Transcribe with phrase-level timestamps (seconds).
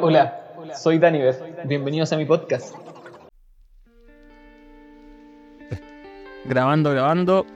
[0.00, 0.36] Hola,
[0.74, 1.36] soy Daniver.
[1.64, 2.74] Bienvenidos a mi podcast.
[6.44, 7.46] Grabando, grabando.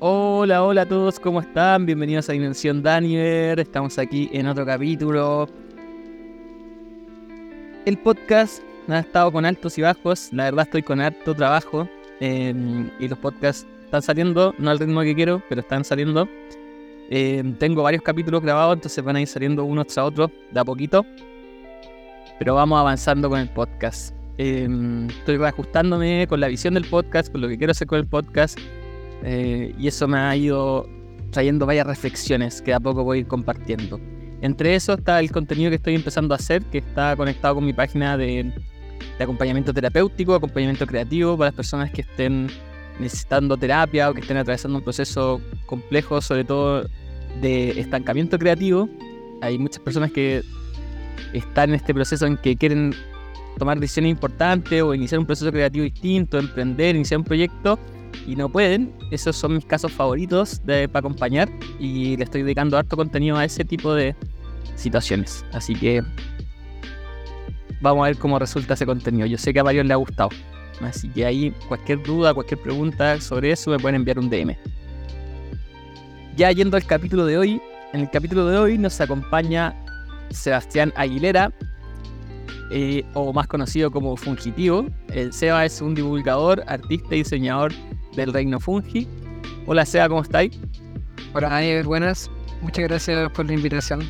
[0.00, 1.86] Hola, hola a todos, ¿cómo están?
[1.86, 3.60] Bienvenidos a Dimensión Daniver.
[3.60, 5.48] Estamos aquí en otro capítulo.
[7.84, 10.32] El podcast ha estado con altos y bajos.
[10.32, 11.88] La verdad, estoy con harto trabajo.
[12.18, 12.52] eh,
[12.98, 16.28] y los podcasts están saliendo, no al ritmo que quiero, pero están saliendo.
[17.10, 20.64] Eh, tengo varios capítulos grabados, entonces van a ir saliendo unos tras otros de a
[20.64, 21.04] poquito.
[22.38, 24.14] Pero vamos avanzando con el podcast.
[24.38, 24.68] Eh,
[25.08, 28.58] estoy reajustándome con la visión del podcast, con lo que quiero hacer con el podcast.
[29.22, 30.86] eh, y eso me ha ido
[31.30, 33.98] trayendo varias reflexiones que de a poco voy a ir compartiendo.
[34.42, 37.72] Entre eso está el contenido que estoy empezando a hacer, que está conectado con mi
[37.72, 38.52] página de,
[39.18, 42.48] de acompañamiento terapéutico, acompañamiento creativo para las personas que estén
[42.98, 46.88] necesitando terapia o que estén atravesando un proceso complejo, sobre todo
[47.40, 48.88] de estancamiento creativo.
[49.42, 50.42] Hay muchas personas que
[51.32, 52.94] están en este proceso en que quieren
[53.58, 57.78] tomar decisiones importantes o iniciar un proceso creativo distinto, emprender, iniciar un proyecto
[58.26, 58.92] y no pueden.
[59.10, 63.44] Esos son mis casos favoritos de, para acompañar y le estoy dedicando harto contenido a
[63.44, 64.14] ese tipo de
[64.74, 65.44] situaciones.
[65.52, 66.02] Así que
[67.80, 69.26] vamos a ver cómo resulta ese contenido.
[69.26, 70.30] Yo sé que a varios les ha gustado.
[70.80, 74.56] Así que ahí cualquier duda, cualquier pregunta sobre eso me pueden enviar un DM.
[76.36, 79.74] Ya yendo al capítulo de hoy, en el capítulo de hoy nos acompaña
[80.30, 81.52] Sebastián Aguilera,
[82.70, 84.86] eh, o más conocido como Fungitivo.
[85.08, 87.72] El Seba es un divulgador, artista y diseñador
[88.14, 89.06] del reino Fungi.
[89.66, 90.58] Hola Seba, ¿cómo estáis?
[91.32, 92.30] Hola, Daniel, buenas.
[92.62, 94.00] Muchas gracias por la invitación.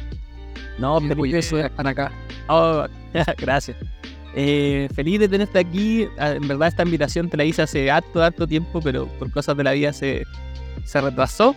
[0.78, 2.12] No, de de, estar acá.
[2.48, 2.86] oh,
[3.38, 3.76] gracias.
[4.38, 6.06] Eh, feliz de tenerte aquí.
[6.18, 9.56] Ah, En verdad esta invitación te la hice hace harto, harto tiempo, pero por cosas
[9.56, 10.24] de la vida se,
[10.84, 11.56] se retrasó.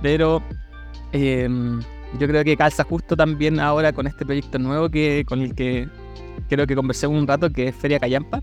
[0.00, 0.42] Pero
[1.12, 1.48] eh,
[2.18, 5.88] yo creo que calza justo también ahora con este proyecto nuevo que con el que
[6.48, 8.40] quiero que conversemos un rato, que es Feria Cayampa.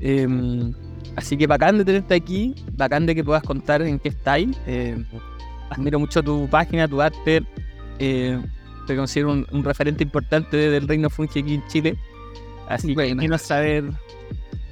[0.00, 0.28] Eh,
[1.16, 4.56] así que bacán de tenerte aquí, bacán de que puedas contar en qué estáis.
[4.66, 5.02] Eh,
[5.70, 7.42] admiro mucho tu página, tu arte.
[7.98, 8.38] Eh,
[8.86, 11.96] te considero un, un referente importante del reino fungi aquí en Chile.
[12.68, 13.84] Así que quiero saber,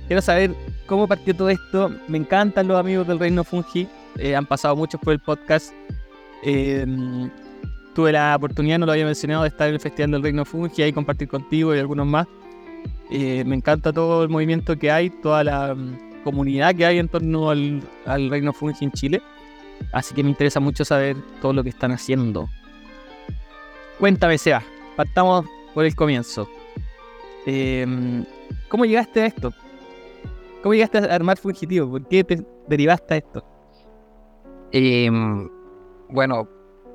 [0.07, 0.55] quiero saber
[0.87, 1.91] cómo partió todo esto.
[2.09, 3.89] Me encantan los amigos del reino fungi.
[4.19, 5.73] eh, han pasado muchos por el podcast.
[6.43, 6.87] Eh,
[7.97, 10.83] tuve la oportunidad, no lo había mencionado, de estar en el Festival del Reino Fungi
[10.83, 12.27] y compartir contigo y algunos más.
[13.11, 17.09] Eh, me encanta todo el movimiento que hay, toda la mm, comunidad que hay en
[17.09, 19.23] torno al, al Reino Fungi en Chile.
[19.93, 22.49] Así que me interesa mucho saber todo lo que están haciendo.
[23.99, 24.63] Cuéntame, Seba.
[24.95, 26.49] Partamos por el comienzo.
[27.47, 28.25] Eh,
[28.69, 29.53] ¿Cómo llegaste a esto?
[30.63, 31.89] ¿Cómo llegaste a armar Fungitivo?
[31.89, 33.45] ¿Por qué te derivaste a esto?
[34.73, 35.47] Mm,
[36.11, 36.49] bueno,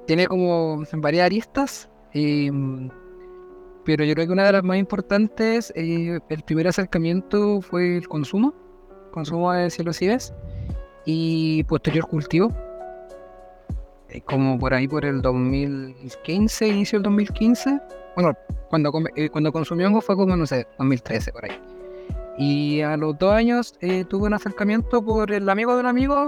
[0.06, 2.90] tiene como varias aristas, mm,
[3.86, 8.08] pero yo creo que una de las más importantes, eh, el primer acercamiento fue el
[8.08, 8.54] consumo,
[9.12, 10.34] consumo de psilocibes
[11.06, 12.52] y posterior cultivo.
[14.10, 17.80] Eh, Como por ahí por el 2015, inicio del 2015.
[18.16, 18.34] Bueno,
[18.70, 21.60] cuando, eh, cuando consumí hongo fue como, no sé, 2013 por ahí.
[22.38, 26.28] Y a los dos años eh, tuve un acercamiento por el amigo de un amigo,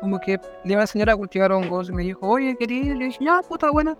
[0.00, 1.88] como que le iba a enseñar a cultivar hongos.
[1.88, 3.96] Y me dijo, oye, querido, le dije, ya, puta buena.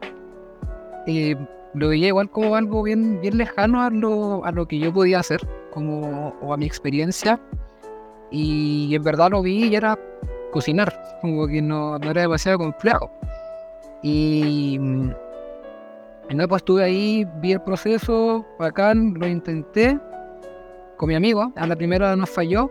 [1.07, 1.35] Y
[1.75, 5.21] lo veía igual como algo bien, bien lejano a lo, a lo que yo podía
[5.21, 5.41] hacer,
[5.73, 7.41] como, o a mi experiencia.
[8.31, 9.99] Y en verdad lo vi y era
[10.53, 13.11] cocinar, como que no, no era demasiado complejo.
[14.03, 15.11] Y mm,
[16.31, 19.99] no, pues estuve ahí, vi el proceso, bacán, lo intenté
[20.97, 21.53] con mi amigo.
[21.57, 22.71] A la primera nos falló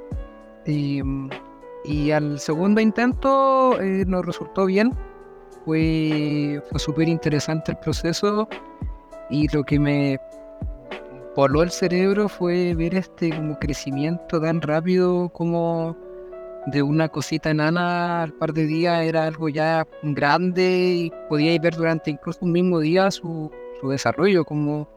[0.66, 1.02] y,
[1.86, 4.94] y al segundo intento eh, nos resultó bien.
[5.66, 8.50] Fue, fue súper interesante el proceso
[9.30, 10.20] y lo que me
[11.36, 15.96] voló el cerebro fue ver este como crecimiento tan rápido como
[16.66, 21.76] de una cosita enana al par de días era algo ya grande y podíais ver
[21.76, 23.52] durante incluso un mismo día su,
[23.82, 24.88] su desarrollo, como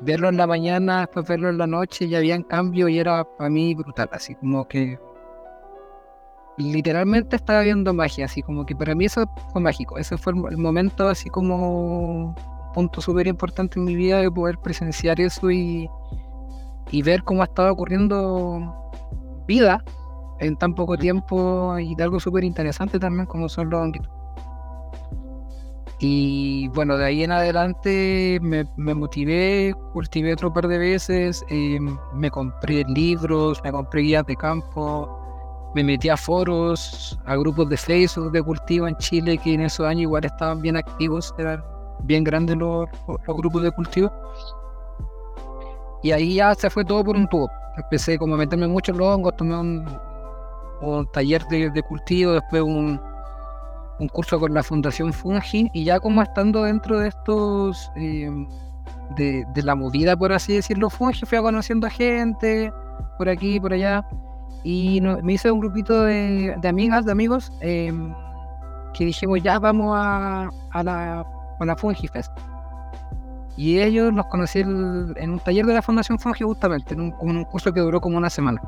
[0.00, 3.50] verlo en la mañana, después verlo en la noche, ya habían cambios y era para
[3.50, 4.98] mí brutal, así como que
[6.58, 10.56] literalmente estaba viendo magia, así como que para mí eso fue mágico, ese fue el,
[10.58, 12.34] momento así como un
[12.74, 15.88] punto súper importante en mi vida de poder presenciar eso y,
[16.90, 18.92] y ver cómo ha estado ocurriendo
[19.46, 19.84] vida
[20.40, 24.10] en tan poco tiempo y de algo súper interesante también como son los honguitos.
[25.98, 31.78] Y bueno, de ahí en adelante me, me motivé, cultivé otro par de veces, eh,
[32.12, 37.78] me compré libros, me compré guías de campo, me metí a foros, a grupos de
[37.78, 41.64] Facebook de cultivo en Chile que en esos años igual estaban bien activos, eran
[42.02, 44.12] bien grandes los, los grupos de cultivo.
[46.02, 47.50] Y ahí ya se fue todo por un tubo.
[47.78, 49.86] Empecé como a meterme mucho en los hongos, tomé un,
[50.80, 53.00] un taller de, cultivo, después un,
[53.98, 58.30] un curso con la Fundación Fungi y ya como estando dentro de estos, eh,
[59.16, 62.72] de, la movida, por así decirlo, Fungi, fui conociendo a gente
[63.18, 64.06] por aquí, por allá
[64.64, 67.92] y me hice un grupito de, amigas, de amigos, eh,
[68.94, 71.20] que dijimos ya vamos a, a la,
[71.60, 72.32] a la Fungi Fest.
[73.56, 77.72] Y ellos los conocí en un taller de la Fundación Fungi justamente, en un curso
[77.72, 78.60] que duró como una semana.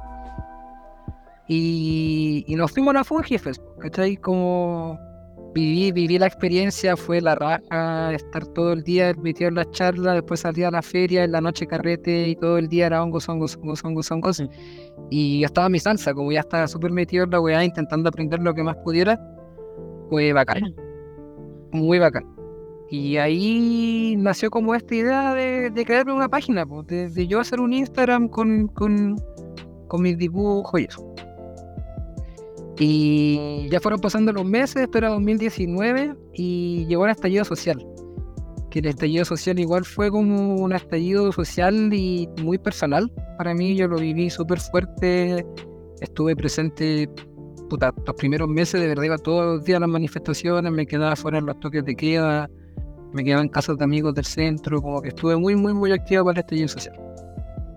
[1.48, 4.16] Y, y, nos fuimos a la Fungi Fest, ¿cachai?
[4.16, 4.98] Como
[5.54, 10.14] viví, viví la experiencia, fue la raja, estar todo el día metido en las charlas,
[10.14, 13.28] después salía a la feria, en la noche carrete y todo el día era hongos,
[13.28, 14.42] hongos, hongos, hongos, hongos.
[15.10, 18.40] Y estaba en mi salsa, como ya estaba súper metido en la weá, intentando aprender
[18.40, 19.18] lo que más pudiera,
[20.10, 20.74] fue bacán.
[21.72, 22.24] Muy bacán.
[22.90, 27.40] Y ahí nació como esta idea de, de crearme una página, pues, de, de, yo
[27.40, 29.16] hacer un Instagram con, con,
[29.88, 31.14] con mis dibujos y eso.
[32.78, 37.84] Y ya fueron pasando los meses, pero era 2019 y llegó el estallido social.
[38.70, 43.10] Que el estallido social igual fue como un estallido social y muy personal.
[43.36, 45.44] Para mí yo lo viví súper fuerte.
[46.00, 47.10] Estuve presente
[47.68, 51.14] puta, los primeros meses, de verdad iba todos los días a las manifestaciones, me quedaba
[51.16, 52.48] fuera en los toques de queda,
[53.12, 56.24] me quedaba en casas de amigos del centro, como que estuve muy, muy, muy activo
[56.24, 57.07] para el estallido social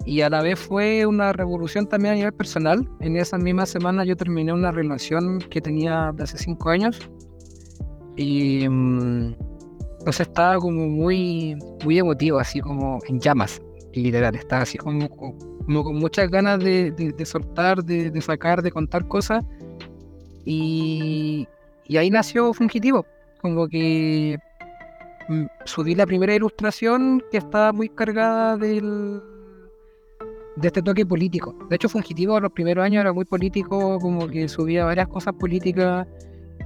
[0.06, 2.88] y a la vez fue una revolución también a nivel personal.
[3.00, 7.00] En esa misma semana yo terminé una relación que tenía de hace cinco años
[8.16, 9.34] y um,
[10.00, 13.62] entonces estaba como muy, muy emotivo, así como en llamas,
[13.94, 18.64] literal, estaba así como, como con muchas ganas de, de, de soltar, de, de, sacar,
[18.64, 19.44] de contar cosas
[20.44, 21.48] y,
[21.88, 23.06] y ahí nació Fungitivo,
[23.42, 24.40] como que
[25.66, 29.22] subí la primera ilustración que estaba muy cargada del
[30.56, 31.56] de este toque político.
[31.70, 35.34] De hecho, Fungitivo en los primeros años era muy político, como que subía varias cosas
[35.34, 36.08] políticas,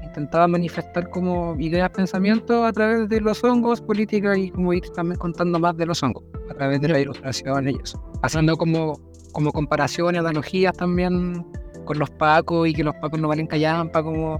[0.03, 5.19] intentaba manifestar como ideas, pensamientos a través de los hongos, política y como ir también
[5.19, 7.97] contando más de los hongos, a través de la ilustración ellos.
[8.23, 8.99] Haciendo como,
[9.33, 11.45] como comparaciones, analogías también
[11.85, 14.39] con los pacos y que los pacos no valen callampa, como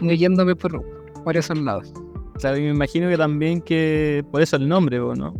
[0.00, 0.82] yéndome por,
[1.24, 1.92] por esos lados.
[2.34, 5.34] O sea, me imagino que también que por eso el nombre, ¿no?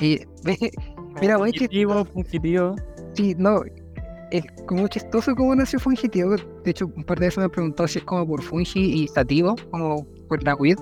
[0.00, 0.20] Y
[1.20, 2.76] Mira, güey, fungitivo, fungitivo.
[3.14, 3.62] Sí, no.
[4.30, 6.36] Es como chistoso cómo nació fungitivo.
[6.64, 9.08] De hecho, un par de veces me han preguntado si es como por fungi y
[9.08, 10.78] stativo, como por la weed.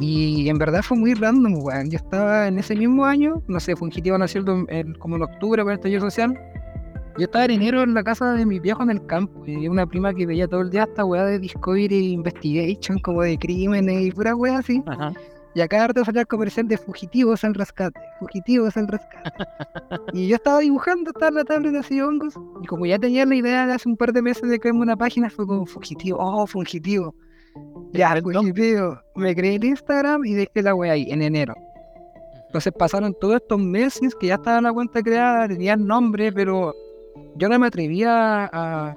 [0.00, 1.90] Y en verdad fue muy random, weón.
[1.90, 5.62] Yo estaba en ese mismo año, no sé, fungitivo nació el, el, como en octubre
[5.62, 6.38] para el taller social.
[7.18, 9.42] Yo estaba en enero en la casa de mi viejo en el campo.
[9.46, 13.38] Y una prima que veía todo el día esta weá de Discovery Investigation, como de
[13.38, 14.82] crímenes y pura weá así.
[14.86, 15.12] Ajá.
[15.56, 19.30] Y acá rato salía el comercial de fugitivos al rescate, fugitivos al rescate.
[20.12, 22.34] y yo estaba dibujando, estaba en la tablet así hongos.
[22.62, 24.98] Y como ya tenía la idea de hace un par de meses de crearme una
[24.98, 27.14] página, fue como fugitivo, oh, fugitivo.
[27.94, 29.00] Ya, fugitivo.
[29.14, 31.54] Me creé el Instagram y dejé la wea ahí, en enero.
[32.48, 36.74] Entonces pasaron todos estos meses que ya estaba la cuenta creada, tenía el nombre, pero
[37.36, 38.94] yo no me atrevía a, a,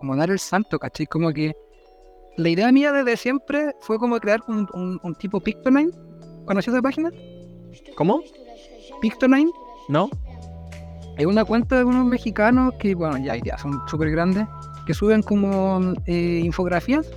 [0.00, 1.06] como dar el santo, ¿cachai?
[1.06, 1.54] Como que
[2.36, 5.90] la idea mía desde siempre fue como crear un, un, un tipo Pictonine.
[6.44, 7.10] ¿Conoces esa página?
[7.96, 8.22] ¿Cómo?
[9.00, 9.50] Pictonine.
[9.88, 10.08] No.
[11.16, 14.46] Es una cuenta de unos mexicanos que, bueno, ya, ya son súper grandes,
[14.86, 17.08] que suben como eh, infografías.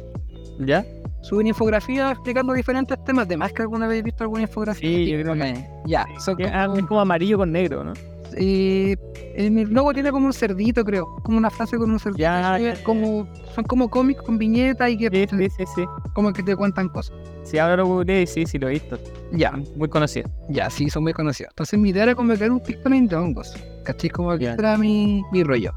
[0.59, 0.85] ¿Ya?
[1.21, 3.25] Suben infografías explicando diferentes temas.
[3.25, 4.89] Además que alguna vez he visto alguna infografía.
[4.89, 5.67] Sí, yo creo que...
[5.85, 6.05] Ya.
[6.19, 6.75] Son como...
[6.75, 7.93] Es como amarillo con negro, ¿no?
[8.39, 8.95] Eh,
[9.35, 11.05] el logo tiene como un cerdito, creo.
[11.23, 12.19] Como una frase con un cerdito.
[12.19, 12.83] Ya, ya.
[12.83, 15.27] Como, son como cómics con viñetas y que.
[15.29, 15.85] Sí, sí, sí, sí.
[16.13, 17.15] Como que te cuentan cosas.
[17.43, 18.97] Sí, ahora lo googleé y sí, sí lo he visto.
[19.31, 19.51] Ya.
[19.75, 20.29] Muy conocido.
[20.49, 21.51] Ya, sí, son muy conocidos.
[21.51, 23.55] Entonces mi idea era como crear un Pictoline de hongos.
[23.83, 24.09] ¿Cachai?
[24.09, 25.73] Como que era mi, mi rollo.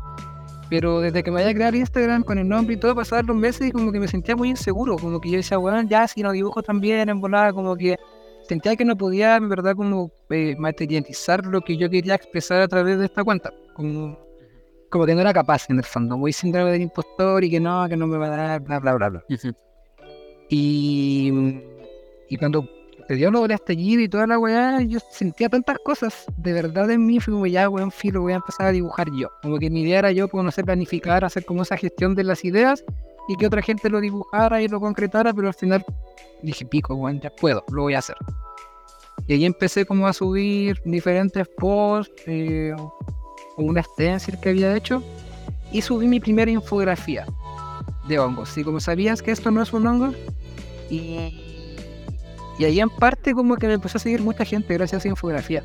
[0.68, 3.36] Pero desde que me vaya a crear Instagram con el nombre y todo, pasaron los
[3.36, 4.96] meses y como que me sentía muy inseguro.
[4.96, 7.98] Como que yo decía, bueno, ya si no dibujo también, en volada, como que
[8.50, 12.66] sentía que no podía, en verdad, como eh, materializar lo que yo quería expresar a
[12.66, 13.52] través de esta cuenta.
[13.74, 14.18] Como,
[14.88, 16.18] como que no era capaz, en el fondo.
[16.18, 18.94] Muy síndrome del impostor y que no, que no me va a dar, bla, bla,
[18.94, 19.24] bla, bla.
[19.28, 19.54] Uh -huh.
[20.48, 21.32] y,
[22.28, 22.68] y cuando
[23.06, 26.90] te dio lo del estallido y toda la weá, yo sentía tantas cosas de verdad
[26.90, 27.20] en mí.
[27.20, 29.28] Fui como ya, weón, filo, voy a empezar a dibujar yo.
[29.42, 32.24] Como que mi idea era yo, pues, no sé, planificar, hacer como esa gestión de
[32.24, 32.84] las ideas
[33.28, 35.84] y que otra gente lo dibujara y lo concretara, pero al final
[36.42, 38.16] dije, pico, bueno, ya puedo, lo voy a hacer.
[39.26, 42.74] Y ahí empecé como a subir diferentes posts, eh,
[43.56, 45.02] una stencil que había hecho,
[45.72, 47.26] y subí mi primera infografía
[48.08, 48.56] de hongos.
[48.56, 50.12] Y como sabías que esto no es un hongo,
[50.88, 51.76] y,
[52.58, 55.08] y ahí en parte como que me empezó a seguir mucha gente gracias a esa
[55.08, 55.62] infografía.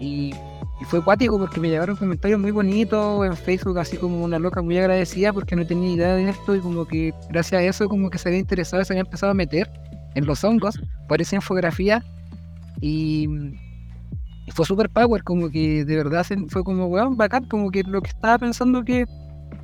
[0.00, 0.32] Y,
[0.80, 4.60] y fue cuático porque me llegaron comentarios muy bonitos en Facebook, así como una loca
[4.60, 8.10] muy agradecida porque no tenía idea de esto y como que gracias a eso como
[8.10, 9.70] que se había interesado, se había empezado a meter
[10.14, 12.04] en los hongos por esa infografía
[12.80, 13.28] y,
[14.52, 18.10] fue super power, como que de verdad fue como, weón, bacán, como que lo que
[18.10, 19.06] estaba pensando que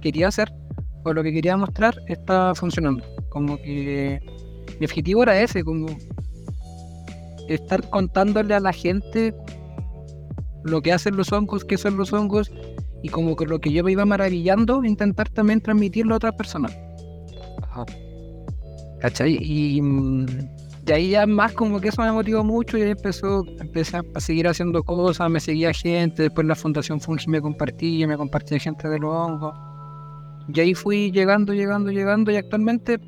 [0.01, 0.51] quería hacer
[1.05, 3.05] o lo que quería mostrar está funcionando.
[3.29, 4.21] Como que
[4.79, 5.87] mi objetivo era ese, como
[7.49, 9.35] estar contándole a la gente
[10.65, 12.51] lo que hacen los hongos, qué son los hongos
[13.03, 16.77] y como que lo que yo me iba maravillando, intentar también transmitirlo a otras personas.
[19.27, 20.27] Y, mm,
[20.85, 24.21] de ahí ya más como que eso me motivó mucho y ahí empezó, empecé a,
[24.21, 28.89] seguir haciendo cosas, me seguía gente, después la Fundación Fungi me compartía, me compartía gente
[28.89, 29.55] de los hongos.
[30.53, 32.99] Y ahí fui llegando, llegando, llegando y actualmente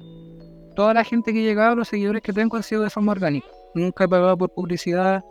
[0.76, 3.46] toda la gente que ha llegado, los seguidores que tengo han sido de forma orgánica.
[3.74, 5.24] Nunca he pagado por publicidad.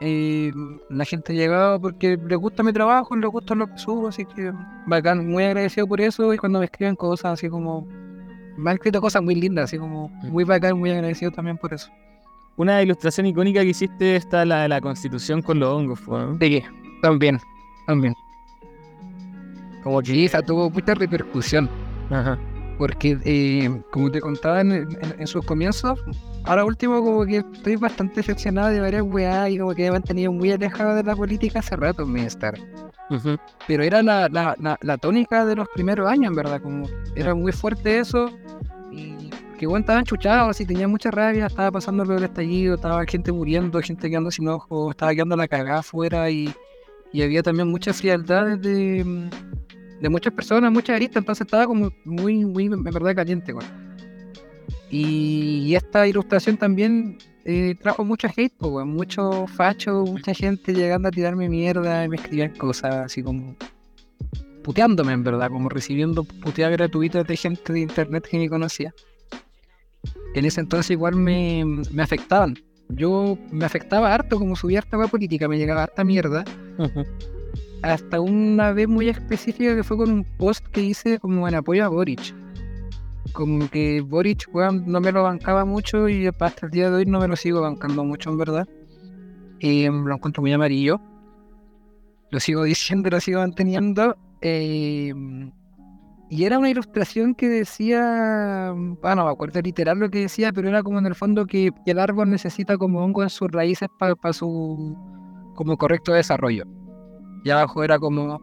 [0.00, 0.50] Eh,
[0.90, 4.24] la gente ha llegado porque les gusta mi trabajo, les gusta lo que subo, así
[4.24, 4.52] que
[4.86, 7.86] bacán, muy agradecido por eso y cuando me escriben cosas así como
[8.62, 11.90] me han escrito cosas muy lindas, así como muy bacán, muy agradecido también por eso.
[12.56, 16.36] Una ilustración icónica que hiciste está la de la constitución con los hongos, ¿no?
[16.38, 16.62] Sí,
[17.00, 17.38] también,
[17.86, 18.14] también.
[19.82, 21.68] Como Sí, esa tuvo mucha repercusión.
[22.10, 22.38] Ajá.
[22.82, 24.88] Porque, eh, como te contaba en, en-
[25.20, 26.00] en sus comienzos,
[26.42, 29.92] ahora último como que estoy bastante decepcionado de varias weas y como que me he
[29.92, 32.58] mantenido muy alejado de la política hace rato en mi estar.
[33.68, 37.36] Pero era la, la, la, la tónica de los primeros años, en verdad, como era
[37.36, 38.28] muy fuerte eso
[38.90, 43.30] y que bueno, estaba enchuchado, así tenía mucha rabia, estaba pasando el estallido, estaba gente
[43.30, 46.52] muriendo, gente quedando sin ojos, estaba quedando la cagada afuera y,
[47.12, 49.28] y había también mucha frialdad de,
[50.02, 53.70] de muchas personas, muchas aristas, entonces estaba como muy, muy, en verdad, caliente, weón.
[54.90, 60.74] Y, y esta ilustración también eh, trajo mucho hate, po, weón, mucho facho, mucha gente
[60.74, 63.54] llegando a tirarme mierda y me escribían cosas así como
[64.64, 68.92] puteándome, en verdad, como recibiendo puteadas gratuitas de gente de internet que ni conocía.
[70.34, 72.58] En ese entonces igual me, me afectaban.
[72.88, 76.44] Yo me afectaba harto, como subía harta política, me llegaba harta mierda
[76.78, 77.04] Ujú.
[77.82, 81.84] Hasta una vez muy específica que fue con un post que hice como en apoyo
[81.84, 82.34] a Boric.
[83.32, 87.06] Como que Boric, weón, no me lo bancaba mucho y hasta el día de hoy
[87.06, 88.68] no me lo sigo bancando mucho, en verdad.
[89.60, 91.00] Eh, lo encuentro muy amarillo.
[92.30, 94.16] Lo sigo diciendo, lo sigo manteniendo.
[94.40, 95.12] Eh,
[96.30, 100.68] y era una ilustración que decía, bueno, no me acuerdo literal lo que decía, pero
[100.68, 104.32] era como en el fondo que el árbol necesita como hongo en sus raíces para
[104.32, 104.96] su
[105.54, 106.64] como correcto desarrollo.
[107.44, 108.40] Y abajo era como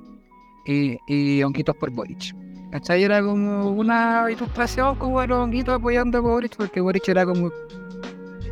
[0.65, 2.35] y, y honguitos por Boric.
[2.71, 3.03] ¿Cachai?
[3.03, 7.51] Era como una ilustración como de los honguitos apoyando a Boric, porque Boric era como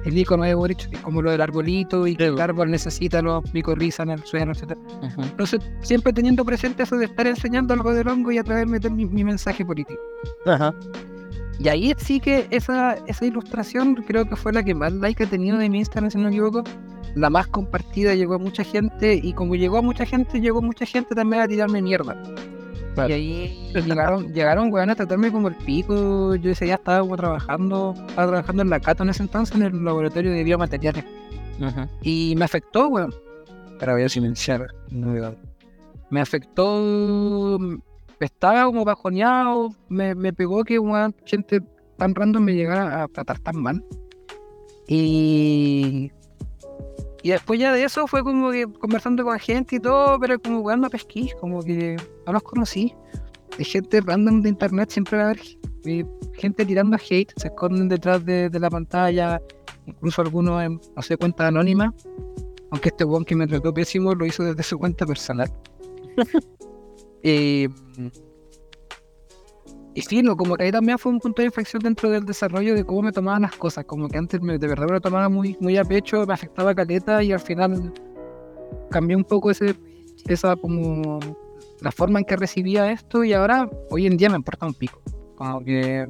[0.05, 3.43] el icono de Boric, es como lo del arbolito y que el árbol necesita los
[3.53, 4.77] micorrizas en el suelo, etc.
[5.17, 8.71] Entonces, siempre teniendo presente eso de estar enseñando algo del hongo y a través de
[8.71, 9.99] meter mi, mi mensaje político.
[10.45, 10.73] Ajá.
[11.59, 15.27] Y ahí sí que esa, esa ilustración creo que fue la que más like ha
[15.27, 16.63] tenido de mi Instagram, si no me equivoco.
[17.17, 19.19] La más compartida, llegó a mucha gente.
[19.21, 22.15] Y como llegó a mucha gente, llegó mucha gente también a tirarme mierda.
[22.93, 23.09] Claro.
[23.09, 26.35] Y ahí llegaron, llegaron weón, a tratarme como el pico.
[26.35, 29.63] Yo ese día estaba como, trabajando, estaba trabajando en la Cato en ese entonces, en
[29.63, 31.05] el laboratorio de biomateriales.
[32.03, 33.13] Y me afectó, weón.
[33.79, 34.67] Pero voy a silenciar.
[34.91, 35.35] No.
[36.11, 37.59] Me afectó.
[38.19, 39.69] Estaba como bajoneado.
[39.89, 41.61] Me, me pegó que weón, gente
[41.97, 43.83] tan random me llegara a tratar tan mal.
[44.87, 46.11] Y.
[47.27, 50.61] Y después ya de eso fue como que conversando con gente y todo, pero como
[50.61, 52.93] weón no pesquís, como que no los conocí.
[53.57, 55.41] De gente random de internet siempre va a haber
[55.83, 56.05] eh,
[56.35, 59.41] gente tirando hate, se esconden detrás de, de la pantalla,
[59.85, 61.93] incluso algunos en, no sé, cuenta anónima.
[62.71, 65.51] Aunque este weón que me trató pésimo lo hizo desde su cuenta personal.
[67.23, 67.67] Eh,
[69.97, 72.75] y sí, no, como que ahí también fue un punto de inflexión dentro del desarrollo
[72.75, 73.83] de cómo me tomaban las cosas.
[73.85, 76.75] Como que antes me- de verdad me lo tomaba muy, muy a pecho, me afectaba
[76.75, 77.91] caleta y al final
[78.91, 79.73] cambié un poco ese,
[80.27, 81.19] esa como
[81.81, 85.01] la forma en que recibía esto y ahora hoy en día me importa un pico.
[85.35, 86.07] Como que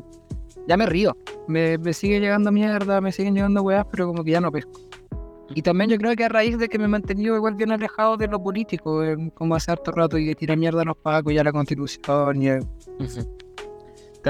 [0.67, 1.15] ya me río.
[1.47, 4.81] Me, me sigue llegando mierda, me siguen llegando weas, pero como que ya no pesco.
[5.55, 8.17] Y también yo creo que a raíz de que me he mantenido igual bien alejado
[8.17, 11.31] de lo político, eh, como hace harto rato, y de tirar mierda a los pacos
[11.31, 12.49] y a la constitución y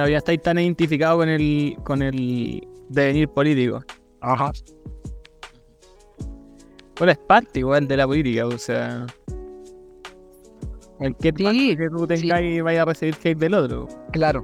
[0.07, 3.81] ya estáis tan identificados con el, con el devenir político.
[4.21, 4.51] Ajá.
[6.97, 9.05] Bueno, es parte igual de la política, o sea.
[10.99, 12.07] El que Sí, que tú sí.
[12.07, 13.87] tengas y vaya a recibir hate del otro.
[14.11, 14.43] Claro,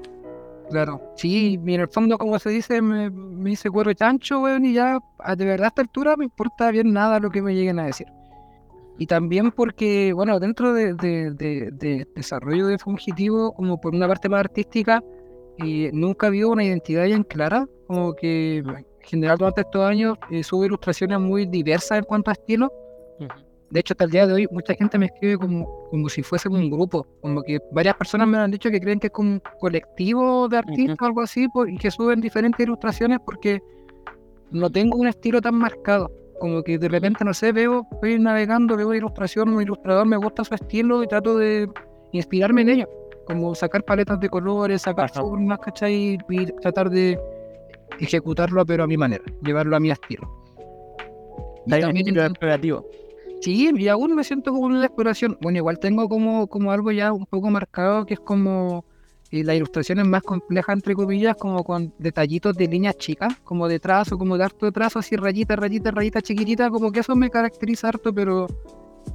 [0.69, 1.01] claro.
[1.17, 4.73] Sí, y en el fondo, como se dice, me, me hice cuero chancho, weón, y
[4.73, 4.99] ya
[5.35, 8.05] de verdad a esta altura me importa bien nada lo que me lleguen a decir.
[8.99, 14.07] Y también porque, bueno, dentro de, de- de- de desarrollo de Fungitivo, como por una
[14.07, 15.03] parte más artística,
[15.59, 20.43] eh, nunca habido una identidad bien clara, como que en general durante estos años eh,
[20.43, 22.71] subo ilustraciones muy diversas en cuanto a estilo.
[23.69, 26.47] De hecho, hasta el día de hoy, mucha gente me escribe como, como si fuese
[26.47, 27.07] un grupo.
[27.21, 30.57] Como que varias personas me han dicho que creen que es como un colectivo de
[30.57, 33.61] artistas o algo así, por- y que suben diferentes ilustraciones porque
[34.51, 36.11] no tengo un estilo tan marcado.
[36.39, 40.43] Como que de repente, no sé, veo, estoy navegando, veo ilustración, un ilustrador me gusta
[40.43, 41.67] su estilo y trato de
[42.11, 42.89] inspirarme en ello.
[43.25, 45.21] Como sacar paletas de colores, sacar Ajá.
[45.21, 46.17] formas, ¿cachai?
[46.29, 47.19] Y tratar de
[47.99, 50.29] ejecutarlo, pero a mi manera, llevarlo a mi estilo.
[51.65, 52.85] Y también explorativo.
[53.41, 55.37] Sí, y aún me siento como una exploración.
[55.41, 58.85] Bueno, igual tengo como, como algo ya un poco marcado que es como
[59.31, 63.79] eh, las ilustraciones más complejas, entre comillas, como con detallitos de líneas chicas, como de
[63.79, 67.29] trazo, como de harto de trazo, así rayita, rayita, rayita chiquitita, como que eso me
[67.29, 68.47] caracteriza harto, pero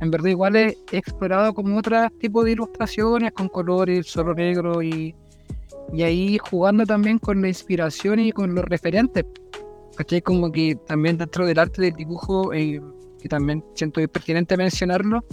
[0.00, 5.14] en verdad igual he, explorado como otros tipos de ilustraciones con colores, solo negro y,
[5.92, 9.25] y ahí jugando también con la inspiración y con los referentes.
[9.97, 10.23] ¿Cachai?
[10.23, 12.80] Como que también dentro del arte del dibujo, eh,
[13.21, 15.25] que también siento pertinente mencionarlo,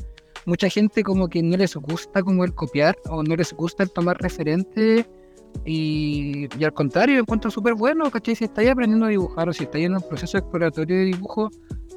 [0.45, 3.91] mucha gente como que no les gusta como el copiar o no les gusta el
[3.91, 5.05] tomar referente
[5.65, 8.35] y, y al contrario, encuentro súper bueno, ¿cachai?
[8.35, 11.49] Si estáis aprendiendo a dibujar o si estáis en un proceso exploratorio de dibujo,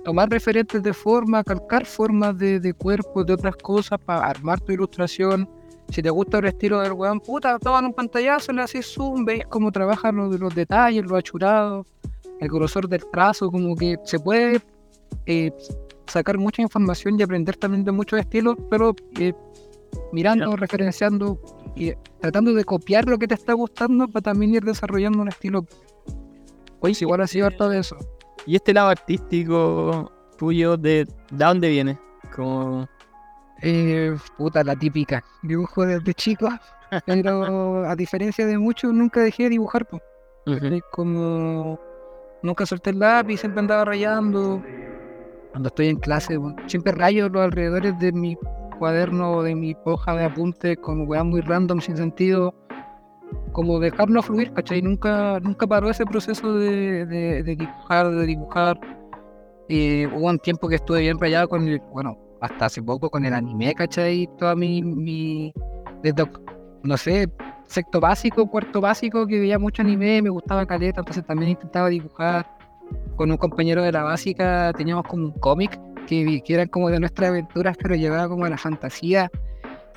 [0.08, 4.72] tomar referentes de forma, calcar formas de, de cuerpo, de otras cosas para armar tu
[4.72, 5.46] ilustración.
[5.90, 9.44] Si te gusta el estilo del weón, puta, toman un pantallazo, le haces zoom, veis
[9.50, 11.84] cómo trabajan los, los detalles, lo achurado,
[12.40, 14.62] el grosor del trazo, como que se puede
[15.26, 15.52] eh,
[16.06, 19.34] sacar mucha información y aprender también de muchos estilos, pero eh,
[20.10, 21.38] mirando, referenciando
[21.76, 25.66] y tratando de copiar lo que te está gustando para también ir desarrollando un estilo.
[26.80, 27.98] Pues igual ha sido harto de eso.
[28.46, 31.98] ¿Y este lado artístico tuyo, de, de dónde viene?
[32.34, 32.88] Como...
[33.62, 35.22] Eh, puta, la típica.
[35.42, 36.48] Dibujo desde chico,
[37.06, 39.86] pero a diferencia de muchos, nunca dejé de dibujar.
[40.92, 41.78] Como
[42.42, 44.62] nunca solté el lápiz, siempre andaba rayando.
[45.50, 48.36] Cuando estoy en clase, siempre rayo los alrededores de mi
[48.78, 52.54] cuaderno, de mi hoja de apuntes, con weas muy random, sin sentido.
[53.52, 54.82] Como dejarlo fluir, ¿cachai?
[54.82, 58.78] Nunca, nunca paró ese proceso de, de- de dibujar, de dibujar.
[59.68, 63.24] Eh, hubo un tiempo que estuve bien rayado con el, bueno, hasta hace poco con
[63.24, 64.28] el anime, ¿cachai?
[64.38, 65.52] Toda mi, mi
[66.02, 66.24] desde,
[66.82, 67.28] no sé,
[67.66, 72.46] sexto básico, cuarto básico, que veía mucho anime, me gustaba caleta, entonces también intentaba dibujar.
[73.16, 77.00] Con un compañero de la básica teníamos como un cómic que, que eran como de
[77.00, 79.30] nuestras aventuras, pero llevaba como a la fantasía.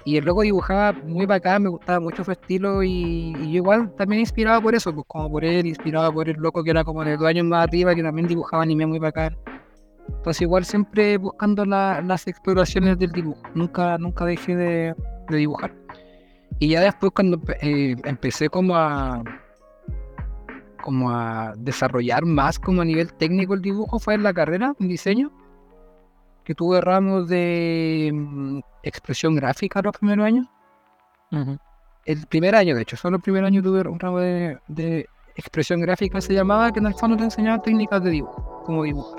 [0.04, 3.94] Y el loco dibujaba muy bacán, me gustaba mucho su estilo y, y yo igual
[3.96, 7.04] también inspiraba por eso, pues como por él, inspiraba por el loco que era como
[7.04, 9.38] de dos años más arriba, que también dibujaba anime muy bacán.
[10.08, 14.96] Entonces igual siempre buscando la- las exploraciones del dibujo, nunca, nunca dejé de,
[15.30, 15.72] de dibujar.
[16.60, 19.24] Y ya después cuando eh, empecé como a
[20.82, 24.88] como a desarrollar más como a nivel técnico el dibujo fue en la carrera, en
[24.88, 25.32] diseño,
[26.44, 30.48] que tuve ramos de mm, expresión gráfica los primeros años.
[32.06, 35.80] El primer año, de hecho, solo el primer año tuve un ramo de, de expresión
[35.82, 39.15] gráfica, se llamaba, que en el fondo te enseñaba técnicas de dibujo, como dibujo.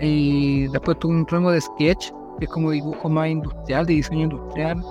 [0.00, 4.24] Y después tuve un ramo de sketch, que es como dibujo más industrial, de diseño
[4.24, 4.82] industrial.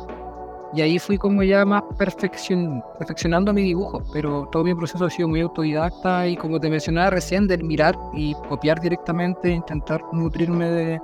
[0.73, 5.09] Y ahí fui como ya más perfeccion- perfeccionando mi dibujo, pero todo mi proceso ha
[5.09, 10.69] sido muy autodidacta y como te mencionaba recién, del mirar y copiar directamente, intentar nutrirme
[10.69, 11.01] de,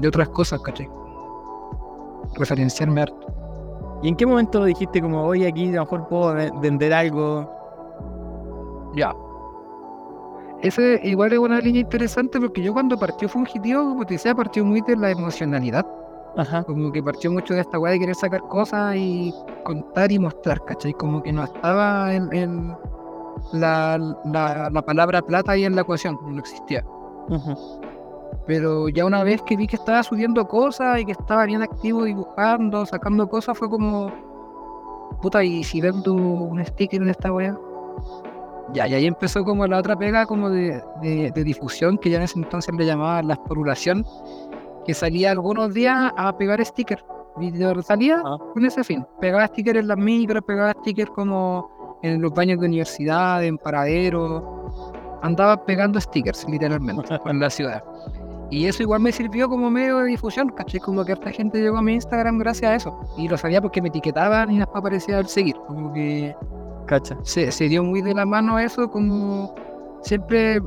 [0.00, 0.88] de otras cosas, ¿cachai?
[2.36, 3.26] Referenciarme harto.
[4.02, 7.50] ¿Y en qué momento dijiste como, oye, aquí a lo mejor puedo ve- vender algo?
[8.94, 9.14] Ya.
[10.62, 14.64] Ese igual es una línea interesante porque yo cuando partió Fungitivo, como te decía, partió
[14.64, 15.86] muy de la emocionalidad.
[16.36, 16.64] Ajá.
[16.64, 19.32] Como que partió mucho de esta weá de querer sacar cosas y
[19.64, 20.92] contar y mostrar, ¿cachai?
[20.94, 22.76] Como que no estaba en, en
[23.52, 26.84] la, la, la palabra plata ahí en la ecuación, no existía.
[28.46, 32.04] Pero ya una vez que vi que estaba subiendo cosas y que estaba bien activo
[32.04, 34.12] dibujando, sacando cosas, fue como.
[35.22, 37.56] Puta, y si vendo un sticker en esta weá.
[38.72, 42.16] Ya, y ahí empezó como la otra pega como de, de- de difusión, que ya
[42.16, 44.04] en ese entonces le llamaban la esporulación,
[44.86, 47.04] que salía algunos días a pegar stickers.
[47.36, 48.36] De- salía Ah.
[48.52, 49.06] con ese fin.
[49.20, 54.42] Pegaba stickers en las micros, pegaba stickers como en los baños de universidad, en paraderos.
[55.22, 57.82] Andaba pegando stickers, literalmente, en la ciudad.
[58.50, 60.80] Y eso igual me sirvió como medio de difusión, ¿cachai?
[60.80, 63.00] Como que esta gente llegó a mi Instagram gracias a eso.
[63.16, 65.56] Y lo sabía porque me etiquetaban y después aparecía el seguir.
[65.66, 66.36] Como que
[66.86, 67.16] Cacha.
[67.22, 69.54] se, se dio muy de la mano eso, como
[70.02, 70.60] siempre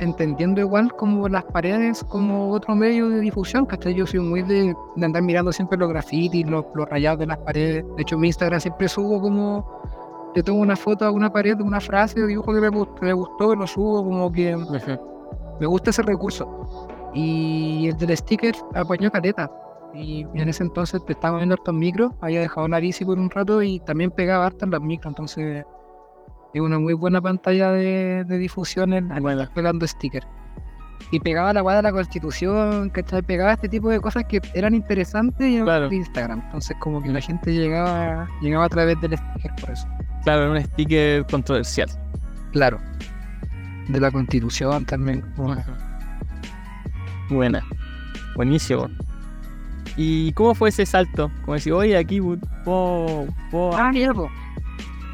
[0.00, 3.94] entendiendo igual como las paredes como otro medio de difusión, ¿cachai?
[3.94, 7.38] Yo soy muy de, de andar mirando siempre los grafitis, los, los rayados de las
[7.38, 7.84] paredes.
[7.96, 9.82] De hecho, en mi Instagram siempre subo como,
[10.34, 13.12] le tomo una foto a una pared, de una frase o dibujo que me, me
[13.12, 14.56] gustó, y lo subo como que
[15.60, 16.59] me gusta ese recurso.
[17.14, 19.50] Y el del sticker apañó caleta.
[19.94, 23.18] Y en ese entonces te estaba viendo harto en micro, había dejado la bici por
[23.18, 25.64] un rato y también pegaba harto en las micro, entonces
[26.54, 29.50] es una muy buena pantalla de, de difusión en Buena.
[29.52, 30.24] pegando sticker.
[31.12, 33.22] Y pegaba la guada de la constitución, ¿cachai?
[33.22, 35.92] Pegaba este tipo de cosas que eran interesantes y en.
[35.92, 36.40] Instagram.
[36.44, 39.88] Entonces como que la gente llegaba, llegaba a través del sticker por eso.
[40.22, 41.88] Claro, un sticker controversial.
[42.52, 42.78] Claro.
[43.88, 45.24] De la constitución también.
[47.30, 47.64] Buena.
[48.34, 48.88] Buenísimo.
[49.96, 51.30] ¿Y cómo fue ese salto?
[51.44, 54.28] Como decir, oye, aquí puedo, puedo- Ah, ya, po.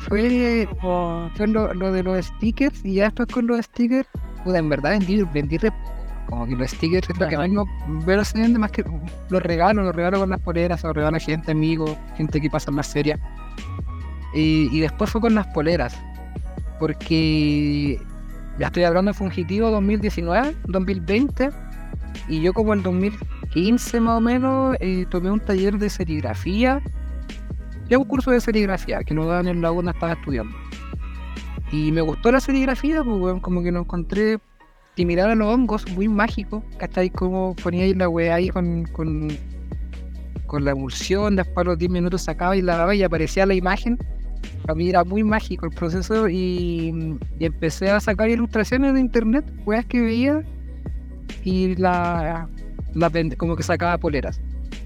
[0.01, 4.07] Fue fue lo, lo de los stickers y ya después con los stickers,
[4.45, 5.73] puta, en verdad vendí, vendí re.
[6.29, 7.65] Como que los stickers es lo que más no
[8.05, 8.85] veo se vende más que
[9.31, 12.71] los regalos, los regalos con las poleras, los regalos a gente, amigos, gente que pasa
[12.71, 13.19] más seria.
[14.35, 15.97] Y, y después fue con las poleras,
[16.79, 18.01] porque
[18.59, 21.51] ya estoy hablando de Fungitivo 2019, 2020,
[22.29, 26.83] y yo como en 2015 más o menos eh, tomé un taller de serigrafía
[27.89, 30.57] ya un curso de serigrafía que nos daban en la U donde estaba estudiando.
[31.71, 34.39] Y me gustó la serigrafía, pues, como que lo encontré
[34.97, 37.11] similar a los hongos, muy mágico, ¿cachai?
[37.11, 39.29] Como ponía ahí la weá ahí con, con,
[40.47, 43.99] con la emulsión, después a los 10 minutos sacaba y lavaba y aparecía la imagen.
[44.63, 49.45] Para mí era muy mágico el proceso y, y empecé a sacar ilustraciones de internet,
[49.65, 50.43] weas que veía
[51.45, 52.49] y la,
[52.95, 54.41] la como que sacaba poleras.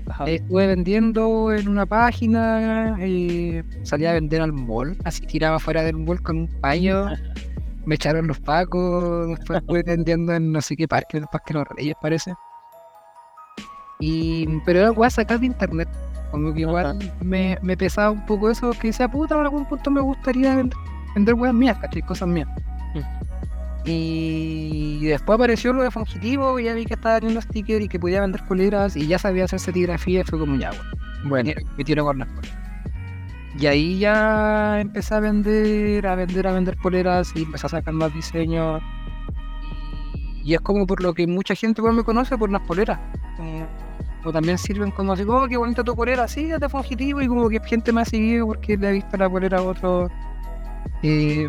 [0.08, 0.24] Ajá.
[0.24, 5.96] Estuve vendiendo en una página, eh, salía a vender al mall, así tiraba fuera del
[5.96, 7.06] mall con un paño,
[7.86, 11.54] me echaron los pacos, después estuve vendiendo en no sé qué parque, en el Parque
[11.54, 12.34] de los Reyes parece.
[14.00, 15.88] Y, pero era weá sacar de internet,
[16.30, 19.90] como que igual me, me pesaba un poco eso, que decía, puta, en algún punto
[19.90, 20.78] me gustaría vender,
[21.14, 22.02] vender weas mías, ¿cachai?
[22.02, 22.48] Cosas mías.
[23.84, 27.98] Y después apareció lo de Fungitivo, y ya vi que estaba teniendo stickers y que
[27.98, 30.70] podía vender poleras y ya sabía hacer serigrafía y fue como ya,
[31.24, 32.58] bueno, me tiro con las poleras.
[33.58, 37.92] Y ahí ya empecé a vender, a vender, a vender poleras y empecé a sacar
[37.94, 38.80] más diseños.
[40.44, 42.98] Y es como por lo que mucha gente igual me conoce por las poleras.
[43.36, 43.66] Como-
[44.22, 47.26] O también sirven como así, oh, qué bonita tu polera, sí, es de Fungitivo y
[47.26, 50.10] como que gente me ha seguido porque le he visto la polera a otros.
[51.02, 51.48] Eh,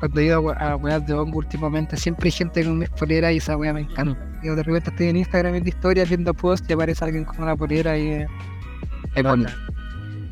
[0.00, 2.88] cuando he ido a we- a weas de hongo últimamente, siempre hay gente con mis
[2.90, 4.18] poleras y esa wea me encanta.
[4.42, 7.54] Yo de repente estoy en Instagram viendo historias, viendo posts y aparece alguien con una
[7.54, 8.26] polera y eh,
[9.14, 9.50] es bonito.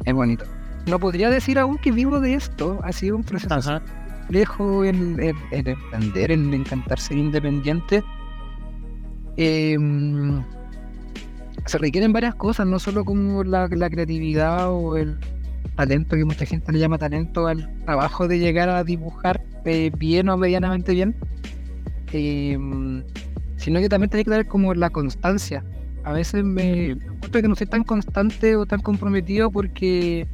[0.04, 0.44] Es bonito.
[0.86, 3.82] No podría decir aún que vivo de esto, ha sido un proceso ajá.
[4.20, 8.02] complejo en, en- en emprender, en intentar ser independiente.
[9.36, 10.42] Em,
[11.66, 15.18] se requieren varias cosas, no solo como la, la creatividad o el
[15.78, 20.28] talento, que mucha gente le llama talento al trabajo de llegar a dibujar eh, bien
[20.28, 21.14] o medianamente bien,
[22.12, 23.04] em,
[23.56, 25.64] sino que también tiene que tener como la constancia.
[26.02, 30.26] A veces me encuentro que no soy tan constante o tan comprometido porque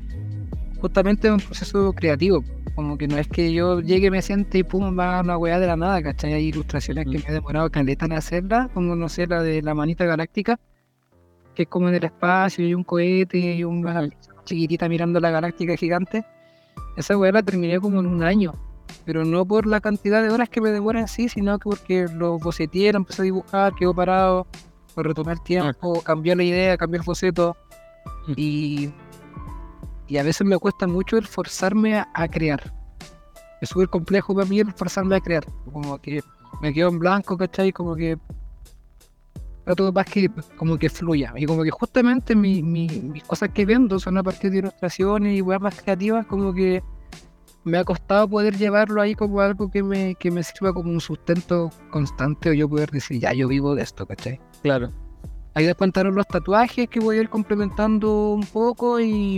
[0.81, 2.43] justamente es un proceso creativo.
[2.75, 5.67] Como que no es que yo llegue, me siente y pum, va una weá de
[5.67, 6.33] la nada, ¿cachai?
[6.33, 9.75] Hay ilustraciones que me he demorado caleta en hacerlas, como no sé, la de la
[9.75, 10.59] manita galáctica,
[11.55, 15.77] que es como en el espacio y un cohete y persona chiquitita mirando la galáctica
[15.77, 16.25] gigante.
[16.97, 18.55] Esa weá la terminé como en un año,
[19.05, 22.07] pero no por la cantidad de horas que me demora en sí, sino que porque
[22.15, 24.47] lo boceteé, lo empecé a dibujar, quedó parado,
[24.97, 27.57] lo retomé el tiempo, cambió la idea, cambió el boceto
[28.37, 28.91] y
[30.07, 32.73] y a veces me cuesta mucho el forzarme a, a crear.
[33.61, 35.45] Es súper complejo para mí el forzarme a crear.
[35.73, 36.23] Como que
[36.61, 37.73] me quedo en blanco, ¿cachai?
[37.73, 38.19] Como que
[39.65, 41.33] trato más que como que fluya.
[41.37, 45.37] Y como que justamente mi, mi- mis cosas que vendo son a partir de ilustraciones
[45.37, 46.83] y weas más creativas, como que
[47.65, 51.01] me ha costado poder llevarlo ahí como algo que me, que me sirva como un
[51.01, 54.39] sustento constante o yo poder decir, ya, yo vivo de esto, ¿cachai?
[54.63, 54.93] Claro.
[55.55, 59.37] Ahí después entraron los tatuajes que voy a ir complementando un poco y,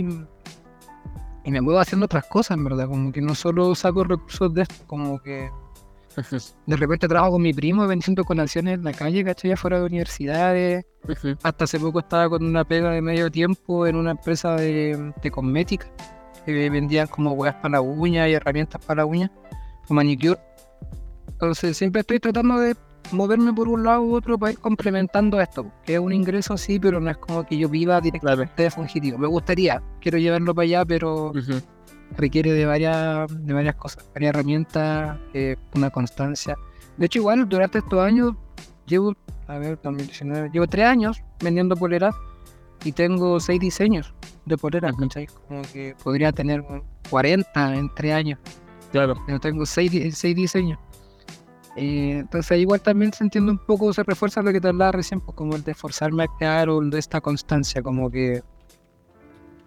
[1.45, 2.87] y me muevo haciendo otras cosas, en verdad.
[2.87, 5.49] Como que no solo saco recursos de esto, como que
[6.65, 9.51] de repente trabajo con mi primo vendiendo colaciones en la calle, ¿cachai?
[9.51, 10.85] Afuera de universidades.
[11.43, 15.31] Hasta hace poco estaba con una pega de medio tiempo en una empresa de, de
[15.31, 15.87] cosmética
[16.45, 19.31] que vendían como hueas para la uña y herramientas para la uña,
[19.89, 20.39] o manicure.
[21.27, 22.75] Entonces siempre estoy tratando de
[23.11, 26.79] moverme por un lado u otro para ir complementando esto, que es un ingreso sí,
[26.79, 29.17] pero no es como que yo viva directamente de fungitivo.
[29.17, 31.33] Me gustaría, quiero llevarlo para allá, pero
[32.15, 36.57] requiere de varias, de varias cosas, varias herramientas, eh, una constancia.
[36.97, 38.33] De hecho, igual durante estos años
[38.85, 39.13] llevo,
[39.47, 42.15] a ver, 2019, llevo tres años vendiendo poleras
[42.83, 44.13] y tengo seis diseños
[44.45, 45.27] de poleras, ¿cachai?
[45.47, 46.63] Como que podría tener
[47.09, 48.39] 40 en tres años.
[48.91, 49.15] Claro.
[49.25, 50.79] Pero tengo seis, seis diseños.
[51.75, 55.21] Eh, entonces igual también se entiende un poco, se refuerza lo que te hablaba recién,
[55.21, 58.41] pues como el de forzarme a crear o el de esta constancia, como que...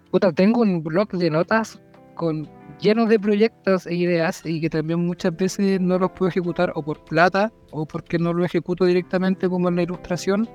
[0.09, 1.79] Puta, tengo un blog de notas
[2.15, 2.47] con
[2.79, 6.81] lleno de proyectos e ideas y que también muchas veces no los puedo ejecutar o
[6.83, 10.49] por plata o porque no lo ejecuto directamente como en la ilustración.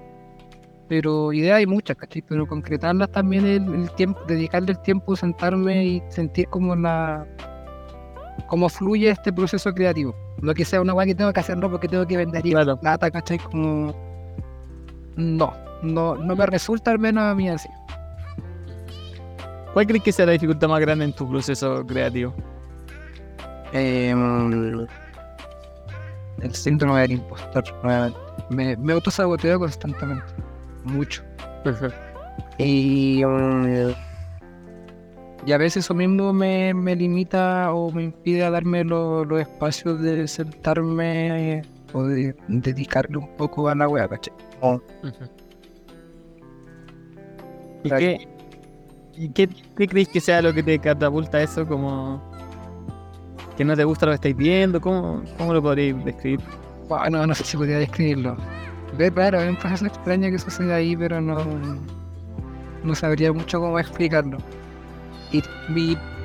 [0.89, 2.23] Pero ideas hay muchas, ¿cachai?
[2.23, 7.27] Pero concretarlas también el, el tiempo, dedicarle el tiempo, sentarme y sentir como la
[8.49, 10.15] cómo fluye este proceso creativo.
[10.43, 12.79] No que sea una weá que tengo que hacerlo porque tengo que vender y Claro.
[12.79, 13.39] plata, ¿cachai?
[13.39, 13.95] Como
[15.17, 17.69] no, no, no me resulta al menos a mí así.
[19.77, 22.33] ¿Cuál crees que sea la dificultad más grande en tu proceso creativo?
[23.75, 24.87] Em,
[26.41, 28.19] el síndrome del impostor, nuevamente.
[28.49, 30.25] Me, me autosaboteo constantemente.
[30.83, 31.23] Mucho.
[32.57, 33.91] Y, mm,
[35.45, 39.43] y a veces eso mismo me, me limita o me impide a darme lo- los
[39.43, 41.61] espacios de sentarme
[41.93, 44.33] o de dedicarle un poco a la wea, ¿cachai?
[44.59, 44.81] Como-
[47.85, 47.99] ¿Y Claro.
[48.01, 48.29] qué,
[49.35, 51.67] qué, qué crees que sea lo que te catapulta eso?
[51.67, 52.23] Como
[53.57, 56.41] que no te gusta lo que estáis viendo, ¿cómo, cómo lo podríais describir?
[56.89, 58.37] Bueno, no sé si podría describirlo.
[58.99, 61.39] Es raro, es un proceso extraño que sucede ahí, pero no,
[62.85, 64.39] no sabría mucho cómo explicarlo.
[65.33, 65.43] Y,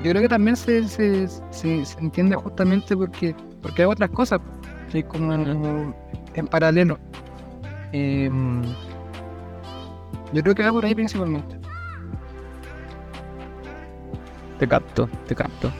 [0.03, 4.39] yo creo que también se, se, se, entiende justamente porque, porque hay otras cosas,
[5.07, 6.97] como en paralelo.
[7.91, 8.63] Em,
[10.33, 11.60] yo creo que va por ahí principalmente.
[14.61, 15.71] Te capto, te capto.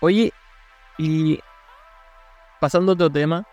[0.00, 0.32] Oye,
[0.96, 1.40] y
[2.60, 3.44] pasando a otro tema,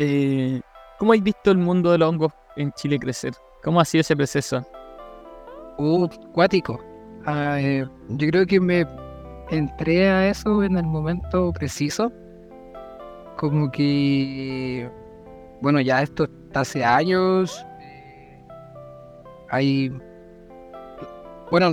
[0.00, 0.60] eh,
[0.98, 3.32] ¿cómo has visto el mundo de los hongos en Chile crecer?
[3.62, 4.66] ¿Cómo ha sido ese proceso?
[5.78, 6.80] Uh, cuático.
[7.26, 8.84] Ah, eh, yo creo que me
[9.50, 12.10] entré a eso en el momento preciso.
[13.36, 14.90] Como que,
[15.60, 17.64] bueno, ya esto está hace años.
[17.80, 18.44] eh,
[19.50, 19.96] Hay,
[21.52, 21.72] bueno,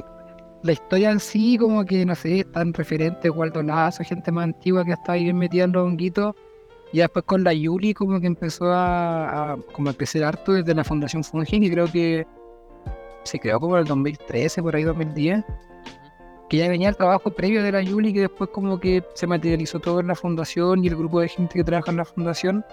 [0.65, 4.84] la historia en sí, como que, no sé, están referentes, Waldo Lazo, gente más antigua
[4.84, 6.36] que está ahí bien metida en los honguitos.
[6.91, 10.73] Y después con la Yuli como que empezó a, a como a crecer harto desde
[10.73, 12.25] la Fundación Fungin y creo que
[13.23, 15.43] se creó como en el 2013, por ahí 2010,
[16.49, 19.80] que ya venía el trabajo previo de la Yuli, que después como que se materializó
[19.80, 22.63] todo en la fundación y el grupo de gente que trabaja en la fundación.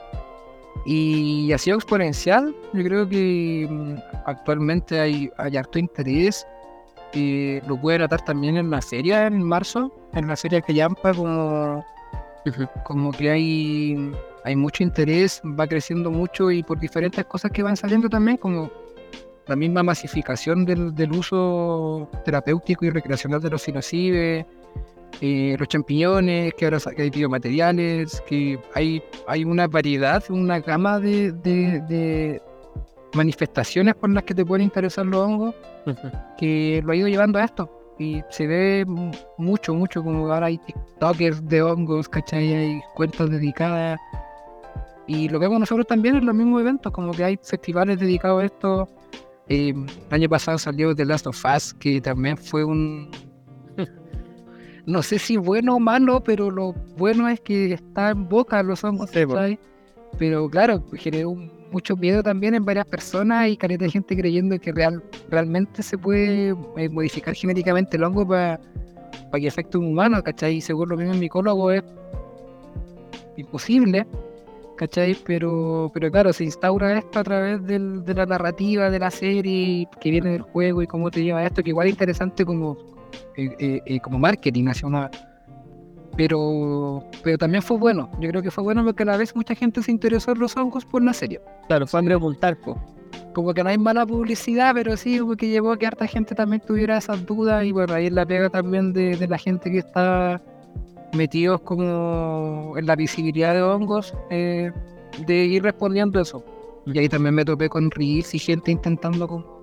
[0.85, 2.55] Y ha sido exponencial.
[2.72, 3.94] Yo creo que mm,
[4.26, 6.46] actualmente hay, hay harto interés.
[7.14, 11.12] Y lo puede notar también en la feria en marzo, en la feria que Yampa,
[11.12, 11.85] como,
[12.85, 14.12] como que hay,
[14.44, 18.70] hay mucho interés, va creciendo mucho y por diferentes cosas que van saliendo también, como
[19.46, 24.46] la misma masificación del, del uso terapéutico y recreacional de los psilocibes,
[25.20, 30.98] eh, los champiñones, que ahora que hay biomateriales, que hay, hay una variedad, una gama
[30.98, 32.42] de, de- de
[33.14, 35.55] manifestaciones por las que te pueden interesar los hongos,
[36.38, 37.70] que lo ha ido llevando a esto.
[37.98, 42.53] Y se ve mu- mucho, mucho, como ahora hay TikTokers de hongos, ¿cachai?
[42.55, 44.01] Hay cuentas dedicadas.
[45.07, 48.46] Y lo vemos nosotros también en los mismos eventos, como que hay festivales dedicados a
[48.46, 48.88] esto.
[49.48, 53.11] Eh, el año pasado salió The Last of Us, que también fue un.
[54.87, 58.83] No sé si bueno o malo, pero lo bueno es que está en boca los
[58.83, 59.25] hongos, Sí.
[59.27, 59.59] ¿cachai?
[60.18, 64.59] Pero claro, generó un- mucho miedo también en varias personas y caleta de gente creyendo
[64.59, 68.61] que real, realmente se puede eh, modificar genéticamente el hongo para
[69.33, 70.57] que afecte a un humano, ¿cachai?
[70.57, 71.83] Y según los mismos micólogos es
[73.37, 74.07] imposible,
[74.77, 75.17] ¿cachai?
[75.25, 80.11] Pero, pero claro, se instaura esto a través de la narrativa de la serie que
[80.11, 82.77] viene del juego y cómo te lleva esto, que igual es interesante como,
[83.37, 85.11] eh, eh, como marketing nacional.
[86.16, 89.55] Pero, pero también fue bueno, yo creo que fue bueno porque a la vez mucha
[89.55, 91.40] gente se interesó en los hongos por la serie.
[91.68, 92.79] Claro, fue Andrés Montalco.
[93.35, 96.35] Como que no hay mala publicidad, pero sí como que llevó a que harta gente
[96.35, 99.70] también tuviera esas dudas y bueno, ahí es la pega también de, de la gente
[99.70, 100.42] que está
[101.12, 104.70] metidos como en la visibilidad de hongos, eh,
[105.27, 106.44] de ir respondiendo eso.
[106.87, 109.62] Y ahí también me topé con reels y gente intentando como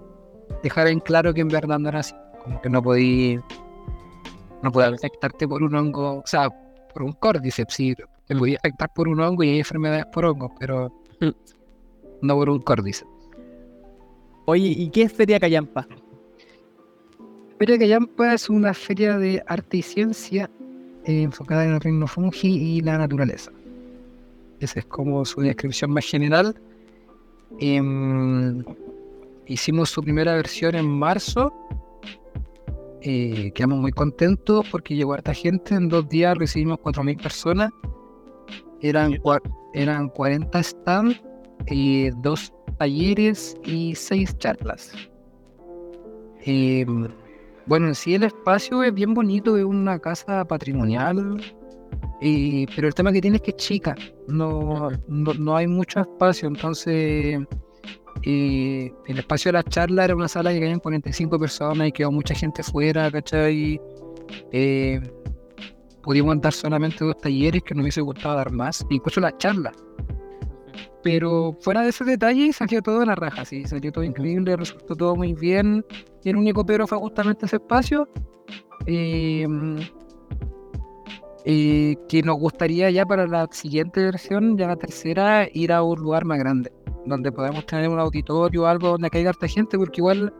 [0.63, 2.15] dejar en claro que en verdad no era así.
[2.43, 3.41] Como que no podía
[4.63, 6.49] no podía afectarte por un hongo, o sea,
[6.93, 7.95] por un cordyceps, sí,
[8.25, 10.91] te podía afectar por un hongo y hay enfermedades por hongos, pero
[12.21, 13.09] Novorud Cordyceps.
[14.45, 15.87] Oye, ¿y qué es Feria Callampa?
[17.57, 20.49] Feria Callampa es una feria de arte y ciencia
[21.05, 23.51] eh, enfocada en el reino fungi y la naturaleza.
[24.59, 26.55] Esa es como su descripción más general.
[27.59, 28.63] Em,
[29.45, 31.53] hicimos su primera versión en marzo.
[33.01, 35.75] Eh, quedamos muy contentos porque llegó harta gente.
[35.75, 37.71] En dos días recibimos 4.000 personas.
[38.81, 39.17] Eran,
[39.73, 41.21] eran 40 stands,
[41.67, 44.93] eh, dos talleres y seis charlas.
[46.41, 47.07] Em,
[47.65, 51.41] bueno, en sí el espacio es bien bonito, es una casa patrimonial,
[52.21, 53.95] eh, pero el tema que tiene es que es chica,
[54.27, 57.39] no, no, no hay mucho espacio, entonces
[58.23, 62.11] eh, el espacio de la charla era una sala que cabían 45 personas y quedó
[62.11, 63.79] mucha gente fuera, ¿cachai?
[64.51, 65.01] Eh,
[66.03, 69.71] pudimos dar solamente dos talleres que nos hubiese gustado dar más, incluso la charla.
[71.01, 74.95] Pero fuera de ese detalle salió todo en la raja, sí, salió todo increíble, resultó
[74.95, 75.85] todo muy bien.
[76.23, 78.07] Y el único pero fue justamente ese espacio.
[78.85, 79.47] eh,
[81.45, 85.99] eh, que nos gustaría ya para la siguiente versión, ya la tercera, ir a un
[85.99, 86.71] lugar más grande,
[87.05, 90.33] donde podamos tener un auditorio o algo donde caiga harta gente, porque igual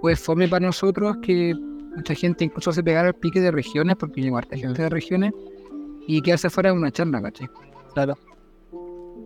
[0.00, 1.54] pues fome para nosotros que
[1.96, 5.32] mucha gente incluso se pegara al pique de regiones, porque llegó harta gente de regiones,
[6.06, 7.48] y quedarse fuera de una charla, ¿cachai?
[7.94, 8.18] Claro.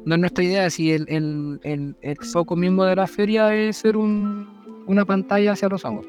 [0.04, 3.78] No es nuestra idea, si el, el, el, el foco mismo de la feria es
[3.78, 4.46] ser un,
[4.86, 6.06] una pantalla hacia los ojos,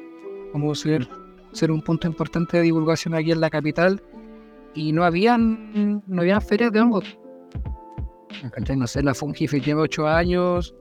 [0.52, 1.08] como ser,
[1.52, 4.02] ser un punto importante de divulgación aquí en la capital,
[4.78, 7.18] y no habían, no habían ferias de hongos.
[8.52, 8.76] ¿Cachai?
[8.76, 10.72] No sé, la Fungife lleva ocho años,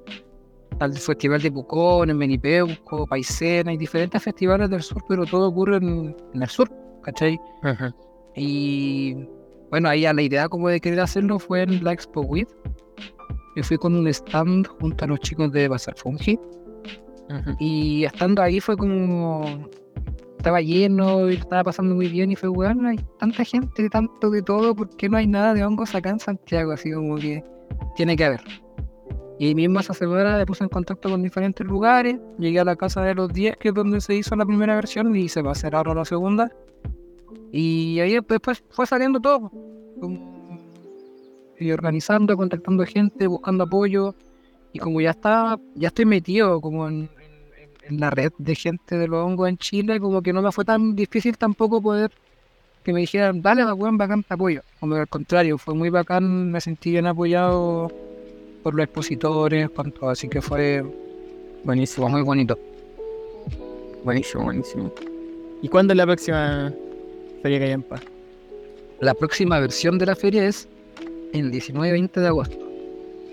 [0.79, 5.77] al Festival de Pucón, en Menipeuco, Paisena, y diferentes festivales del sur, pero todo ocurre
[5.77, 6.69] en, en el sur,
[7.01, 7.39] ¿cachai?
[8.35, 9.15] Y
[9.71, 12.47] bueno, ahí la idea como de querer hacerlo fue en la Expo WIT.
[13.55, 16.39] Yo fui con un stand junto a los chicos de Bazar Fungi.
[17.59, 19.67] Y estando ahí fue como.
[20.47, 22.31] Estaba lleno y estaba pasando muy bien.
[22.31, 25.61] Y fue, weón, hay tanta gente, tanto de todo, ¿por qué no hay nada de
[25.65, 26.71] hongos acá en Santiago?
[26.71, 27.43] Así como que
[27.97, 28.39] tiene que haber.
[29.39, 32.17] Y mismo esa semana me puse en contacto con diferentes lugares.
[32.39, 35.13] Llegué a la casa de los 10, que es donde se hizo la primera versión,
[35.17, 36.49] y se va a hacer ahora la segunda.
[37.51, 39.51] Y ahí después fue saliendo todo.
[41.59, 44.15] y organizando, contactando gente, buscando apoyo.
[44.71, 47.09] Y como ya estaba, ya estoy metido como en,
[47.89, 50.65] en- la red de gente de los hongos en Chile, como que no me fue
[50.65, 52.11] tan difícil tampoco poder
[52.83, 54.61] que me dijeran, dale, bacán, bacán, te apoyo.
[54.79, 57.91] Como que al contrario, fue muy bacán, me sentí bien apoyado
[58.63, 59.69] por los expositores,
[59.99, 60.83] todo, así que fue
[61.63, 62.57] buenísimo, muy bonito.
[64.03, 64.91] Buenísimo, buenísimo.
[65.61, 66.73] ¿Y cuándo es la próxima
[67.41, 67.99] Feria Callampa?
[68.99, 70.67] La próxima versión de la feria es
[71.33, 72.57] el 19 y 20 de agosto,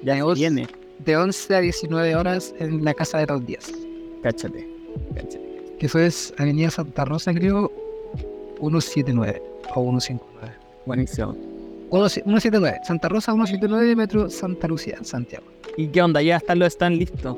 [0.02, 0.66] Ya viene.
[0.98, 3.72] de 11 a 19 horas en la Casa de los Días.
[4.24, 4.66] Cáchate.
[5.14, 5.76] Cáchate.
[5.78, 7.70] Que eso es Avenida Santa Rosa, creo,
[8.58, 9.42] 179
[9.74, 10.54] o 159.
[10.86, 11.36] Buenísimo.
[11.90, 15.44] 179, Santa Rosa 179, Metro Santa Lucía, Santiago.
[15.76, 16.22] ¿Y qué onda?
[16.22, 17.36] ¿Ya están los están listos?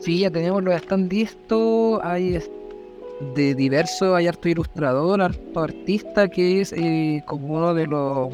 [0.00, 2.38] Sí, ya tenemos los están listos, hay
[3.34, 8.30] de diversos, hay harto ilustrador, harto artista que es eh, como uno de los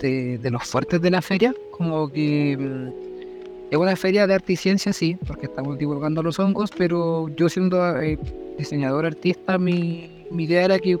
[0.00, 3.11] de, de los fuertes de la feria, como que mm,
[3.72, 7.48] es una feria de arte y ciencia, sí, porque estamos divulgando los hongos, pero yo
[7.48, 8.18] siendo eh,
[8.58, 10.98] diseñador artista, mi, idea era que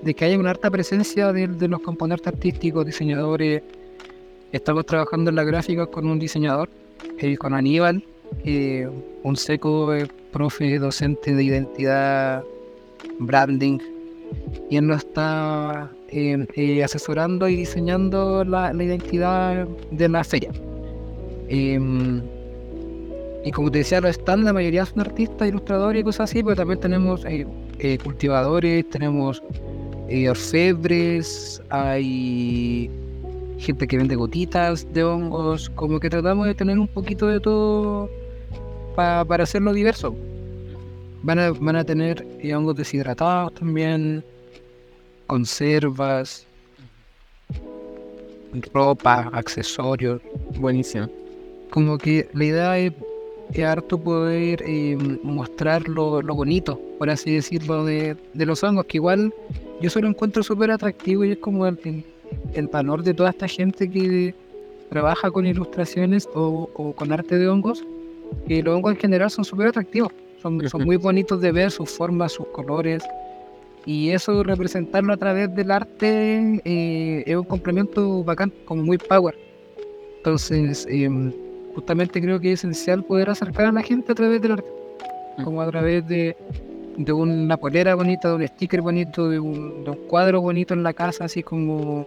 [0.00, 3.62] de que haya una harta presencia de, los componentes artísticos, diseñadores.
[4.50, 6.70] Estamos trabajando en la gráfica con un diseñador,
[7.38, 8.02] con Aníbal,
[9.22, 12.42] un seco eh, profe docente de identidad,
[13.18, 13.78] branding,
[14.70, 20.50] y él nos está eh, asesorando y diseñando la identidad de la feria.
[21.50, 22.22] Em,
[23.44, 26.56] y como te decía, los stands, la mayoría son artistas, ilustradores y cosas así, pero
[26.56, 27.46] también tenemos eh,
[27.78, 29.42] eh, cultivadores, tenemos
[30.08, 32.90] eh, orfebres, hay
[33.58, 38.08] gente que vende gotitas de hongos, como que tratamos de tener un poquito de todo
[38.94, 40.14] pa- para hacerlo diverso.
[41.22, 42.24] Van a, van a tener
[42.54, 44.24] hongos deshidratados también,
[45.26, 46.46] conservas,
[48.72, 50.20] ropa, accesorios.
[50.58, 51.08] Buenísimo.
[51.70, 52.92] Como que la idea es,
[53.52, 58.86] es harto poder eh, mostrar lo, lo bonito, por así decirlo, de, de los hongos,
[58.86, 59.32] que igual
[59.80, 62.04] yo se lo encuentro súper atractivo y es como el,
[62.54, 64.34] el- valor de toda esta gente que
[64.88, 67.84] trabaja con ilustraciones o, o con arte de hongos,
[68.46, 70.12] que los hongos en general son súper atractivos,
[70.42, 73.02] son, son muy bonitos de ver, sus formas, sus colores,
[73.86, 79.34] y eso representarlo a través del arte eh, es un complemento bacán, como muy power.
[80.18, 81.32] Entonces, em,
[81.74, 84.68] justamente creo que es esencial poder acercar a la gente a través del arte,
[85.38, 85.44] Mm.
[85.44, 86.36] como a través de,
[86.96, 90.82] de una polera bonita, de un sticker bonito, de un, de un cuadro bonito en
[90.82, 92.06] la casa, así como,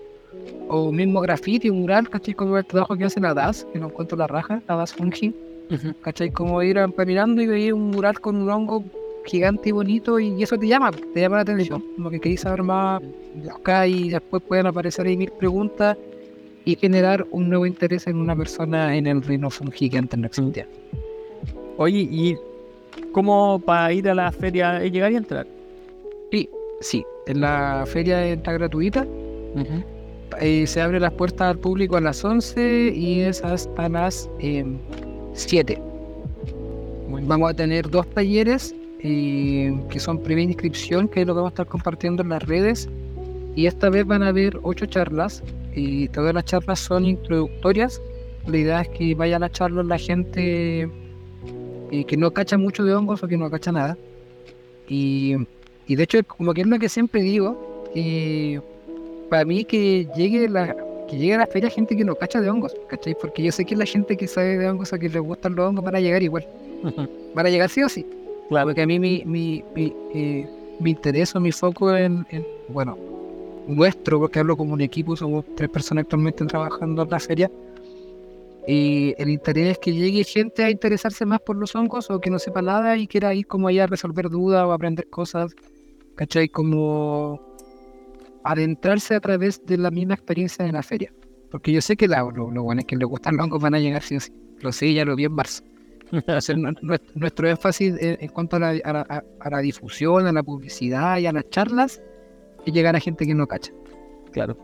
[0.68, 2.34] o mismo graffiti, un mural, ¿cachai?
[2.34, 5.34] Como el trabajo que hace la DAS, que no encuentro la raja, la DAS Fungi.
[6.02, 6.30] ¿cachai?
[6.30, 8.84] Como ir caminando y veía un mural con un hongo
[9.26, 12.62] gigante y bonito y eso te llama, te llama la atención, como que queréis saber
[12.62, 13.02] más,
[13.44, 15.98] buscar y después pueden aparecer ahí mil preguntas
[16.66, 19.50] y generar un nuevo interés en una persona en el reino
[19.98, 20.68] antes no existía.
[21.78, 22.38] Oye, ¿y
[23.12, 25.48] cómo para ir a la feria eh, llegar y entrar?
[26.32, 26.50] Sí,
[26.80, 29.06] sí, en la feria está gratuita,
[30.40, 34.78] eh, se abre las puertas al público a las 11 y es hasta las em,
[35.34, 35.80] 7.
[37.26, 41.52] Vamos a tener dos talleres eh, que son previa inscripción, que es lo que vamos
[41.52, 42.90] a estar compartiendo en las redes.
[43.56, 45.44] Y esta vez van a haber ocho charlas
[45.76, 48.02] y todas las charlas son introductorias.
[48.48, 50.90] La idea es que vaya a las charlas la gente
[51.92, 53.98] eh, que no cacha mucho de hongos o que no cacha nada.
[54.88, 55.36] Y,
[55.88, 58.60] y de hecho, como que es lo que siempre digo, eh,
[59.30, 60.76] para mí que llegue la
[61.08, 63.16] que llegue a la feria gente que no cacha de hongos, ¿cachai?
[63.20, 65.68] Porque yo sé que la gente que sabe de hongos o que les gustan los
[65.70, 66.48] hongos van a llegar igual.
[67.36, 68.06] Van a llegar sí o sí.
[68.50, 68.68] Claro.
[68.68, 70.48] Porque a mí mi, mi, mi, eh,
[70.80, 72.98] mi interés o mi foco en, en, bueno,
[73.68, 77.52] nuestro, porque hablo como un equipo, somos tres personas actualmente trabajando en la feria.
[78.66, 82.30] Y el interés es que llegue gente a interesarse más por los hongos o que
[82.30, 85.54] no sepa nada y quiera ir como allá a resolver dudas o aprender cosas,
[86.16, 86.48] ¿cachai?
[86.48, 87.42] Como
[88.44, 91.12] adentrarse a través de la misma experiencia de la feria.
[91.52, 93.76] Porque yo sé que la, lo, lo bueno es que les gustan los hongos van
[93.76, 94.32] a llegar sí o sí.
[94.62, 95.64] Lo sé, ya lo vi en marzo.
[96.12, 96.74] Entonces, nu-
[97.16, 101.18] nuestro, énfasis en, en cuanto a la, a, la, a la difusión, a la publicidad
[101.20, 102.02] y a las charlas
[102.66, 103.72] es llegar a gente que no cacha.
[104.32, 104.58] Claro.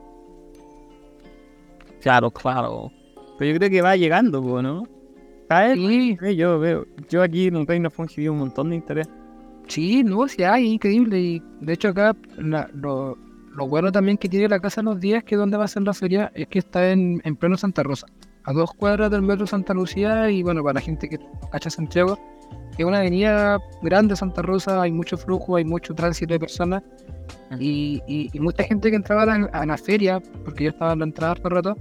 [2.01, 2.91] Claro, claro.
[3.37, 4.83] Pero yo creo que va llegando, ¿no?
[5.47, 5.73] ¿Sabes?
[5.77, 9.07] Sí, Eh, Yo veo, yo aquí en el Reino Fungi vi un montón de interés.
[9.67, 11.19] sí, no, sí hay, increíble.
[11.19, 13.17] Y de hecho acá la- lo,
[13.55, 15.83] lo bueno también que tiene la Casa de los Días, que donde va a ser
[15.83, 18.07] la feria, es que está en, en pleno Santa Rosa,
[18.43, 21.19] a dos cuadras del metro Santa Lucía y bueno, para la gente que
[21.51, 22.17] cacha Santiago,
[22.83, 26.83] es una avenida grande Santa Rosa, hay mucho flujo, hay mucho tránsito de personas
[27.59, 30.93] y, y- y mucha gente que entraba a la, a la feria, porque yo estaba
[30.93, 31.75] en la entrada todo el rato,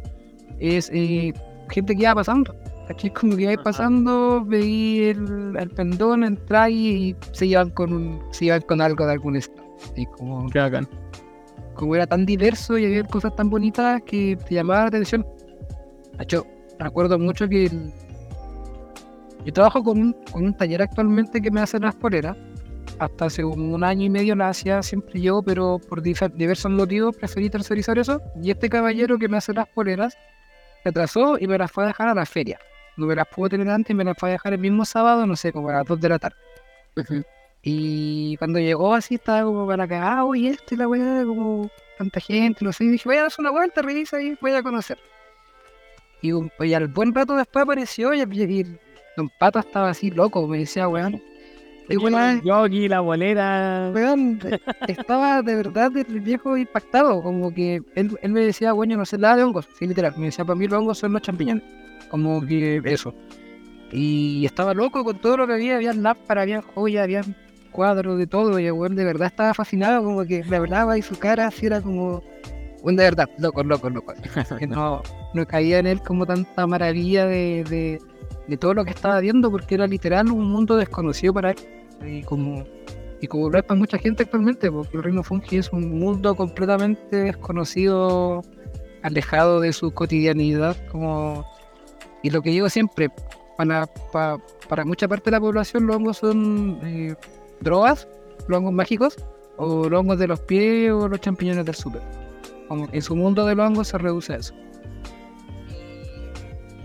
[0.58, 1.32] es eh,
[1.70, 2.54] gente que iba pasando.
[2.88, 3.12] ¿cachai?
[3.12, 8.46] Como que iba pasando, veía el, el pendón, entrar y se iban con un, se
[8.46, 9.68] iban con algo de algún estado.
[9.94, 10.48] Y como,
[11.74, 15.26] como era tan diverso y había cosas tan bonitas que te llamaban la atención.
[16.16, 16.46] De hecho,
[16.78, 17.92] recuerdo mucho que el-
[19.44, 22.36] yo trabajo con un, con un taller actualmente que me hace las poleras.
[22.98, 27.48] Hasta hace un, año y medio la hacía siempre yo, pero por diversos motivos preferí
[27.48, 28.20] tercerizar eso.
[28.42, 30.16] Y este caballero que me hace las poleras
[30.82, 32.58] se atrasó y me las fue a dejar a la feria.
[32.96, 35.26] No me las pudo tener antes y me las fue a dejar el mismo sábado,
[35.26, 36.36] no sé, como a las 2 de la tarde.
[37.62, 41.70] Y cuando llegó así estaba como para acá, ah, y esto y la weá, como
[41.96, 44.62] tanta gente, no sé, y dije, voy a darse una vuelta, revisa y voy a
[44.62, 44.98] conocer.
[46.20, 46.32] Y
[46.74, 48.78] al buen rato después apareció y, y
[49.18, 51.20] Don Pato estaba así loco, me decía, weón,
[51.88, 53.90] y weón, Yo aquí la bolera.
[53.92, 54.38] weón,
[54.86, 59.18] estaba de verdad el viejo impactado, como que él, él me decía, bueno, no sé
[59.18, 61.64] nada de hongos, sí, literal, me decía, para mí los hongos son los champiñones,
[62.08, 63.12] como que eso.
[63.90, 67.22] Y estaba loco con todo lo que había, había lámparas, había joyas, había
[67.72, 71.02] cuadros de todo, y el weón de verdad estaba fascinado, como que le hablaba y
[71.02, 72.22] su cara así era como,
[72.84, 74.14] weón de verdad, loco, loco, loco.
[74.60, 75.02] que no,
[75.34, 78.00] no caía en él como tanta maravilla de, de,
[78.48, 81.56] de todo lo que estaba viendo, porque era literal un mundo desconocido para él.
[82.04, 82.64] Y como,
[83.20, 86.34] y como lo es para mucha gente actualmente, porque el reino fungi es un mundo
[86.34, 88.42] completamente desconocido,
[89.02, 90.76] alejado de su cotidianidad.
[90.90, 91.44] Como,
[92.22, 93.10] y lo que digo siempre,
[93.56, 94.38] para, para,
[94.68, 97.14] para mucha parte de la población los hongos son eh,
[97.60, 98.08] drogas,
[98.48, 99.16] los hongos mágicos,
[99.58, 102.02] o los hongos de los pies o los champiñones del súper.
[102.68, 104.54] Como en su mundo de los hongos se reduce a eso.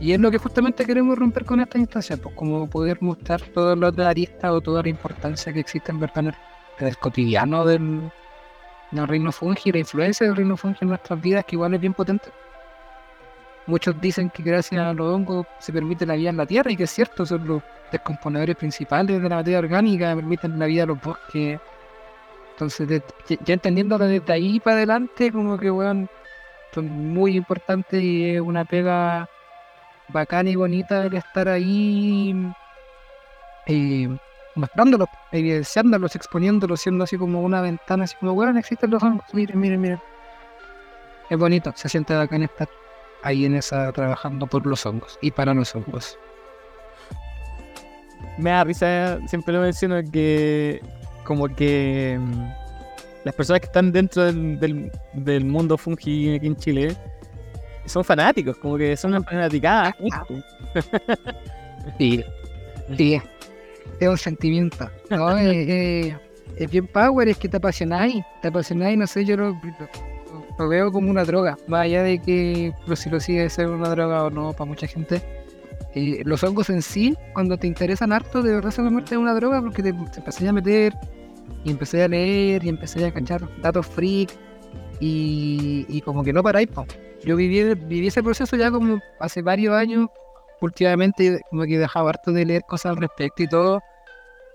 [0.04, 3.78] Y es lo que justamente queremos romper con esta instancia, pues como poder mostrar todas
[3.78, 6.26] las aristas o toda la importancia que existe en verdad
[6.78, 8.12] en el, cotidiano del,
[8.92, 11.94] del reino fungi, la influencia del reino fungi en nuestras vidas, que igual es bien
[11.94, 12.28] potente.
[13.66, 16.76] Muchos dicen que gracias a los hongos se permite la vida en la tierra, y
[16.76, 20.88] que es cierto, son los descomponedores principales de la materia orgánica, permiten la vida a
[20.88, 21.62] los bosques.
[22.52, 23.04] Entonces, de-
[23.46, 26.10] ya- entendiéndolo desde ahí para adelante, como que, weón,
[26.74, 29.30] son muy importantes y es una pega
[30.10, 32.36] bacana y bonita el estar ahí
[33.68, 34.10] eh,
[34.56, 39.60] mostrándolos, evidenciándolos, exponiéndolos, siendo así como una ventana, así como, bueno, existen los hongos, miren,
[39.60, 40.00] miren, miren.
[41.30, 42.70] Es bonito, se siente bacán estar.
[43.24, 46.18] ahí en esa trabajando por los hongos y para los hongos.
[48.38, 50.82] Me da risa, siempre lo menciono, que
[51.24, 52.48] como que mm,
[53.24, 56.98] las personas que están dentro del, del, del mundo fungi aquí en Chile
[57.86, 59.94] son fanáticos, como que son fanaticadas.
[61.98, 62.24] Sí,
[62.98, 63.22] sí,
[64.00, 64.90] es un sentimiento.
[65.10, 66.20] No, eh, eh,
[66.56, 69.62] es bien power, es que te apasionáis, te apasionáis, no sé, yo lo,
[70.58, 73.90] lo veo como una droga, más allá de que pero si lo sigue ser una
[73.90, 75.24] droga o no para mucha gente.
[75.96, 79.34] eh, los hongos en sí, cuando te interesan harto, de verdad se convierten en una
[79.36, 80.94] droga porque te, te empecé a meter
[81.64, 84.38] y empecé a leer y empecé a cachar datos freak
[85.00, 86.68] y, y como que no paráis.
[86.70, 86.86] po.
[87.26, 90.10] Yo viví, viví ese proceso ya como hace varios años,
[90.62, 93.82] últimamente como que he dejado harto de leer cosas al respecto y todo,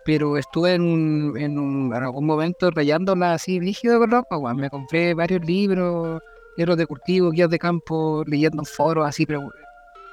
[0.04, 4.56] pero estuve en, un, en, algún momento rayándola así rígido con loco, weón.
[4.56, 6.20] me compré varios libros,
[6.56, 9.50] libros de cultivo, guías de campo, leyendo en foros así, pero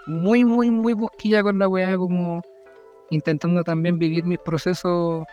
[0.05, 2.41] muy, muy, muy busquilla con la weá, como
[3.09, 5.25] intentando también vivir mis procesos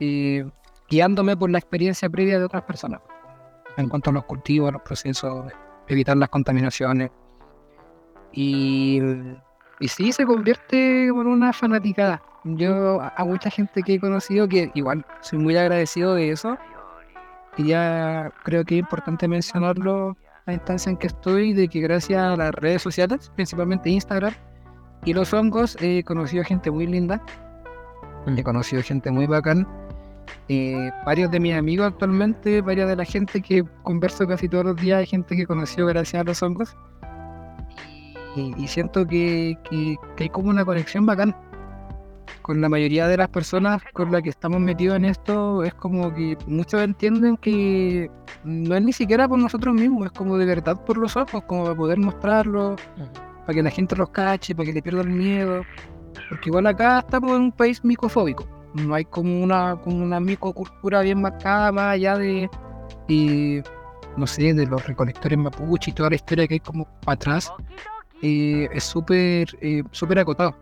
[0.00, 0.44] eh,
[0.88, 3.00] guiándome por la experiencia previa de otras personas
[3.76, 5.46] en cuanto a los cultivos, a los procesos,
[5.88, 7.10] evitar las contaminaciones.
[8.32, 9.00] Y,
[9.80, 12.22] y sí, se convierte en una fanaticada.
[12.44, 16.58] Yo a mucha gente que he conocido, que igual soy muy agradecido de eso,
[17.56, 20.16] y ya creo que es importante mencionarlo
[20.46, 24.34] la instancia en que estoy, de que gracias a las redes sociales, principalmente Instagram,
[25.04, 27.22] y los hongos, he conocido gente muy linda,
[28.26, 29.66] he conocido gente muy bacán.
[30.48, 34.76] Eh, varios de mis amigos actualmente, varias de la gente que converso casi todos los
[34.76, 36.76] días, hay gente que conoció gracias a los hongos.
[38.36, 41.34] Y, y siento que, que- que hay como una conexión bacán.
[42.40, 46.12] Con la mayoría de las personas con las que estamos metidos en esto, es como
[46.12, 48.10] que muchos entienden que
[48.42, 51.62] no es ni siquiera por nosotros mismos, es como de verdad por los ojos, como
[51.64, 52.74] para poder mostrarlo,
[53.46, 55.62] para que la gente los cache, para que le pierda el miedo.
[56.28, 58.44] Porque igual acá estamos en un país micofóbico.
[58.74, 62.48] No hay como una, como una micocultura bien marcada más allá de,
[63.08, 63.62] eh,
[64.16, 67.52] no sé, de los recolectores mapuche y toda la historia que hay como para atrás.
[68.22, 70.54] eh, es súper eh, súper acotado.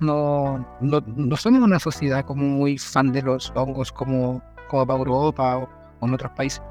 [0.00, 4.98] No, no, no somos una sociedad como muy fan de los hongos como, como para
[4.98, 5.68] Europa o,
[6.00, 6.62] o en otros países.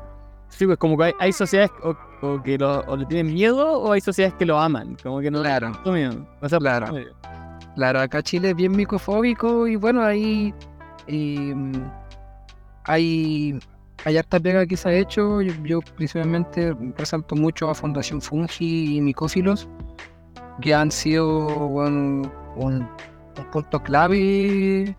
[0.50, 3.80] Sí, pues como que hay, hay sociedades o, o que lo, o le tienen miedo
[3.82, 5.72] o hay sociedades que lo aman, como que no Claro.
[5.86, 6.28] miedo.
[6.42, 6.94] O sea, Claro.
[7.76, 10.54] Claro, acá Chile es bien micofóbico y bueno, ahí
[11.08, 11.54] eh,
[12.86, 13.60] hay,
[14.06, 15.42] hay harta pega que se ha hecho.
[15.42, 19.68] Yo, yo principalmente resalto mucho a Fundación Fungi y Micófilos,
[20.62, 22.88] que han sido bueno, un,
[23.38, 24.96] un punto clave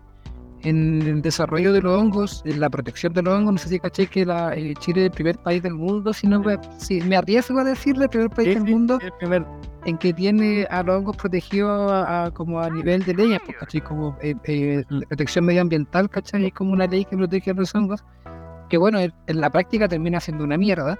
[0.63, 3.51] en el desarrollo de los hongos, en la protección de los hongos.
[3.53, 6.25] No sé si caché que la, eh, Chile es el primer país del mundo, si
[6.25, 9.11] no me, si me arriesgo a decirle, el primer país Sí, del sí, mundo el
[9.13, 9.45] primer-
[9.85, 13.57] en que tiene a los hongos protegidos a, a- como a nivel de leyes, pues,
[13.57, 13.81] ¿cachai?
[13.81, 16.45] Como eh, eh, protección medioambiental, ¿cachai?
[16.47, 18.03] Es como una ley que protege a los hongos,
[18.69, 20.97] que bueno, en, en la práctica termina siendo una mierda,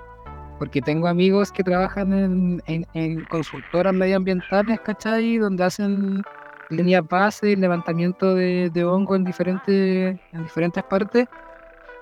[0.59, 5.37] porque tengo amigos que trabajan en, en- en consultoras medioambientales, ¿cachai?
[5.37, 6.21] Donde hacen
[6.69, 11.27] líneas base, levantamiento de, de hongo en diferentes, en diferentes partes,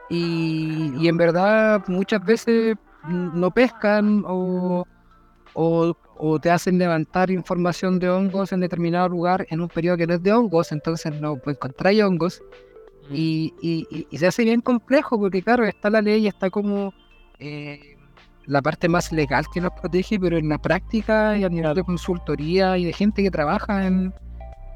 [0.09, 2.75] y, y en verdad muchas veces
[3.07, 4.86] no pescan o
[5.54, 10.08] o, o te hacen levantar información de hongos en determinado lugar en un periodo que
[10.08, 12.41] no es de hongos, entonces no pues, encontráis hongos.
[13.12, 16.93] Y, y- y- y se hace bien complejo porque claro, está la ley, está como
[17.38, 17.97] eh,
[18.45, 21.84] la parte más legal que nos protege, pero en la práctica y a nivel de
[21.84, 24.14] consultoría y de gente que trabaja en,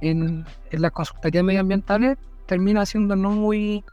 [0.01, 2.17] en, en las consultorías medioambientales
[2.47, 3.83] termina siendo no muy,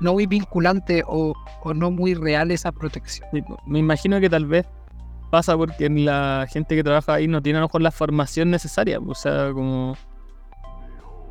[0.00, 1.32] no muy vinculante o,
[1.62, 3.28] o no muy real esa protección.
[3.66, 4.66] Me imagino que tal vez
[5.32, 9.00] pasa porque la gente que trabaja ahí no tiene a lo mejor la formación necesaria,
[9.00, 9.96] o sea, como...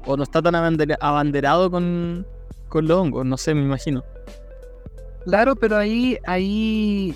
[0.08, 2.26] O no está tan abandera- abanderado con,
[2.68, 4.04] con los hongos, no sé, me imagino.
[5.26, 7.16] Claro, pero ahí, ahí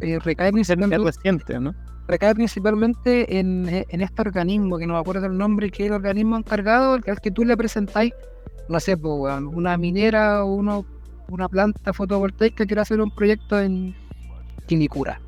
[0.00, 1.74] eh, recae Es principalmente, reciente, ¿no?
[2.08, 5.94] recae principalmente en, en este organismo, que no me acuerdo el nombre, que es el
[5.96, 8.14] organismo encargado, al que tú le presentáis,
[8.70, 10.86] no sé, una minera o uno,
[11.28, 13.94] una planta fotovoltaica que quiere hacer un proyecto en
[14.66, 15.20] Quilicura.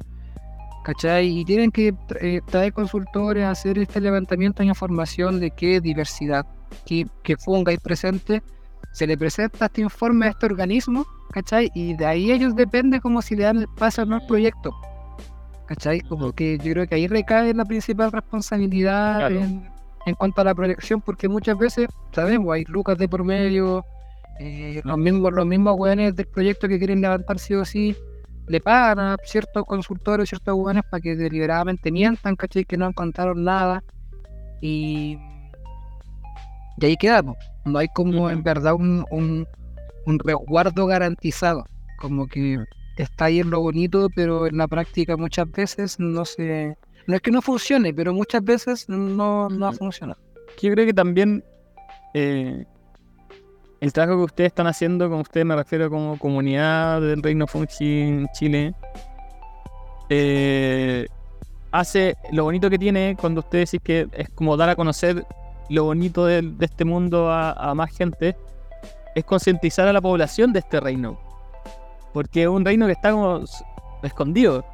[0.85, 1.27] ¿Cachai?
[1.41, 6.45] Y tienen que eh, traer consultores, hacer este levantamiento de información de qué diversidad,
[6.85, 8.43] qué, qué funga hay presente.
[8.93, 11.71] Se le presenta este informe a este organismo, ¿cachai?
[11.75, 14.73] Y de ahí ellos depende como si le dan el paso o no al proyecto.
[15.67, 16.01] ¿Cachai?
[16.03, 19.41] Como que yo creo que ahí recae la principal responsabilidad Claro.
[19.41, 19.67] en,
[20.05, 23.85] en cuanto a la proyección, porque muchas veces, sabemos, hay lucas de por medio,
[24.39, 27.97] eh, los mismos, los mismos weones del proyecto que quieren levantar sí o sí,
[28.47, 32.65] le pagan a ciertos consultores, ciertos buenos para que deliberadamente mientan, ¿cachai?
[32.65, 33.83] Que no encontraron nada.
[34.61, 35.19] Y,
[36.79, 37.37] y ahí quedamos.
[37.65, 39.47] No hay como en verdad un, un,
[40.07, 41.65] un resguardo garantizado.
[41.99, 42.59] Como que
[42.99, 46.77] está ahí en lo bonito, pero en la práctica muchas veces no se...
[47.07, 50.17] No es que no funcione, pero muchas veces no, no funciona.
[50.61, 51.45] Yo creo que también
[52.15, 52.65] eh,
[53.85, 58.01] el trabajo que ustedes están haciendo, con ustedes me refiero como comunidad del Reino Fungi
[58.01, 58.75] en Chile,
[60.09, 61.07] eh,
[61.71, 65.27] hace lo bonito que tiene cuando ustedes decís que es como dar a conocer
[65.69, 68.35] lo bonito de, de este mundo a, a más gente,
[69.15, 71.21] es concientizar a la población de este reino.
[72.15, 73.45] Porque es un reino que está como
[74.03, 74.65] escondido.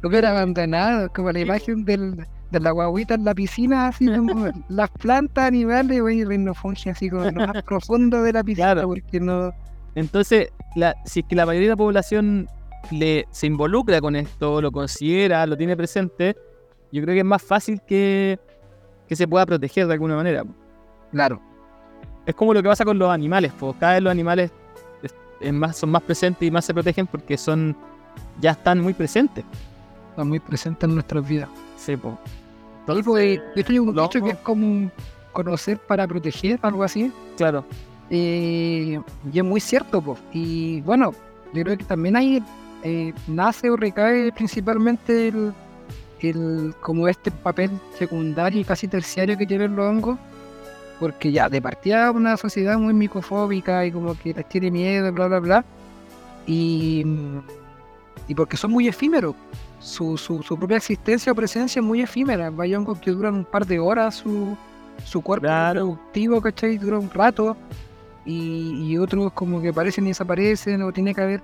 [0.00, 4.46] Que era abandonado, como la imagen del, de la guaguita en la piscina, así como
[4.68, 6.24] las plantas, animales, güey,
[6.54, 8.88] fungi así como lo más profundo de la piscina, Claro.
[8.88, 9.52] porque no...
[9.94, 12.48] Entonces, la, si es que la mayoría de la población
[12.90, 16.36] le, se involucra con esto, lo considera, lo tiene presente,
[16.92, 18.38] yo creo que es más fácil que,
[19.08, 20.44] que se pueda proteger de alguna manera.
[21.10, 21.40] Claro,
[22.26, 24.50] Es como lo que pasa con los animales, pues cada vez los animales
[25.02, 27.76] es- es más, son más presentes y más se protegen porque son
[28.40, 29.44] ya están muy presentes.
[30.10, 31.48] está muy presente en nuestras vidas.
[31.78, 32.14] Sí, pues.
[33.00, 33.42] Y pues, de
[33.92, 34.90] lo- dicho que es como
[35.32, 37.10] conocer para proteger, algo así.
[37.36, 37.64] Claro,
[38.10, 38.98] Eh,
[39.32, 40.18] y es muy cierto, pues.
[40.32, 41.12] Y bueno,
[41.52, 42.42] yo creo que también ahí
[42.82, 45.52] eh, nace o recae principalmente el,
[46.20, 50.18] el- como este papel secundario y casi terciario que tienen los hongos.
[51.00, 55.28] Porque ya, de partida una sociedad muy micofóbica y como que les tiene miedo, bla,
[55.28, 55.64] bla, bla.
[56.46, 57.04] Y,
[58.26, 59.34] y porque son muy efímeros.
[59.80, 62.52] Su, su, su propia existencia o presencia es muy efímera.
[62.58, 64.56] Hay hongos que duran un par de horas, su,
[65.04, 65.80] su cuerpo Claro.
[65.80, 66.78] reproductivo, ¿cachai?
[66.78, 67.56] Dura un rato
[68.26, 71.42] y, y otros como que aparecen y desaparecen, o tiene que haber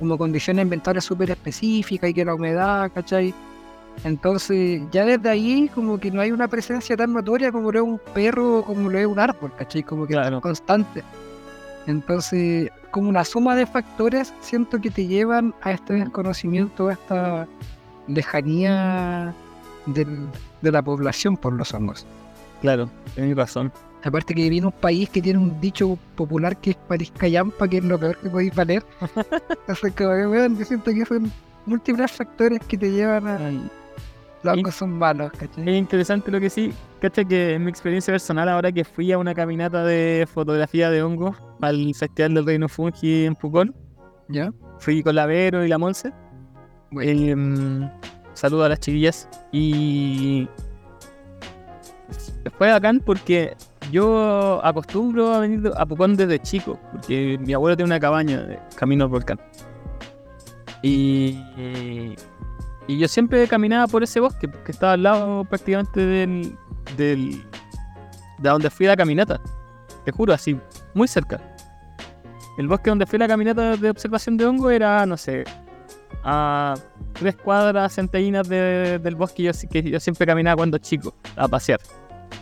[0.00, 3.32] como condiciones ambientales súper específicas y que la humedad, ¿cachai?
[4.04, 7.84] Entonces, ya desde ahí como que no hay una presencia tan notoria como lo es
[7.84, 9.82] un perro o como lo es un árbol, ¿cachai?
[9.84, 10.36] Como que Claro.
[10.36, 11.02] es constante.
[11.86, 17.46] Entonces, como una suma de factores, siento que te llevan a este desconocimiento, a esta
[18.08, 19.34] lejanía
[19.86, 20.26] del-
[20.62, 22.06] de la población por los hongos.
[22.60, 23.72] claro, tenés razón.
[24.04, 27.78] Aparte que viene un país que tiene un dicho popular que es parezca yampa, que
[27.78, 28.84] es lo peor que podéis valer.
[29.66, 31.32] Como que, weón, yo siento que son
[31.66, 33.38] múltiples factores que te llevan a...
[34.42, 35.76] Los hongos son malos, Es ¿cachai?
[35.76, 39.34] interesante lo que sí, cacha que en mi experiencia personal, ahora que fui a una
[39.34, 43.74] caminata de fotografía de hongos al Festival del Reino Fungi en Pucón,
[44.28, 44.52] ¿Ya?
[44.78, 46.12] fui con la Vero y la Monse.
[47.00, 47.90] Eh,
[48.34, 49.28] saludo a las chiquillas.
[49.52, 50.48] Y
[52.56, 53.56] fue bacán porque
[53.90, 58.58] yo acostumbro a venir a Pucón desde chico, porque mi abuelo tiene una cabaña de
[58.76, 59.40] camino al volcán.
[60.82, 61.38] Y,
[62.86, 66.56] y yo siempre caminaba por ese bosque, que estaba al lado prácticamente del,
[66.96, 67.44] del
[68.38, 69.40] de donde fui a la caminata.
[70.04, 70.58] Te juro, así,
[70.94, 71.40] muy cerca.
[72.58, 75.44] El bosque donde fui a la caminata de observación de hongo era, no sé,
[76.28, 76.74] a
[77.12, 81.80] tres cuadras centellinas de- del bosque yo, que yo siempre caminaba cuando chico, a pasear.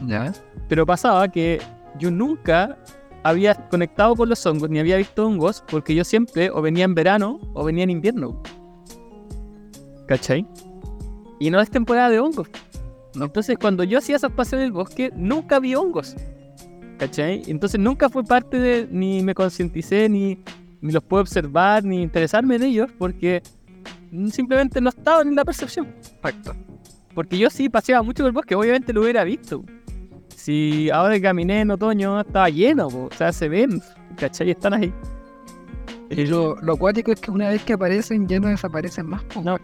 [0.07, 0.33] ¿Ya?
[0.69, 1.61] Pero pasaba que
[1.99, 2.79] yo nunca
[3.23, 6.95] había conectado con los hongos, ni había visto hongos, porque yo siempre o venía en
[6.95, 8.43] verano o venía en invierno.
[10.07, 10.47] ¿Cachai?
[11.39, 12.49] Y no es temporada de hongos.
[13.15, 16.17] Entonces, cuando yo hacía esos paseos en el bosque, nunca vi hongos.
[16.99, 17.43] ¿Cachai?
[17.47, 18.89] Entonces, nunca fue parte de.
[18.91, 20.39] ni me concienticé, ni,
[20.81, 23.43] ni los pude observar, ni interesarme en ellos, porque
[24.31, 25.87] simplemente no estaba en la percepción.
[26.17, 26.55] Exacto.
[27.15, 29.63] Porque yo sí paseaba mucho por el bosque, obviamente lo hubiera visto.
[30.35, 33.81] Si ahora que caminé en otoño estaba lleno, po, o sea, se ven,
[34.17, 34.51] ¿cachai?
[34.51, 34.93] Están ahí.
[36.11, 39.23] Y lo, lo cuático es que una vez que aparecen ya no desaparecen más.
[39.25, 39.41] po.
[39.43, 39.57] No,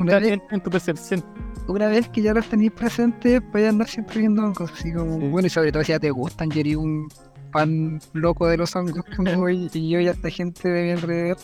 [0.00, 1.24] Una vez- en, en tu percepción.
[1.68, 4.70] Una vez que ya los tenéis presentes, pueden andar siempre viendo hongos.
[4.72, 5.28] Así como, Sí.
[5.28, 7.08] bueno, y sobre todo si ya te gustan, yo eres un
[7.52, 9.04] fan loco de los hongos.
[9.16, 11.36] como, y, y yo y hasta gente de mi alrededor.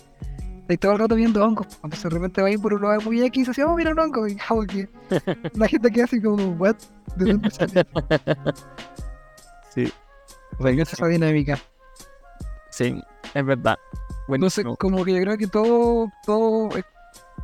[0.69, 1.67] Estoy todo el rato viendo hongos.
[1.81, 3.79] Cuando de repente va a ir por un lugar muy X y así, vamos a
[3.79, 4.29] mirar un hongo.
[4.29, 4.87] Y como que
[5.55, 6.77] la gente queda así como, ¿what?
[7.17, 7.87] ¿De dónde sale
[9.75, 9.91] Sí,
[10.77, 11.59] esa dinámica?
[12.71, 13.03] sí,
[13.33, 13.79] es verdad.
[14.29, 16.83] Bueno, Entonces, como que yo creo que todo, todo, eh,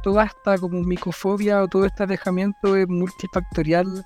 [0.02, 4.04] toda esta como micofobia o todo este alejamiento es multifactorial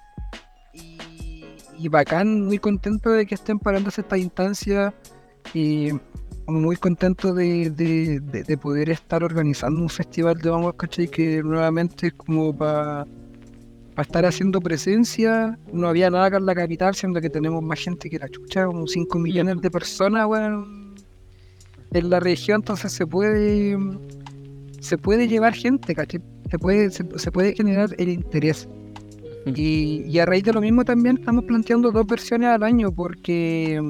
[0.72, 1.44] y,
[1.76, 4.94] y bacán, muy contento de que estén parándose estas instancias
[5.54, 5.90] y
[6.48, 11.08] muy contento de, de- de- de poder estar organizando un festival de hongos, ¿cachai?
[11.08, 13.06] Que nuevamente es como para
[13.98, 15.58] estar haciendo presencia.
[15.72, 18.66] No había nada acá en la capital, siendo que tenemos más gente que la chucha,
[18.66, 20.94] como 5 millones de personas, weón,
[21.92, 23.76] en la región, entonces se puede
[24.80, 26.20] se puede llevar gente, ¿cachai?
[26.50, 28.68] Se puede, se, se puede generar el interés.
[29.46, 33.80] Y, y a raíz de lo mismo también estamos planteando dos versiones al año, porque,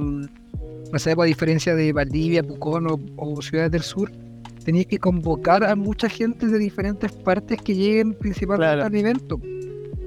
[0.88, 4.10] mm, no sé, pues, a diferencia de Valdivia, Pucón o, o ciudades del sur,
[4.64, 8.86] tenéis que convocar a mucha gente de diferentes partes que lleguen principalmente Claro.
[8.86, 9.40] al evento.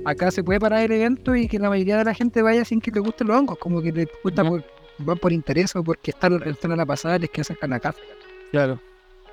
[0.05, 2.81] Acá se puede parar el evento y que la mayoría de la gente vaya sin
[2.81, 4.63] que le gusten los hongos, como que le gusta por,
[4.99, 7.99] van por interés o porque están, están a la pasada les que sacan la casa.
[8.51, 8.79] Claro.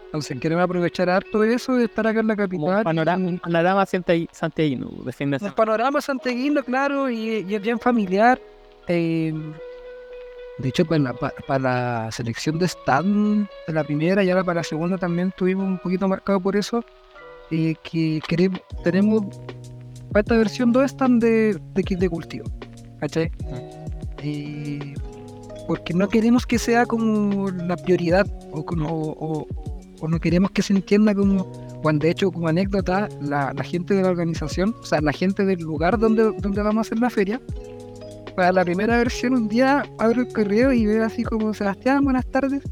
[0.07, 2.83] Entonces queremos aprovechar harto eso de estar acá en la capital.
[2.85, 5.55] panorama, un panorama santiagui- santiaguino, de fin de Un semana.
[5.57, 8.41] panorama santiaguino, claro, y, y es bien familiar.
[8.89, 9.35] eh,
[10.59, 11.59] de hecho, para la, pa- para
[12.05, 15.79] la selección de stand de la primera y ahora para la segunda también tuvimos un
[15.79, 16.85] poquito marcado por eso.
[17.51, 19.23] eh, que queremos, tenemos
[20.13, 22.45] para esta versión dos stand de, de kit de cultivo.
[23.01, 23.31] ¿Cachai?
[24.23, 24.95] Eh,
[25.67, 29.47] porque no queremos que sea como la prioridad o- o-
[30.01, 31.45] o no queremos que se entienda como
[31.83, 35.45] bueno, de hecho, como anécdota, la, la gente de la organización, o sea, la gente
[35.45, 37.41] del lugar donde, donde vamos a hacer la feria,
[38.39, 42.25] para la primera versión un día abro el correo y veo así como, Sebastián, buenas
[42.27, 42.63] tardes.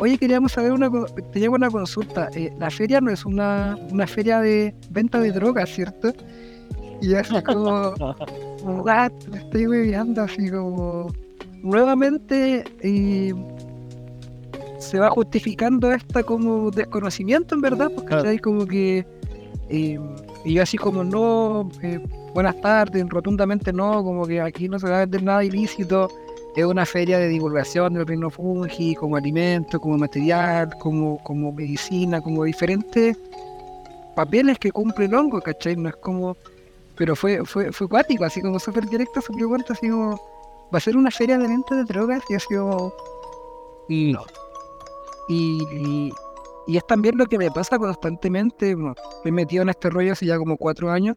[0.00, 0.90] Oye, queríamos saber una,
[1.32, 2.28] te una consulta.
[2.34, 6.12] eh, la feria no es una, una feria de venta de drogas, ¿cierto?
[7.00, 7.94] Y así como,
[8.62, 11.10] what, me estoy bebiendo así como...
[11.62, 13.32] Nuevamente eh,
[14.78, 18.28] se va justificando esta como desconocimiento en verdad, porque Claro.
[18.28, 19.06] hay como que...
[19.70, 19.98] eh,
[20.44, 21.98] y yo así como no, eh,
[22.34, 26.08] buenas tardes, rotundamente no, como que aquí no se va a vender nada ilícito,
[26.56, 32.20] es una feria de divulgación del reino fungi, como alimento, como material, como, como medicina,
[32.20, 33.16] como diferentes
[34.16, 35.76] papeles que cumple el hongo, ¿cachai?
[35.76, 36.36] No es como...
[36.96, 40.16] Pero fue, fue, fue cuático, así como súper directa su pregunta, así como,
[40.74, 42.24] ¿va a ser una feria de venta de drogas?
[42.28, 42.92] Y así como,
[43.88, 44.24] no.
[45.28, 46.12] Y,
[46.66, 50.26] y, es también lo que me pasa constantemente, me he metido en este rollo hace
[50.26, 51.16] ya como cuatro años.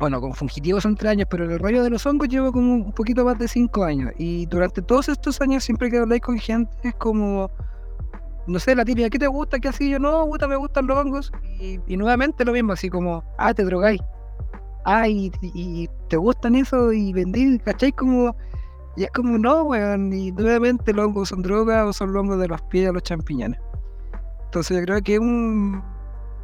[0.00, 2.92] Bueno, con fungitivos son tres años, pero el rollo de los hongos llevo como un
[2.92, 4.12] poquito más de cinco años.
[4.16, 7.50] Y durante todos estos años, siempre que habláis con gente, es como,
[8.46, 9.58] no sé, la típica, ¿qué te gusta?
[9.58, 9.90] ¿Qué así?
[9.90, 11.30] Yo, no, puta, me gustan los hongos.
[11.60, 14.00] Y, y nuevamente lo mismo, así como, ah, te drogáis.
[14.86, 15.30] Ah, y,
[16.08, 17.92] te gustan eso y vendí, ¿cachai?
[17.92, 18.34] Como,
[18.96, 20.14] y es como, no, weón.
[20.14, 23.02] Y nuevamente los hongos son drogas o son los hongos de los pies a los
[23.02, 23.60] champiñones.
[24.46, 25.82] Entonces yo creo que es un,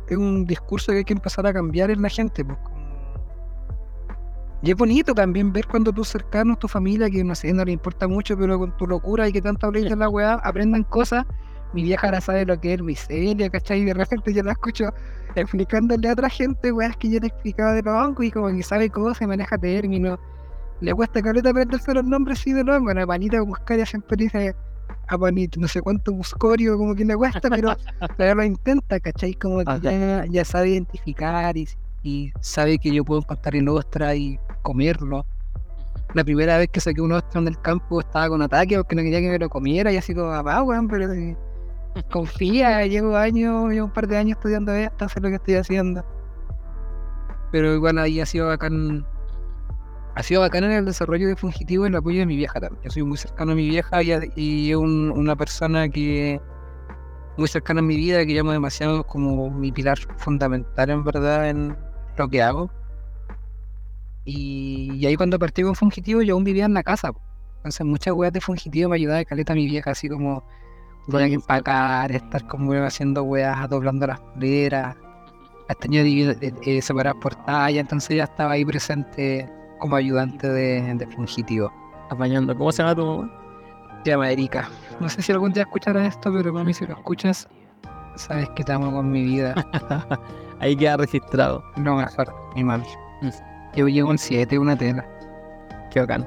[0.09, 2.45] es un discurso que hay que empezar a cambiar en la gente.
[2.45, 2.59] Pues,
[4.67, 7.71] y es bonito también ver cuando tus cercanos, tu familia, que no sé, no le
[7.71, 11.25] importa mucho, pero con tu locura y que tanta habléis de la weá, aprendan cosas.
[11.73, 13.83] Mi vieja ahora sabe lo que es miseria, ¿cachai?
[13.83, 14.93] Y de repente yo la escucho
[15.37, 18.65] explicándole a otra gente, weas que yo le explicaba de los hongos y como que
[18.65, 20.19] sabe cosas, maneja términos.
[20.81, 22.97] Le cuesta caleta aprenderse los nombres sí de los hongos.
[22.97, 24.57] La panita buscaria siempre dice
[25.07, 27.77] apanito, no sé cuánto buscorio, como que le cuesta, pero,
[28.17, 29.35] pero lo intenta, ¿cachai?
[29.35, 31.69] Como que ya, ya sabe identificar y,
[32.03, 35.27] y sabe que yo puedo encontrar el ostra y comerlo.
[36.15, 39.03] La primera vez que saqué un ostra en el campo estaba con ataque porque no
[39.03, 41.09] quería que me lo comiera y así como, papá, weón, pero
[42.11, 46.05] confía, llevo años, llevo un par de años estudiando esto, sé lo que estoy haciendo.
[47.53, 49.07] Pero igual ahí ha sido bacán,
[50.15, 52.83] ha sido bacán en el desarrollo de Fungitivo y el apoyo de mi vieja también.
[52.85, 56.41] Yo soy muy cercano a mi vieja y es un- una persona que
[57.37, 61.77] muy cercana a mi vida, que llamo demasiado como mi pilar fundamental en verdad en
[62.17, 62.71] lo que hago.
[64.25, 67.13] Y, y ahí cuando partí con Fungitivo yo aún vivía en la casa.
[67.13, 67.21] po.
[67.59, 70.45] Entonces muchas weas de Fungitivo me ayudaba de caleta mi vieja, así como
[71.11, 74.97] tenía que empacar, estar como haciendo weas, doblando las poleras.
[75.69, 79.51] Las tenía eh, eh, separadas por talla, entonces ya estaba ahí presente
[79.81, 81.73] como ayudante de, de Fungitivo.
[82.11, 82.57] Apañando.
[82.57, 84.01] ¿Cómo se llama tu mamá?
[84.05, 84.69] Se llama Erika.
[85.01, 87.49] No sé si algún día escucharás esto, pero mami, si lo escuchas,
[88.15, 89.55] sabes que te amo con mi vida.
[90.61, 91.63] Ahí queda registrado.
[91.77, 92.87] Lo mejor, mi mami.
[93.23, 93.29] Mm.
[93.77, 95.05] Yo llevo un 7, una tela.
[95.91, 96.27] Qué bacán.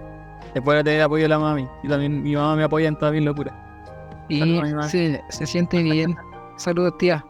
[0.53, 1.67] Después de tener apoyo de la mami.
[1.83, 3.53] Y también mi mamá me apoya en todas mis locuras.
[4.27, 6.15] Y Saludos se, se siente bien.
[6.57, 7.25] Saludos, tía.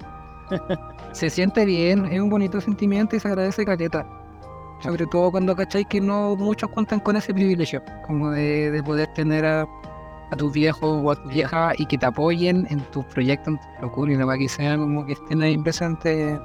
[1.12, 4.06] se siente bien, es un bonito sentimiento y se agradece caleta.
[4.82, 9.08] Sobre todo cuando cacháis que no muchos cuentan con ese privilegio, como de, de poder
[9.14, 9.68] tener a,
[10.32, 13.60] a tus viejos o a tu vieja y que te apoyen en tus proyectos, en
[13.60, 16.39] tus locuras y nada que sean como que estén ahí presentes.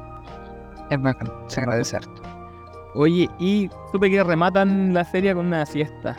[0.91, 2.23] Es bacán, se agradece harto.
[2.95, 6.17] Oye, y supe que rematan la feria con una fiesta.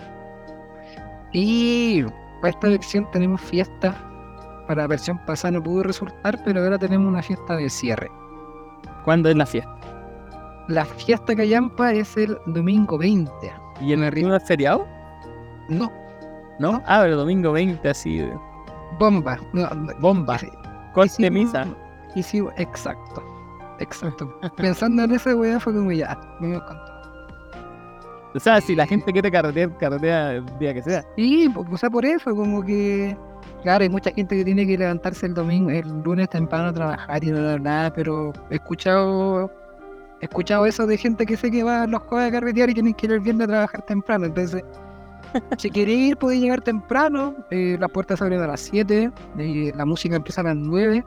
[1.31, 2.03] Y
[2.41, 3.93] para esta versión tenemos fiesta.
[4.67, 8.09] Para la versión pasada no pudo resultar, pero ahora tenemos una fiesta de cierre.
[9.03, 9.71] ¿Cuándo es la fiesta?
[10.67, 13.31] La fiesta Callampa es el domingo 20.
[13.81, 14.27] ¿Y el río.
[14.29, 14.87] 21 es feriado?
[15.69, 15.91] No,
[16.57, 16.81] ¿No?
[16.85, 18.17] Ah, pero domingo 20, así.
[18.19, 18.33] de-
[18.97, 19.37] bomba.
[19.53, 20.39] No, no, Bomba.
[20.39, 20.47] sí,
[21.03, 21.65] hicimos- misa.
[22.15, 23.21] hicimos, exacto,
[23.79, 24.39] exacto.
[24.57, 26.95] Pensando en esa weá fue como ya, vamos con todo.
[28.33, 31.03] O sea, si la gente quiere carretear, carretea el día que sea.
[31.53, 33.15] Po- o sea, por eso, como que,
[33.63, 37.23] claro, hay mucha gente que tiene que levantarse el domingo, el lunes temprano a trabajar
[37.23, 39.49] y no bla, pero he escuchado,
[40.19, 42.93] he escuchado eso de gente que sé que va los jueves a carretear y tienen
[42.93, 44.25] que ir el viernes a trabajar temprano.
[44.25, 44.61] Entonces,
[45.57, 49.71] si queréis ir, podéis llegar temprano, eh, las puertas se abren a las 7, eh,
[49.73, 51.05] la música empieza a las 9,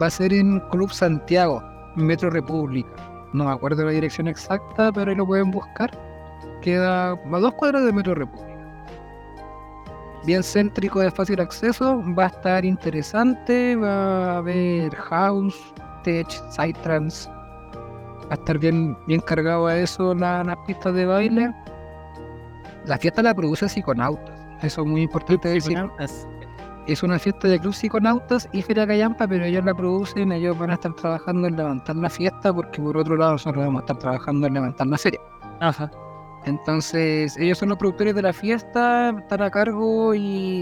[0.00, 1.62] va a ser en Club Santiago,
[1.96, 2.90] Metro República.
[3.32, 5.90] No me acuerdo la dirección exacta, pero ahí lo pueden buscar.
[6.62, 8.46] Queda a dos cuadras de Metro República.
[10.24, 15.54] Bien céntrico, de fácil acceso, va a estar interesante, va a haber house,
[16.02, 21.54] tech, psytrance, va a estar bien, bien cargado a eso la- las pistas de baile.
[22.86, 25.76] La fiesta la produce Psiconautas, eso es muy importante decir.
[25.76, 26.26] Psiconautas.
[26.86, 30.70] Es una fiesta de Club Psiconautas y Feria Callampa, pero ellos la producen, ellos van
[30.70, 33.98] a estar trabajando en levantar la fiesta, porque por otro lado nosotros vamos a estar
[33.98, 35.20] trabajando en levantar la feria.
[35.60, 35.90] Ajá.
[36.44, 40.20] Entonces, ellos son los productores de la fiesta, están a cargo y,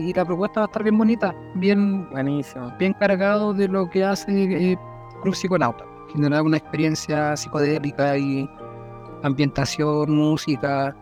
[0.08, 2.72] y la propuesta va a estar bien bonita, bien, Buenísimo.
[2.78, 4.78] bien cargado de lo que hace eh,
[5.22, 5.84] Club Psiconauta.
[6.10, 8.48] Generar una experiencia psicodélica y
[9.22, 10.96] ambientación, música.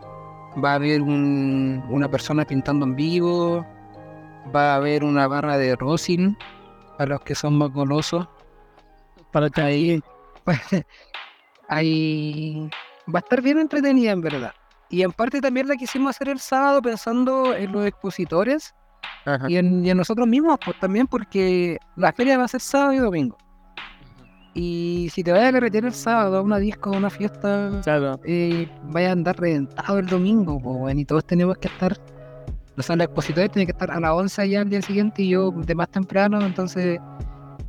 [0.63, 3.65] Va a haber un- una persona pintando en vivo.
[4.55, 6.37] Va a haber una barra de rosin
[6.99, 8.29] para los que son más golosos.
[9.31, 10.03] Para Ahí,
[11.69, 12.71] ahí
[13.13, 14.53] va a estar bien entretenida en verdad.
[14.91, 18.75] Y en parte también la quisimos hacer el sábado pensando en los expositores
[19.25, 19.49] Ajá.
[19.49, 22.93] y en, y en nosotros mismos, pues también porque la feria va a ser sábado
[22.93, 23.39] y domingo.
[24.55, 27.71] Y si te vayas a carretear el sábado a una disco, a una fiesta,
[28.25, 31.97] eh, vaya a andar reventado el domingo, pues, bueno, y todos tenemos que estar,
[32.77, 35.31] o sea, los expositores tienen que estar a las 11 ya al día siguiente y
[35.31, 36.99] yo de más temprano, entonces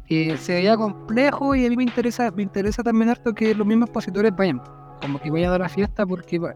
[0.10, 3.66] eh, se veía complejo y a mí me interesa, me interesa también harto que los
[3.66, 4.62] mismos expositores vayan,
[5.01, 6.56] como que vayan a la fiesta porque va,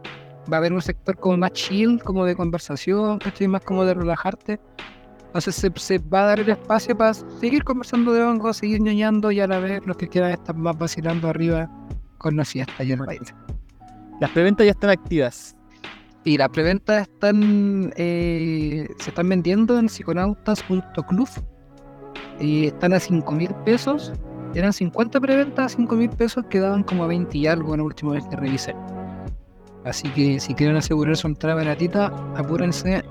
[0.52, 3.48] va a haber un sector como más chill, como de conversación, ¿cachai?
[3.48, 4.60] Más como de relajarte.
[5.26, 9.32] Entonces se, se va a dar el espacio para seguir conversando de hongo, seguir ñoñando
[9.32, 11.70] y a la vez los que quieran estar más vacilando arriba
[12.18, 13.34] con la fiesta y el baile.
[14.22, 15.57] Las preventas ya están activas.
[16.24, 21.30] Y las preventas están eh, se están vendiendo en psiconautas.club
[22.39, 24.11] y están a 5 mil pesos.
[24.53, 27.86] Eran 50 preventas a 5 mil pesos, quedaban como a 20 y algo en la
[27.86, 28.76] última vez que revisé.
[29.86, 33.03] Así que si quieren asegurar su entrada baratita, apúrense,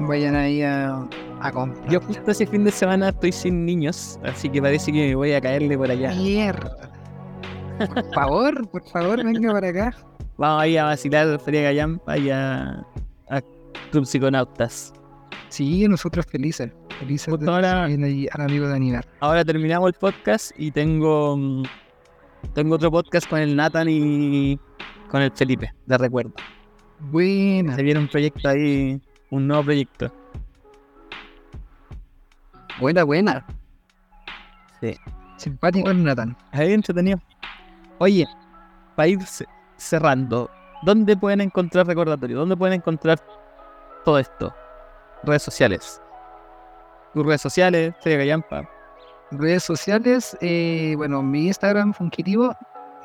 [0.00, 1.08] vayan ahí a,
[1.40, 1.88] a comprar.
[1.88, 5.32] Yo justo ese fin de semana estoy sin niños, así que parece que me voy
[5.32, 6.12] a caerle por allá.
[6.14, 6.90] Mierda.
[7.78, 10.09] Por favor, por favor, venga para acá.
[10.40, 12.82] Vamos ahí a vacilar Feria Gallampa y a,
[13.28, 13.40] a
[13.92, 14.90] Club Psiconautas.
[15.50, 16.72] Sí, nosotros felices.
[16.98, 19.04] Felices Justo de ahora- al amigo de Aníbal.
[19.20, 21.62] Ahora terminamos el podcast y tengo mm,
[22.54, 24.58] tengo otro podcast con el Nathan y
[25.10, 26.32] con el Felipe, de recuerdo.
[27.00, 27.76] Buena.
[27.76, 30.10] Se viene un proyecto ahí, un nuevo proyecto.
[32.80, 33.44] Buena, buena.
[34.80, 34.96] Sí.
[35.36, 36.34] Simpático el Nathan.
[36.52, 37.20] Ahí entretenido.
[37.98, 38.26] Oye,
[38.96, 39.46] para ir ce-
[39.80, 40.50] cerrando,
[40.82, 42.38] ¿dónde pueden encontrar recordatorio?
[42.38, 43.18] ¿Dónde pueden encontrar
[44.04, 44.54] todo esto?
[45.24, 46.00] Redes sociales.
[47.14, 48.68] Tus redes sociales, Feria Gallampa.
[49.32, 52.54] Redes sociales, eh, bueno, mi Instagram Funkitivo,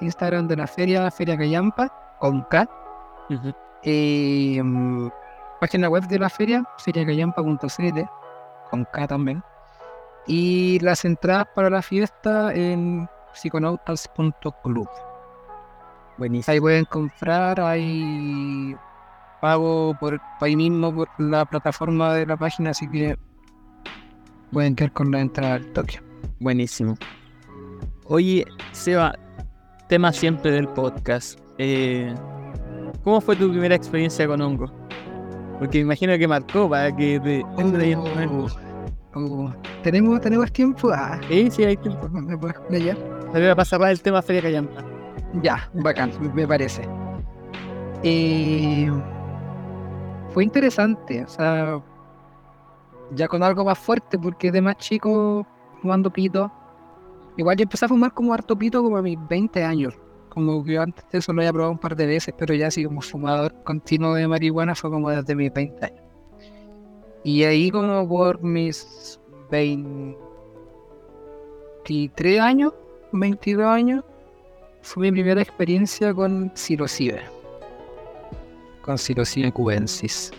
[0.01, 2.67] Instagram de la feria, Feria Callampa, con K.
[3.83, 4.61] Eh,
[5.59, 8.01] página web de la feria, feriacallampa.cl,
[8.69, 9.43] con K también.
[10.27, 14.89] Y las entradas para la fiesta en psiconautas.club.
[16.17, 16.53] Buenísimo.
[16.53, 18.75] Ahí pueden comprar, hay
[19.41, 23.17] pago por ahí mismo por la plataforma de la página, así que
[24.51, 26.01] pueden quedar con la entrada al toque.
[26.39, 26.97] Buenísimo.
[28.05, 29.13] Oye, Seba,
[29.87, 31.39] tema siempre del podcast.
[31.57, 32.13] Eh,
[33.03, 34.71] ¿Cómo fue tu primera experiencia con hongo?
[35.59, 37.43] Porque me imagino que marcó para que te
[39.17, 39.53] Oh, oh.
[39.81, 40.89] ¿Tenemos, ¿Tenemos tiempo?
[40.93, 42.09] Ah, Sí, sí, hay tiempo.
[42.09, 42.97] ¿Me puedes explayar?
[43.31, 44.94] Pero para cerrar el tema Feria Callampa.
[45.41, 46.87] Ya, bacán, me parece.
[48.03, 48.89] Eh,
[50.29, 51.81] fue interesante, o sea,
[53.11, 55.45] ya con algo más fuerte, porque de más chico,
[55.81, 56.51] fumando pito.
[57.37, 59.93] Igual yo empecé a fumar como harto pito como a mis 20 años.
[60.29, 62.83] Como que antes de eso lo había probado un par de veces, pero ya así
[62.83, 66.01] como fumador continuo de marihuana fue como desde mis 20 años.
[67.23, 72.73] Y ahí como por mis 23 años,
[73.13, 74.03] 22 años,
[74.85, 77.21] fue mi primera experiencia con psilocibe.
[78.83, 80.31] Con psilocibe cubensis.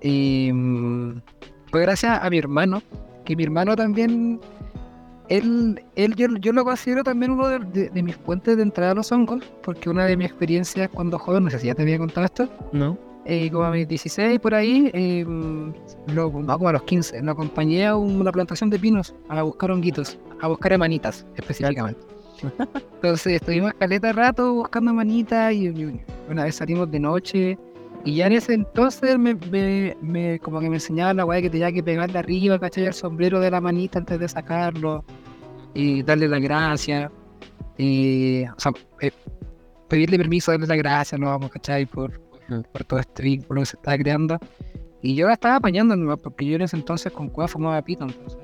[0.00, 1.20] Y mm,
[1.70, 2.82] fue gracias a mi hermano,
[3.24, 4.40] que mi hermano también
[5.28, 8.92] él, él yo, yo lo considero también uno de, de- de mis puentes de entrada
[8.92, 11.82] a los hongos, porque una de mis experiencias cuando joven, no sé si ya te
[11.82, 12.96] había contado esto, ¿No?
[13.26, 15.26] eh, como a mis 16 por ahí, eh,
[16.14, 19.70] lo, no, como a los 15, lo acompañé a una plantación de pinos a buscar
[19.70, 22.00] honguitos, a buscar amanitas específicamente.
[22.94, 25.68] Entonces estuvimos caleta rato buscando amanitas y,
[26.28, 27.58] una vez salimos de noche
[28.04, 31.50] y ya en ese entonces me, me- me- como que me enseñaba la weá que
[31.50, 32.86] tenía que pegarle arriba, ¿cachai?
[32.86, 35.04] El sombrero de la manita antes de sacarlo
[35.74, 37.10] y darle la gracia.
[37.76, 39.10] Y, o sea, eh,
[39.88, 41.86] pedirle permiso, darle la gracia, no vamos, ¿cachai?
[41.86, 42.62] Por, Mm.
[42.72, 44.38] por todo este vínculo que se estaba creando.
[45.02, 48.38] Y yo la estaba apañando porque yo en ese entonces con cueva fumaba pito, entonces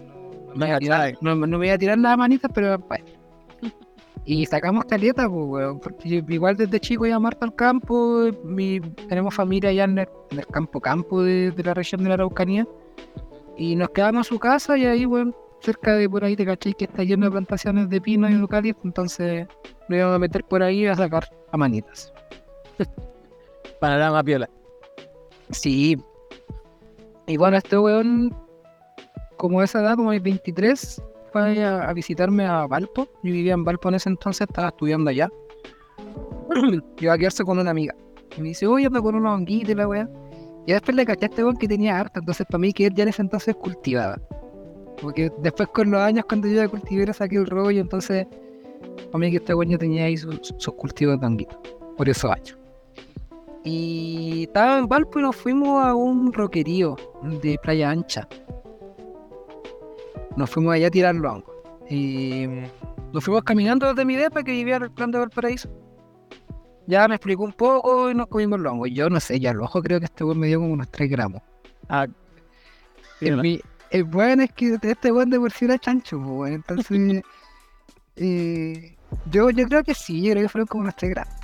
[0.47, 2.78] no, no me iba a tirar, no, no me iba a tirar las manitas, pero
[2.78, 3.05] bueno.
[4.27, 9.35] Y sacamos caleta, pues, weón, porque igual desde chico iba Marta al campo, mi, tenemos
[9.35, 12.66] familia allá en el, en el campo campo de, de la región de la Araucanía,
[13.57, 16.75] y nos quedamos a su casa y ahí, weón, cerca de por ahí, te caché
[16.75, 19.47] que está lleno de plantaciones de pino y eucalipto, entonces
[19.89, 22.12] nos íbamos a meter por ahí a sacar a manitas.
[23.81, 24.49] Panorama piola.
[25.51, 25.97] Sí.
[27.27, 28.35] Y bueno, este weón,
[29.37, 31.03] como esa edad, como mis 23,
[31.35, 33.09] fue a, a visitarme a Valpo.
[33.24, 35.28] Yo vivía en Valpo en ese entonces, estaba estudiando allá.
[37.01, 37.93] Iba a quedarse con una amiga.
[38.37, 40.09] Y me dice, oye, ando con unos honguitos y la weá.
[40.64, 42.95] Y después le caché a este weón que tenía harta, entonces para mí que él
[42.95, 44.16] ya en ese entonces cultivaba.
[45.03, 48.26] Porque después con los años cuando yo ya cultivé saqué el rollo, entonces
[49.11, 51.59] para mí que este weón ya tenía ahí sus, sus cultivos de honguitos.
[51.97, 52.57] Por esos años.
[53.64, 56.97] Y estaba en Valpo y nos fuimos a un roquerío
[57.43, 58.28] de Playa Ancha.
[60.37, 61.55] Nos fuimos allá a tirar los hongos.
[61.91, 62.47] Y
[63.12, 65.68] nos fuimos caminando desde mi depa que vivía en el plan de Valparaíso.
[66.87, 68.91] Ya me explicó un poco y nos comimos los hongos.
[68.93, 71.11] Yo no sé, ya el ojo creo que este weón me dio como unos 3
[71.11, 71.43] gramos.
[71.89, 72.07] Ah,
[73.20, 73.61] El, mi-
[73.91, 76.53] el bueno es que este weón de por sí era chancho, pues, weón.
[76.55, 77.22] Entonces,
[78.16, 78.97] eh,
[79.30, 81.35] yo, yo creo que sí, yo creo que fueron como unos 3 gramos.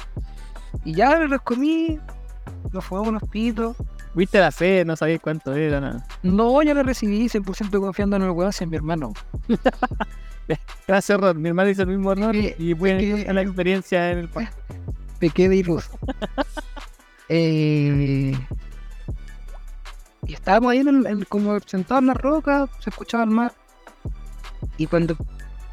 [0.85, 1.99] Y ya me los comí,
[2.73, 3.77] nos fumamos unos pitos.
[4.15, 6.05] Viste la fe, no sabías cuánto era, nada.
[6.23, 9.13] No, yo lo recibí 100% confiando en el weón, si es mi hermano.
[10.89, 11.37] Gracias, error.
[11.37, 14.51] Mi hermano hizo el mismo error que- y que- a la experiencia en el parque.
[15.21, 15.91] Pequé de iluso.
[17.29, 18.33] eh,
[20.27, 23.53] y estábamos ahí en el- en- como sentados en la roca, se escuchaba el mar.
[24.77, 25.17] Y cuando,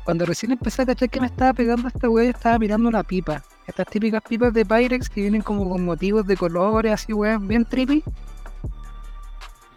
[0.08, 3.44] cuando recién empecé a cachar que me estaba pegando esta weá, estaba mirando una pipa.
[3.68, 7.66] Estas típicas pipas de Pyrex que vienen como con motivos de colores, así weá, bien
[7.66, 8.06] trippy.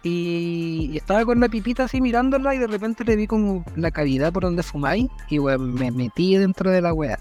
[0.03, 4.31] Y, estaba con la pipita así mirándola y de repente le vi como la cavidad
[4.31, 7.19] por donde fumáis y weón, me metí dentro de la weá.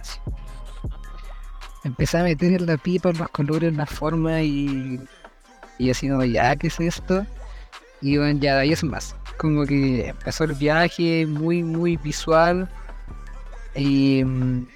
[1.83, 5.01] Empecé a meter en la pipa los colores, las formas y,
[5.79, 7.27] y así como, ya, ¿qué es esto?
[8.03, 9.17] Y bueno, ya ahí es más.
[9.37, 12.69] Como que empezó el viaje muy, muy visual.
[13.81, 14.67] Y mm,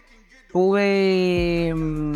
[0.50, 2.14] tuve, mm,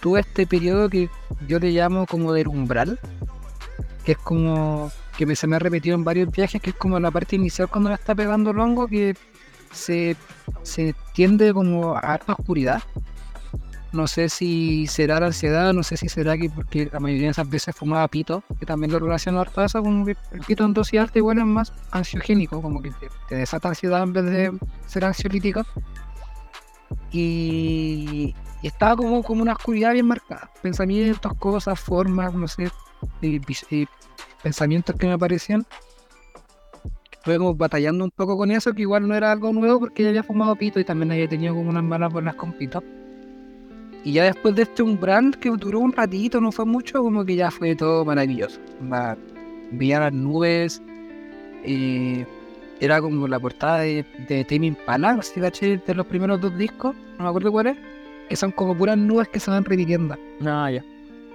[0.00, 1.10] tuve este periodo que
[1.46, 2.98] yo le llamo como del umbral,
[4.04, 6.98] que es como que me- se me ha repetido en varios viajes, que es como
[6.98, 9.14] la parte inicial cuando me está pegando el hongo, que
[9.70, 10.16] se,
[10.62, 12.82] se tiende como a harta oscuridad.
[13.92, 17.32] No sé si será la ansiedad, no sé si será que porque la mayoría de
[17.32, 20.72] esas veces fumaba pito, que también lo relaciono harto eso, como que el pito en
[20.72, 24.58] dosis alta igual es más ansiogénico, como que te, te desata ansiedad en vez de
[24.86, 25.62] ser ansiolítico.
[27.10, 30.50] Y, y estaba como, como una oscuridad bien marcada.
[30.62, 32.70] Pensamientos, cosas, formas, no sé,
[33.20, 33.40] y
[34.42, 35.66] pensamientos que me aparecían.
[37.10, 40.08] Estuve como batallando un poco con eso, que igual no era algo nuevo porque ya
[40.08, 42.82] había fumado pito y también había tenido como unas malas buenas con pito.
[44.04, 47.36] Y ya después de este umbral que duró un ratito, no fue mucho, como que
[47.36, 48.60] ya fue todo maravilloso.
[48.80, 49.16] Onda,
[49.70, 50.82] Veía las nubes,
[51.64, 52.26] eh,
[52.80, 56.94] era como la portada de, de Tame Impala, si caché, de los primeros dos discos,
[57.16, 57.76] no me acuerdo cuál es,
[58.28, 60.16] que son como puras nubes que se van repitiendo.
[60.40, 60.84] No, ya.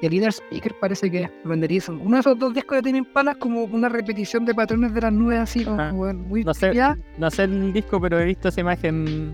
[0.02, 1.32] Y el Inner Speaker parece que es.
[1.90, 5.02] Uno de esos dos discos de Tame Impala es como una repetición de patrones de
[5.02, 6.72] las nubes así, como Ah, weón, muy no sé.
[7.18, 9.34] No sé el disco, pero he visto esa imagen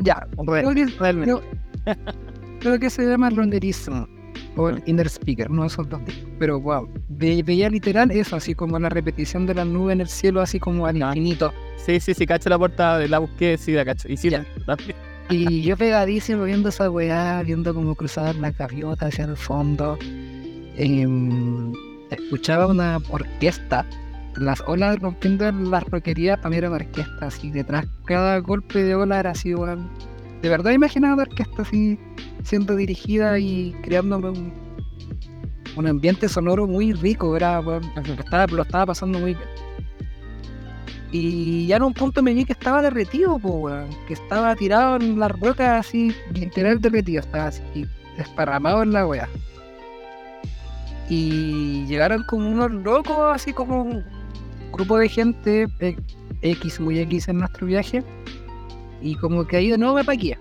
[0.00, 0.26] ya.
[0.46, 0.64] real-
[0.98, 1.32] realmente.
[2.64, 4.04] Creo que se llama Renderism
[4.56, 6.30] o el Inner Speaker, de esos dos discos.
[6.38, 10.08] Pero wow, ve- veía literal eso, así como la repetición de las nubes en el
[10.08, 11.52] cielo, así como al infinito.
[11.76, 14.08] Sí, sí, sí, cacho la portada, la busqué, sí, la cacho.
[14.10, 14.96] Y sí, también.
[15.30, 19.96] Y yo pegadísimo viendo esa weá, viendo como cruzar la gaviota hacia el fondo.
[20.76, 21.72] Em,
[22.10, 23.86] escuchaba una orquesta,
[24.36, 27.86] las olas rompiendo las roquerías, para mí era una orquesta así detrás.
[28.04, 29.88] Cada golpe de ola era así, weón.
[30.44, 31.98] De verdad imaginaba una orquesta así
[32.42, 34.52] siendo dirigida y creándome
[35.74, 37.80] un, ambiente sonoro muy rico, era, lo
[38.62, 39.48] estaba, pasando muy bien.
[41.12, 43.40] Y ya en un punto me vi que estaba derretido.
[44.06, 47.86] Que estaba tirado en las rocas así, literal derretido, estaba así,
[48.18, 49.28] desparramado en la weá.
[51.08, 54.04] Y llegaron como unos locos, así como un
[54.72, 55.96] grupo de gente, eh,
[56.42, 58.04] X, muy X en nuestro viaje.
[59.04, 60.38] Y como que ahí de nuevo me paquía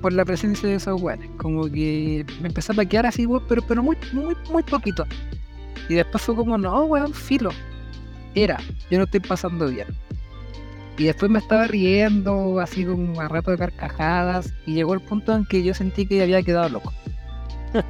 [0.00, 1.30] por la presencia de esos weones.
[1.36, 5.04] Como que me empecé a paquear así, pero, pero muy, muy, muy poquito.
[5.88, 7.50] Y después fue como, no, weón, filo.
[8.34, 8.58] Era,
[8.90, 9.86] yo no estoy pasando bien.
[10.96, 14.52] Y después me estaba riendo, así como a rato de carcajadas.
[14.66, 16.92] Y llegó el punto en que yo sentí que había quedado loco.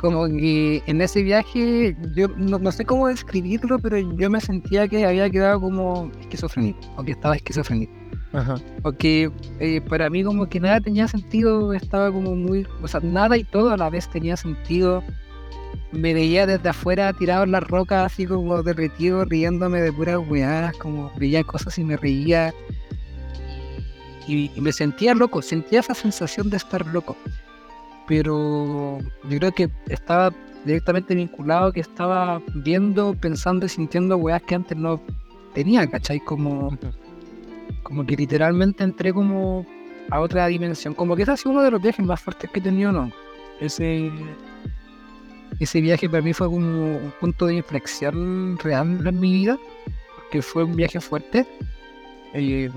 [0.00, 4.86] como que en ese viaje, yo no, no, sé cómo describirlo, pero yo me sentía
[4.86, 7.92] que había quedado como esquizofrénico, o que estaba esquizofrénico.
[8.34, 8.56] Ajá.
[8.82, 9.30] Porque
[9.60, 13.44] eh, para mí como que nada tenía sentido, estaba como muy, o sea, nada y
[13.44, 15.02] todo a la vez tenía sentido.
[15.92, 20.76] Me veía desde afuera tirado en las rocas, así como derretido, riéndome de puras weadas,
[20.76, 22.52] como veía cosas y me reía.
[24.26, 27.16] Y, y me sentía loco, sentía esa sensación de estar loco
[28.06, 30.32] pero yo creo que estaba
[30.64, 35.00] directamente vinculado, que estaba viendo, pensando y sintiendo weas que antes no
[35.54, 36.20] tenía, ¿cachai?
[36.20, 36.76] Como,
[37.82, 39.66] como que literalmente entré como
[40.10, 40.94] a otra dimensión.
[40.94, 43.10] Como que ese ha sido uno de los viajes más fuertes que he tenido, ¿no?
[43.60, 44.10] Ese,
[45.60, 49.58] ese viaje para mí fue como un punto de inflexión real en mi vida,
[50.16, 51.46] porque fue un viaje fuerte.
[52.34, 52.68] Y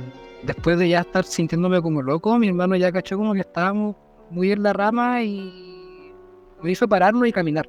[0.44, 3.96] después de ya estar sintiéndome como loco, mi hermano ya cachó como que estábamos
[4.30, 6.14] muy en la rama y
[6.62, 7.68] me hizo pararnos y caminar.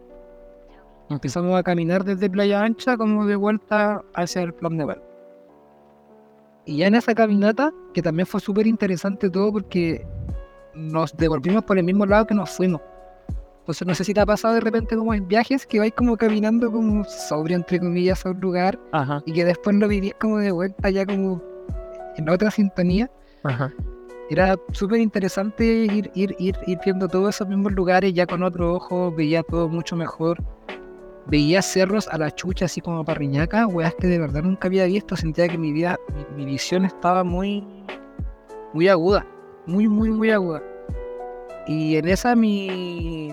[1.10, 5.07] Empezamos a caminar desde Playa Ancha como de vuelta hacia el plan Neval.
[6.68, 10.06] Y ya en esa caminata, que también fue súper interesante todo porque
[10.74, 12.82] nos devolvimos por el mismo lado que nos fuimos.
[13.60, 16.18] Entonces no sé si te ha pasado de repente como en viajes que vais como
[16.18, 19.22] caminando como sobre entre comillas a un lugar Ajá.
[19.24, 21.42] y que después lo vivís como de vuelta ya como
[22.18, 23.10] en otra sintonía.
[23.44, 23.72] Ajá.
[24.28, 28.74] Era súper interesante ir, ir, ir, ir viendo todos esos mismos lugares ya con otro
[28.74, 30.44] ojo, veía todo mucho mejor.
[31.28, 35.14] Veía cerros a la chucha, así como parriñaca, weas que de verdad nunca había visto.
[35.14, 37.66] Sentía que mi vida, mi, mi visión estaba muy,
[38.72, 39.26] muy aguda,
[39.66, 40.62] muy, muy, muy aguda.
[41.66, 43.30] Y en esa mi.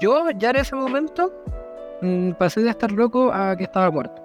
[0.00, 1.32] Yo ya en ese momento
[2.02, 4.22] mm, pasé de estar loco a que estaba muerto.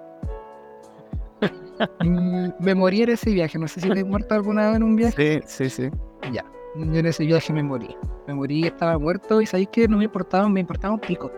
[2.04, 3.58] Mm, me morí en ese viaje.
[3.58, 5.42] No sé si te he muerto alguna vez en un viaje.
[5.46, 5.90] Sí, sí, sí.
[6.30, 6.44] Ya,
[6.76, 7.96] yo en ese viaje me morí.
[8.28, 11.32] Me morí, estaba muerto y sabéis que no me importaba, me importaba un pico.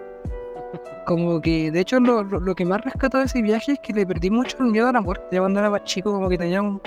[1.07, 3.93] Como que, de hecho, lo, lo, lo que más rescato de ese viaje es que
[3.93, 5.25] le perdí mucho el miedo a la muerte.
[5.33, 6.81] Ya cuando era más chico, como que tenía un,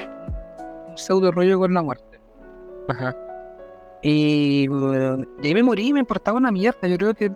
[0.87, 2.19] un pseudo rollo con la muerte.
[2.89, 3.15] Ajá.
[4.01, 6.87] Y, bueno, y ahí me morí y me importaba una mierda.
[6.87, 7.29] Yo creo que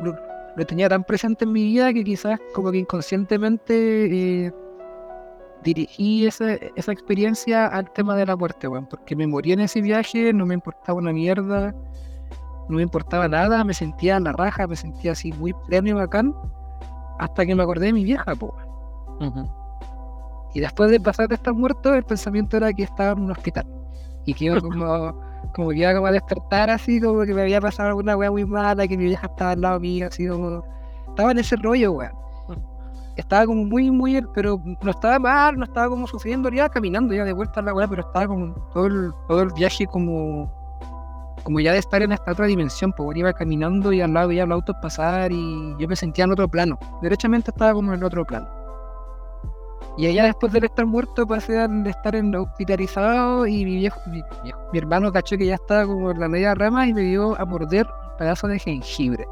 [0.00, 0.14] lo,
[0.56, 4.52] lo tenía tan presente en mi vida que quizás como que inconscientemente eh,
[5.62, 8.86] dirigí esa, esa experiencia al tema de la muerte, weón.
[8.86, 11.74] Porque me morí en ese viaje, no me importaba una mierda,
[12.68, 15.92] no me importaba nada, me sentía en la raja, me sentía así muy pleno y
[15.92, 16.34] bacán,
[17.18, 18.54] hasta que me acordé de mi vieja, po.
[20.54, 23.66] Y después de pasar de estar muerto, el pensamiento era que estaba en un hospital.
[24.24, 25.14] Y que iba como,
[25.54, 28.44] como que iba como a despertar así, como que me había pasado alguna weá muy
[28.44, 30.64] mala, que mi vieja estaba al lado mío, así como.
[31.08, 32.12] Estaba en ese rollo, weón.
[33.16, 37.24] Estaba como muy, muy, pero no estaba mal, no estaba como sufriendo, iba caminando ya
[37.24, 40.52] de vuelta a la weá, pero estaba como todo el, todo el viaje como,
[41.48, 44.44] como ya de estar en esta otra dimensión, pues iba caminando y al lado veía
[44.44, 46.78] los autos pasar y yo me sentía en otro plano.
[47.00, 48.46] Derechamente estaba como en otro plano.
[49.96, 54.22] Y allá después de estar muerto pasé a estar en hospitalizado y mi viejo, mi,
[54.42, 57.40] viejo- mi hermano cachó que ya estaba como en la media rama y me dio
[57.40, 59.24] a morder un pedazo de jengibre.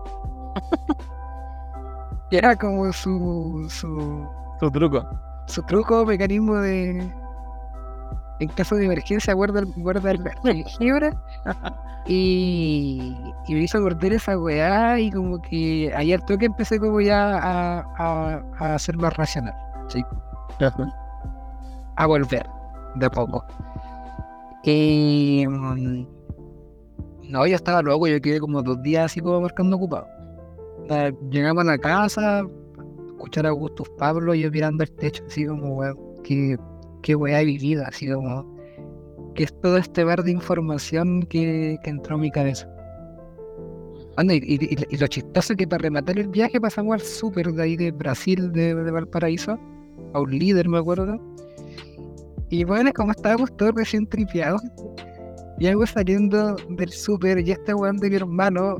[2.30, 4.26] y era como su, su,
[4.58, 5.04] Tu truco.
[5.48, 7.12] su truco, mecanismo de.
[8.40, 11.10] En caso de emergencia, guarda guarda el jengibre.
[12.08, 13.16] Y,
[13.48, 14.98] y me hizo morder esa weá.
[15.00, 19.54] Y como que al toque empecé como ya a, a, a ser más racional.
[19.88, 20.02] ¿sí?
[20.60, 20.88] Ajá.
[21.96, 22.46] a volver
[22.96, 23.44] de poco.
[24.64, 25.46] Y.
[25.48, 26.06] mm,
[27.30, 30.06] No, yo estaba loco, yo quedé como dos días así como marcando ocupado.
[31.30, 32.42] Llegamos a la casa,
[33.08, 36.56] escuchar a Augustus Pablo, y yo mirando el techo, así como, weón, qué,
[37.02, 38.55] qué weá he vivido, así como,
[39.36, 42.68] que es todo este bar de información que, que entró a mi cabeza.
[44.16, 47.52] Anda, y, y- y- lo chistoso es que para rematar el viaje pasamos al súper
[47.52, 49.58] de ahí de Brasil, de, de Valparaíso,
[50.14, 51.20] a un líder, me acuerdo.
[52.48, 54.62] Y bueno, como estábamos todos recién tripeados,
[55.58, 58.76] y algo saliendo del súper, y este weón de mi hermano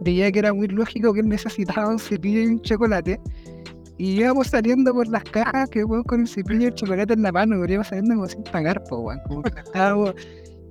[0.00, 3.20] veía que era muy lógico que él necesitaba un cepillo y un chocolate.
[3.96, 7.22] Y íbamos saliendo por las cajas, que weón con el cepillo y el chocolate en
[7.22, 9.20] la mano, weón, íbamos saliendo como sin pagar, po, weón.
[9.28, 10.14] Como que estábamos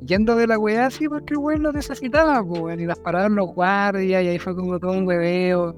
[0.06, 2.80] yendo de la weá así porque el weón lo necesitaba, po, weón.
[2.80, 5.76] Y las pararon los guardias y ahí fue como todo un hueveo.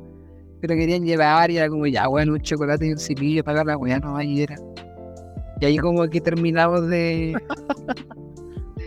[0.61, 3.77] Pero querían llevar y era como ya, weón, un chocolate y un cepillo, pagar la
[3.77, 4.55] weá, no, ahí era.
[5.61, 7.37] Y ahí como que terminamos de.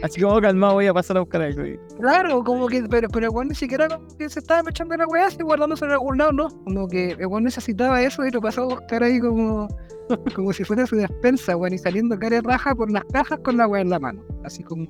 [0.02, 1.62] Así como calmado voy a pasar a buscar algo.
[1.98, 5.26] Claro, como que, pero, pero weón ni siquiera como que se estaba echando la weá
[5.26, 6.48] así guardándose en algún lado, no.
[6.64, 9.68] Como que el weón necesitaba eso y lo pasó a buscar ahí como,
[10.34, 13.66] como si fuera su despensa, weón, y saliendo cara raja por las cajas con la
[13.66, 14.22] weá en la mano.
[14.44, 14.86] Así como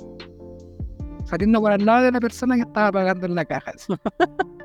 [1.25, 3.73] saliendo por al lado de la persona que estaba pagando en la caja.
[3.75, 3.93] así.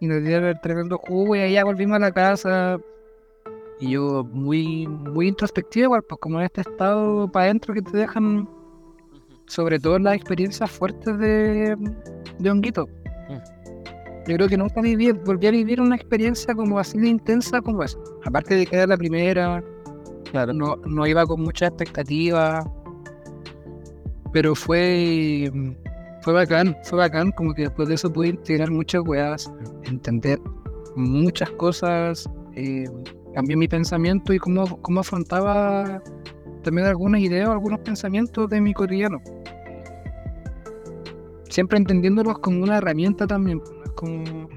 [0.00, 2.78] y nos dieron el tremendo jugo y ahí ya volvimos a la casa.
[3.80, 7.96] Y yo muy, muy introspectivo igual, pues como en este estado para adentro que te
[7.96, 8.48] dejan
[9.46, 11.76] sobre todo las experiencias fuertes de,
[12.38, 12.88] de Honguito.
[14.26, 17.82] Yo creo que nunca viví, volví a vivir una experiencia como así de intensa como
[17.82, 17.98] esa.
[18.24, 19.62] Aparte de que era la primera,
[20.30, 20.52] Claro.
[20.54, 22.64] no, no iba con mucha expectativa,
[24.32, 25.52] pero fue,
[26.22, 29.52] fue bacán, fue bacán, como que después de eso pude integrar muchas weas,
[29.84, 30.40] entender
[30.96, 32.84] muchas cosas, eh,
[33.34, 36.02] cambié mi pensamiento y cómo, cómo afrontaba
[36.64, 39.20] también algunas ideas, algunos pensamientos de mi cotidiano.
[41.48, 44.48] Siempre entendiéndolos como una herramienta también, no es como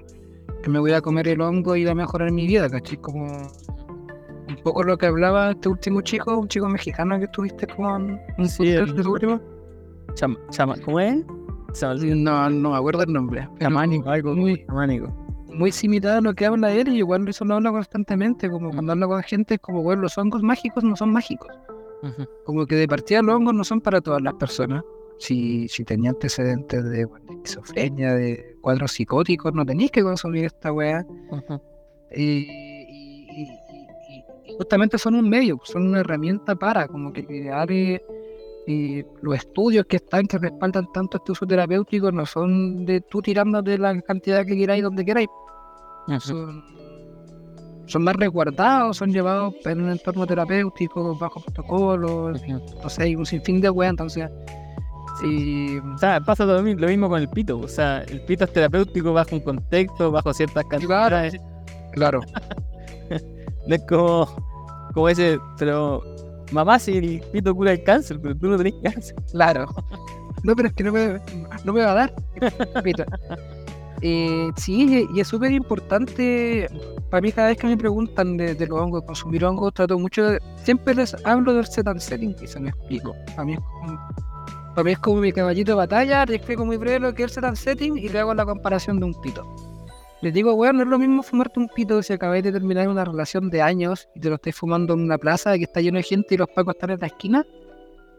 [0.64, 2.98] que me voy a comer el hongo y va a mejorar mi vida, ¿cachai?
[2.98, 8.20] Como un poco lo que hablaba este último chico, un chico mexicano que estuviste con
[8.38, 9.40] un Sí, el- de último.
[10.16, 11.24] Chama, chama, ¿Cómo es?
[12.16, 13.48] No, no me acuerdo el nombre.
[13.60, 15.08] Chamánico, algo muy, chamánico.
[15.54, 18.94] muy similar a lo que habla él y igual eso lo habla constantemente, como cuando
[18.94, 21.50] habla con gente es como, bueno, los hongos mágicos no son mágicos.
[22.46, 24.84] Como que de partida los hongos no son para todas las personas.
[25.20, 30.46] Si, si tenía antecedentes de, bueno, de esquizofrenia, de cuadros psicóticos, no tenéis que consumir
[30.46, 31.06] esta weá.
[32.16, 37.26] Y, y- y- y- y justamente son un medio, son una herramienta para como que
[37.26, 38.02] crear eh,
[38.68, 43.22] eh, los estudios que están, que respaldan tanto este uso terapéutico, no son de tú
[43.22, 45.28] tirando de la cantidad que queráis donde queráis,
[46.20, 46.64] son,
[47.88, 53.26] son más resguardados, son llevados en un entorno terapéutico, bajo protocolos, no sé, hay un
[53.26, 54.30] sinfín de weas, entonces
[55.20, 57.60] sí, O sea, pasa lo lo mismo con el pito.
[57.60, 61.36] O sea, el pito es terapéutico bajo un contexto, bajo ciertas cantidades.
[61.94, 62.22] claro,
[63.68, 64.28] No es como,
[64.94, 66.02] como ese, pero
[66.52, 69.16] mamá, si el pito cura el cáncer, pero tú no tenés cáncer.
[69.32, 69.66] claro.
[70.44, 71.20] No, pero es que no me,
[71.66, 72.14] no me va a dar.
[72.76, 73.04] Repito.
[74.04, 76.70] Eh, sí, y es súper importante.
[77.10, 80.24] Para mí, cada vez que me preguntan de, de los hongos, consumir hongos, trato mucho
[80.30, 80.40] de.
[80.64, 83.16] Siempre les hablo del set and setting y se me explico.
[83.28, 84.00] Para mí es como,
[84.76, 86.26] para mí es como mi caballito de batalla.
[86.26, 88.46] Le explico muy breve lo que es el set and setting y le hago la
[88.46, 89.46] comparación de un pito.
[90.22, 93.06] Les digo, weón, no es lo mismo fumarte un pito si acabáis de terminar una
[93.06, 96.04] relación de años y te lo estáis fumando en una plaza que está lleno de
[96.04, 97.46] gente y los pacos están en la esquina.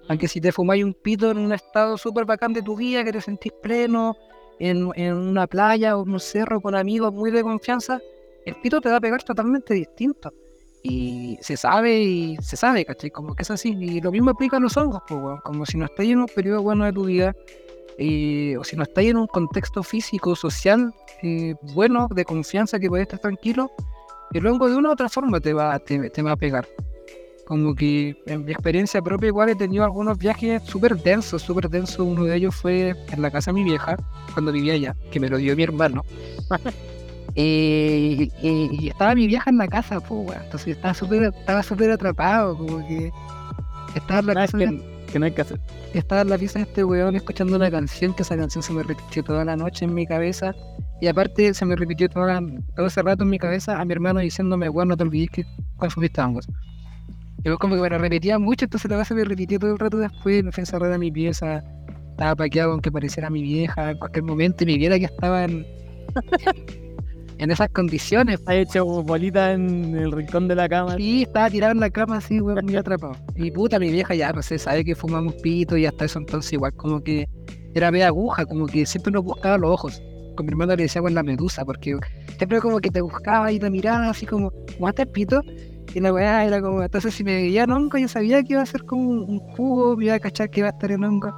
[0.09, 3.13] Aunque si te fumáis un pito en un estado súper bacán de tu vida, que
[3.13, 4.17] te sentís pleno,
[4.59, 8.01] en, en una playa o en un cerro con amigos muy de confianza,
[8.49, 10.33] el pito te va a pegar totalmente distinto.
[10.83, 13.11] Y se sabe y se sabe, ¿cachai?
[13.11, 13.77] Como que es así.
[13.79, 15.41] Y lo mismo aplica a los hongos, pues.
[15.43, 17.35] Como si no estáis en un periodo bueno de tu vida,
[17.99, 22.89] eh, o si no estáis en un contexto físico, social, eh, bueno, de confianza, que
[22.89, 23.73] podés estar tranquilo,
[24.33, 26.69] el hongo de una u otra forma te va, te, te va a pegar.
[27.45, 32.01] Como que en mi experiencia propia igual he tenido algunos viajes súper densos, súper densos.
[32.01, 33.97] Uno de ellos fue en la casa de mi vieja,
[34.35, 36.05] cuando vivía allá, que me lo dio mi hermano.
[37.41, 40.43] Eh, eh, y estaba mi vieja en la casa, pues, weón.
[40.43, 43.13] Entonces estaba súper estaba súper atrapado, como que
[43.95, 45.61] estaba en la casa de, que, que no hay que hacer.
[45.95, 48.83] estaba en la pieza de este weón escuchando una canción, que esa canción se me
[48.83, 50.53] repitió toda la noche en mi cabeza.
[51.01, 52.27] Y aparte se me repitió todo
[52.85, 55.45] ese rato en mi cabeza a mi hermano diciéndome, weón, no te olvides que
[55.77, 56.49] cuando fuiste hongos.
[57.45, 59.79] Y yo como que me lo repetía mucho, entonces la base me repitió todo el
[59.79, 61.63] rato después, me fui a encerrar en mi pieza,
[62.11, 65.65] estaba paqueado aunque pareciera mi vieja en cualquier momento y me viera que estaba en,
[67.39, 68.41] en esas condiciones.
[68.47, 70.97] Has hecho bolita en el rincón de la cama.
[70.99, 73.15] Y estaba tirado en la cama así, weón, muy atrapado.
[73.37, 76.53] Y puta, mi vieja ya, no sé, sabe que fumamos pito y hasta eso entonces
[76.53, 77.29] igual como que
[77.75, 80.03] era media aguja, como que siempre nos buscaba los ojos.
[80.37, 81.99] Con mi hermano le decíamos la medusa, porque
[82.37, 85.43] siempre como que te buscaba y te miraba así como, ¿fumaste el pito?
[85.95, 88.63] Y la weá era como, entonces si me veía en hongo, yo sabía que iba
[88.63, 91.03] a ser como un, un jugo, me iba a cachar que iba a estar en
[91.03, 91.35] hongo.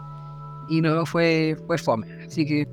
[0.68, 2.06] Y no, fue, fue fome.
[2.26, 2.66] Así que,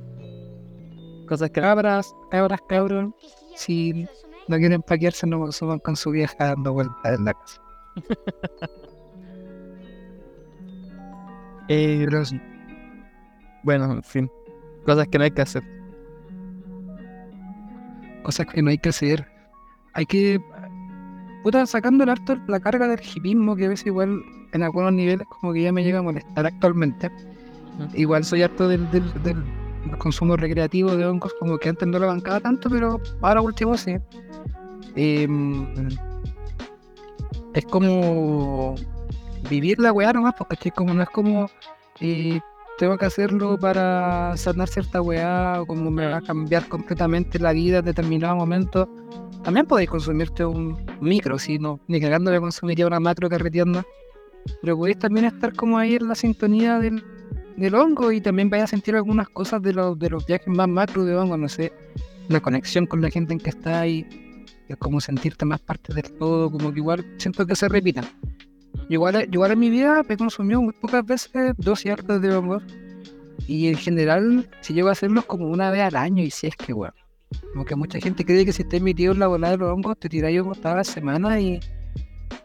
[1.28, 3.14] Cosas que cabras, cabras, cabrón,
[3.56, 4.08] si
[4.48, 7.62] no quieren paquearse, no consuman con su vieja dando vueltas en la casa.
[11.70, 12.40] Eh, Pero sí,
[13.64, 14.32] bueno, en fin.
[14.86, 15.64] Cosas que no hay que hacer.
[18.24, 19.28] cosas que no hay que hacer.
[19.94, 20.40] Hay que.
[21.44, 24.22] puta, sacando el harto la carga del hipismo, que a veces igual
[24.54, 27.12] en algunos niveles como que ya me llega a molestar actualmente.
[27.94, 29.44] Igual soy harto del, del, del
[29.98, 33.98] consumo recreativo de hongos, como que antes no lo bancaba tanto, pero ahora último sí.
[34.96, 35.68] Em,
[37.54, 38.76] es como
[39.50, 41.50] vivir la weá nomás, porque como no es como
[42.00, 42.40] eh,
[42.78, 47.54] tengo que hacerlo para sanar cierta weá, o como me va a cambiar completamente la
[47.54, 48.90] vida en determinado momento.
[49.44, 53.84] También podéis consumirte un micro, si no, ni cagando me consumiría una macro carreteando.
[54.62, 57.04] Pero podéis también estar como ahí en la sintonía del,
[57.58, 60.70] del hongo y también vais a sentir algunas cosas de los, de los viajes más
[60.70, 61.74] macro de hongo, no sé,
[62.30, 64.08] la conexión con la gente en que está ahí,
[64.68, 68.06] es como sentirte más parte del todo, como que igual siento que se repitan.
[68.90, 72.64] Igual, igual en mi vida me consumió muy pocas veces dos hartas de hongos
[73.48, 76.56] y en general si llego a hacerlos como una vez al año y si es
[76.56, 76.94] que bueno.
[77.52, 79.98] Como que mucha gente cree que si estés metido en la bola de los hongos
[80.00, 81.60] te tiráis hongos la semana y,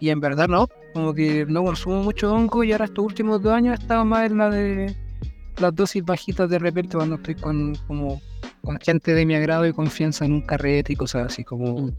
[0.03, 0.69] y en verdad no.
[0.95, 4.29] Como que no consumo mucho hongo y ahora estos últimos dos años he estado más
[4.29, 4.97] en la de
[5.61, 8.21] las dosis bajitas de repente cuando estoy con como
[8.65, 11.93] con gente de mi agrado y confianza en un carrete y cosas así como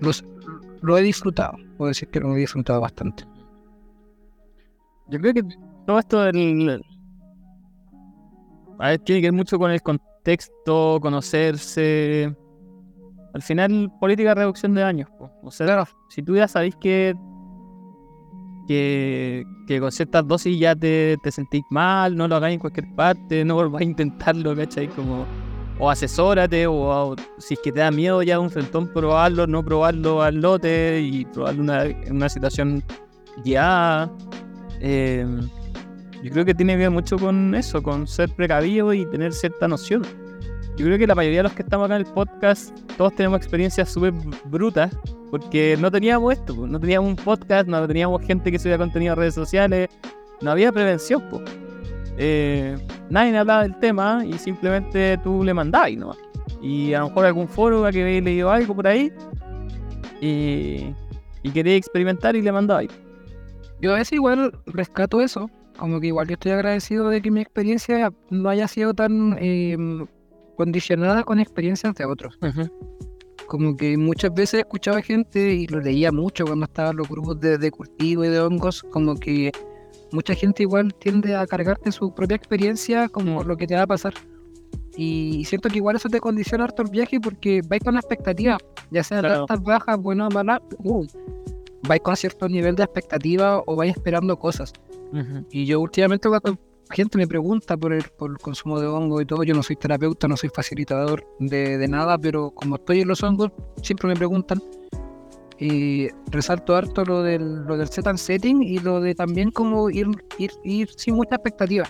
[0.00, 0.24] los,
[0.80, 3.24] lo he disfrutado, puedo decir que lo he disfrutado bastante.
[5.08, 5.42] Yo creo que
[5.86, 6.84] todo esto del.
[8.78, 12.32] A ver, tiene que ver mucho con el contexto, conocerse.
[13.34, 15.10] Al final, política de reducción de daños.
[15.18, 15.30] po.
[15.42, 17.14] O sea, si tú ya sabéis que,
[18.66, 22.86] que, que con ciertas dosis ya te, te sentís mal, no lo hagáis en cualquier
[22.94, 24.88] parte, no volváis a intentarlo, ¿cachai?
[24.88, 25.26] Como,
[25.78, 29.64] o asesórate, o, o si es que te da miedo ya un frentón, probarlo, no
[29.64, 32.82] probarlo al lote y probarlo una- en una situación
[33.44, 34.10] guiada.
[34.80, 35.26] Eh,
[36.22, 39.68] yo creo que tiene que ver mucho con eso, con ser precavido y tener cierta
[39.68, 40.02] noción.
[40.76, 43.38] Yo creo que la mayoría de los que estamos acá en el podcast, todos tenemos
[43.38, 44.12] experiencias súper
[44.46, 44.96] brutas,
[45.30, 49.16] porque no teníamos esto, no teníamos un podcast, no teníamos gente que subía contenido a
[49.16, 49.88] redes sociales,
[50.40, 51.22] no había prevención.
[51.30, 51.40] po.
[52.18, 52.76] Eh,
[53.08, 56.18] nadie hablaba del tema y simplemente tú le mandabas nomás.
[56.60, 59.12] Y a lo mejor algún foro a que habéis leído algo por ahí
[60.20, 60.92] y,
[61.42, 62.90] y queréis experimentar y le mandabais.
[63.80, 67.40] Yo a veces igual rescato eso, como que igual yo estoy agradecido de que mi
[67.40, 69.76] experiencia no haya sido tan eh,
[70.54, 72.38] condicionada con experiencias de otros.
[73.46, 77.58] Como que muchas veces escuchaba gente y lo leía mucho cuando estaban los grupos de,
[77.58, 79.52] de cultivo y de hongos, como que
[80.12, 83.86] mucha gente igual tiende a cargarte su propia experiencia como lo que te va a
[83.86, 84.14] pasar.
[84.96, 88.58] Y siento que igual eso te condiciona harto el viaje porque vais con expectativas,
[88.90, 89.40] ya sea Claro.
[89.42, 91.04] altas, bajas, buenas, malas, uh,
[91.86, 94.72] vais con cierto nivel de expectativa o vais esperando cosas.
[95.50, 96.58] Y yo últimamente cuando
[96.90, 99.76] gente me pregunta por el, por el consumo de hongo y todo, yo no soy
[99.76, 103.50] terapeuta, no soy facilitador de, de nada, pero como estoy en los hongos,
[103.82, 104.62] siempre me preguntan.
[105.58, 109.88] Y resalto harto lo del, lo del set and setting y lo de también como
[109.88, 110.08] ir,
[110.38, 111.88] ir, ir sin mucha expectativa.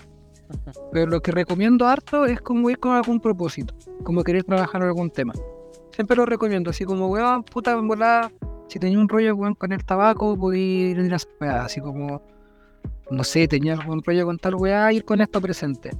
[0.91, 3.73] Pero lo que recomiendo harto es como ir con algún propósito,
[4.03, 5.33] como querer trabajar en algún tema.
[5.91, 8.31] Siempre lo recomiendo, así como, weón, puta, volada,
[8.67, 12.21] si tenía un rollo weón, con el tabaco, podía ir a weá, así como,
[13.11, 15.91] no sé, tenía algún rollo con tal weá, ir con esto presente.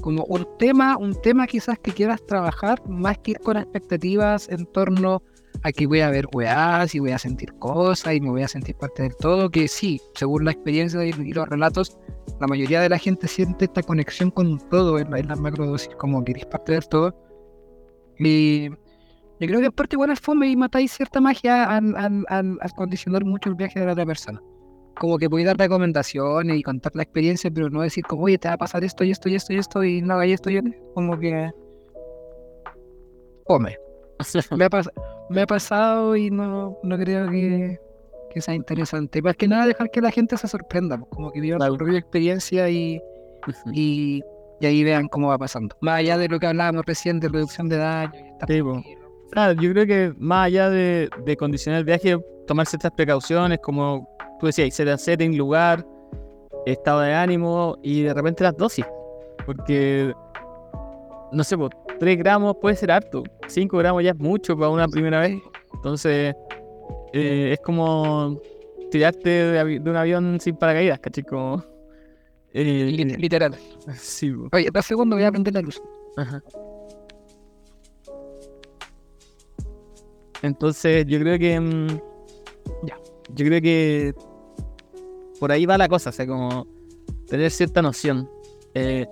[0.00, 4.66] Como un tema, un tema quizás que quieras trabajar, más que ir con expectativas en
[4.66, 5.22] torno
[5.62, 8.48] a que voy a ver weás y voy a sentir cosas y me voy a
[8.48, 11.98] sentir parte del todo, que sí, según la experiencia y, los relatos,
[12.40, 16.24] la mayoría de la gente siente esta conexión con todo en, la- las macrodosis, como
[16.24, 17.14] que eres parte del todo.
[18.18, 18.76] Y yo
[19.48, 22.72] creo que en parte igual es fome y matáis cierta magia al, al, al, al
[22.72, 24.40] condicionar mucho el viaje de la otra persona.
[24.98, 28.48] Como que podéis dar recomendaciones y contar la experiencia, pero no decir como, oye, te
[28.48, 30.56] va a pasar esto y esto y esto y esto y no hagáis esto y
[30.58, 30.70] esto.
[30.94, 31.50] Como que...
[33.46, 33.76] Fome.
[34.56, 34.68] Me ha,
[35.30, 37.76] me ha pasado y no, no creo que,
[38.32, 39.20] que sea interesante.
[39.20, 41.72] Más que nada dejar que la gente se sorprenda, pues, como que vivan Claro.
[41.72, 43.00] su propia experiencia y,
[43.72, 44.22] y,
[44.60, 45.74] y ahí vean cómo va pasando.
[45.80, 48.82] Más allá de lo que hablábamos recién de reducción de daño y Sí, tranquilo.
[49.32, 52.16] Claro, yo creo que más allá de, de condicionar el viaje,
[52.46, 54.08] tomar ciertas precauciones, como
[54.42, 55.86] tú decías, setting, lugar,
[56.66, 58.84] estado de ánimo y de repente las dosis.
[59.46, 60.12] Porque,
[61.30, 61.56] no sé,
[62.00, 65.40] 3 gramos puede ser harto, 5 gramos ya es mucho para una primera vez.
[65.74, 66.34] Entonces,
[67.12, 68.40] eh, es como
[68.90, 71.22] tirarte de, un avión sin paracaídas, ¿cachai?
[71.22, 71.62] Como,
[72.52, 73.54] eh, Lit- Literal.
[73.94, 74.48] sí, po.
[74.56, 75.80] Oye, dos segundos voy a prender la luz.
[76.16, 76.42] Ajá.
[80.42, 81.60] Entonces, yo creo que.
[81.60, 81.86] mm,
[82.86, 82.98] Ya.
[83.34, 84.14] Yo creo que.
[85.42, 86.68] Por ahí va la cosa, o sea, como.
[87.26, 88.30] Tener cierta noción.
[88.74, 89.08] Eh,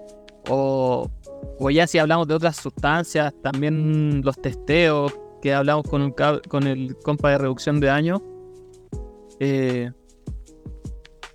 [0.48, 1.10] o,
[1.58, 5.12] o ya si hablamos de otras sustancias, también los testeos
[5.42, 6.14] que hablamos con, un,
[6.48, 8.22] con el compa de reducción de daño.
[9.40, 9.90] eh,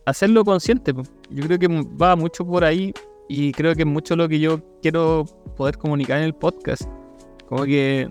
[0.06, 0.94] hacerlo consciente.
[1.30, 2.94] Yo creo que va mucho por ahí
[3.28, 5.26] y creo que es mucho lo que yo quiero
[5.58, 6.84] poder comunicar en el podcast.
[7.50, 8.10] Como que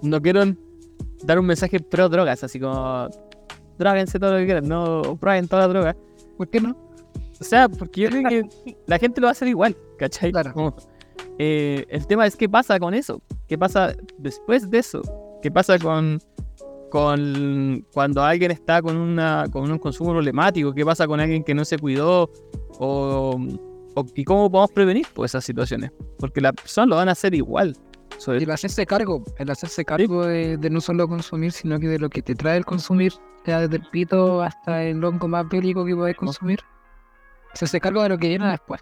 [0.00, 0.44] no quiero
[1.24, 3.10] dar un mensaje pro drogas, así como
[3.82, 5.96] droguense todo lo que quieran, no prueben toda la droga.
[6.36, 6.76] ¿Por qué no?
[7.40, 10.30] O sea, porque yo creo que la gente lo va a hacer igual, ¿cachai?
[10.32, 10.52] Claro.
[10.52, 10.76] Como,
[11.38, 15.02] eh, el tema es qué pasa con eso, qué pasa después de eso,
[15.42, 16.20] qué pasa con,
[16.90, 21.54] con cuando alguien está con, una, con un consumo problemático, qué pasa con alguien que
[21.54, 22.30] no se cuidó
[22.78, 23.40] o,
[23.94, 27.34] o- y cómo podemos prevenir pues, esas situaciones, porque las personas lo van a hacer
[27.34, 27.76] igual.
[28.26, 31.98] Y el hacerse cargo, el hacerse cargo de, de no solo consumir, sino que de
[31.98, 33.12] lo que te trae el consumir,
[33.44, 36.60] sea desde el pito hasta el hongo más bélico que podés consumir.
[37.52, 38.80] Hacerse cargo de lo que viene después.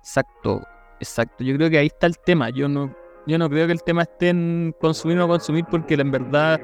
[0.00, 0.62] Exacto,
[0.98, 1.44] exacto.
[1.44, 2.50] Yo creo que ahí está el tema.
[2.50, 2.94] Yo no,
[3.26, 6.60] yo no creo que el tema esté en consumir o no consumir, porque en verdad,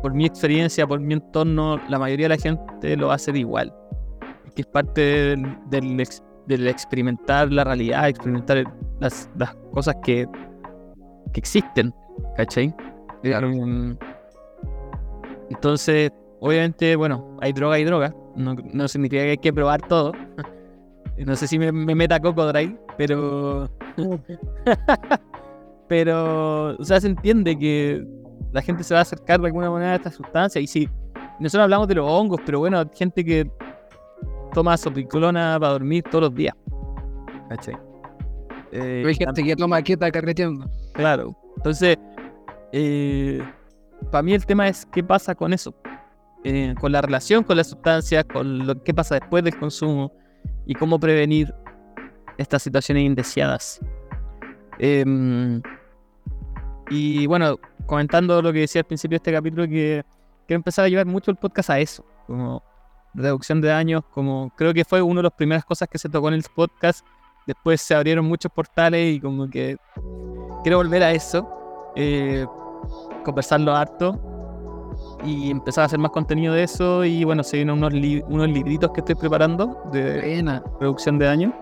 [0.00, 3.74] por mi experiencia, por mi entorno, la mayoría de la gente lo a hacer igual.
[4.54, 5.96] Que es parte del, del
[6.46, 8.64] del experimentar la realidad, experimentar
[9.00, 10.28] las, las cosas que,
[11.32, 11.94] que existen,
[12.36, 12.74] ¿cachai?
[13.24, 13.96] Um,
[15.50, 16.10] Entonces,
[16.40, 18.14] obviamente, bueno, hay droga y droga.
[18.36, 20.12] No, no significa que hay que probar todo.
[21.18, 23.68] No sé si me, me meta Cocodrile, pero.
[25.88, 26.74] pero.
[26.78, 28.04] O sea, se entiende que
[28.52, 30.60] la gente se va a acercar de alguna manera a esta sustancia.
[30.60, 30.88] Y sí,
[31.38, 33.48] nosotros hablamos de los hongos, pero bueno, hay gente que
[34.54, 36.54] toma sopicolona para dormir todos los días.
[37.50, 37.76] ¿Cachai?
[38.72, 40.66] Eh, Hay gente que toma quieta carreteando.
[40.92, 41.36] Claro.
[41.56, 41.96] Entonces,
[44.10, 45.74] para mí el tema es qué pasa con eso.
[46.44, 50.12] Eh, con la relación con la sustancia, con lo que pasa después del consumo
[50.66, 51.54] y cómo prevenir
[52.36, 53.80] estas situaciones indeseadas.
[54.78, 55.62] Em,
[56.90, 60.04] y bueno, comentando lo que decía al principio de este capítulo, que
[60.48, 62.64] quiero empezar a llevar mucho el podcast a eso, como
[63.14, 66.26] reducción de daños, como creo que fue una de las primeras cosas que se tocó
[66.26, 67.06] en el podcast.
[67.46, 69.76] Después se abrieron muchos portales y como que
[70.62, 71.48] quiero volver a eso,
[71.96, 72.46] eh,
[73.24, 74.18] conversarlo harto
[75.24, 78.48] y empezar a hacer más contenido de eso y bueno, se vienen unos, li- unos
[78.48, 81.52] libritos que estoy preparando de Buena, reducción de daño.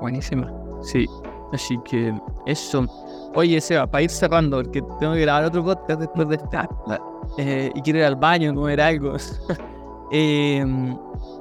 [0.00, 0.50] buenísima.
[0.82, 1.06] Sí,
[1.52, 2.12] así que
[2.46, 2.86] eso.
[3.34, 6.58] Oye, Seba, para ir cerrando, porque tengo que grabar otro podcast después de este.
[7.38, 9.14] eh, y quiero ir al baño, comer algo.
[10.14, 10.62] Eh,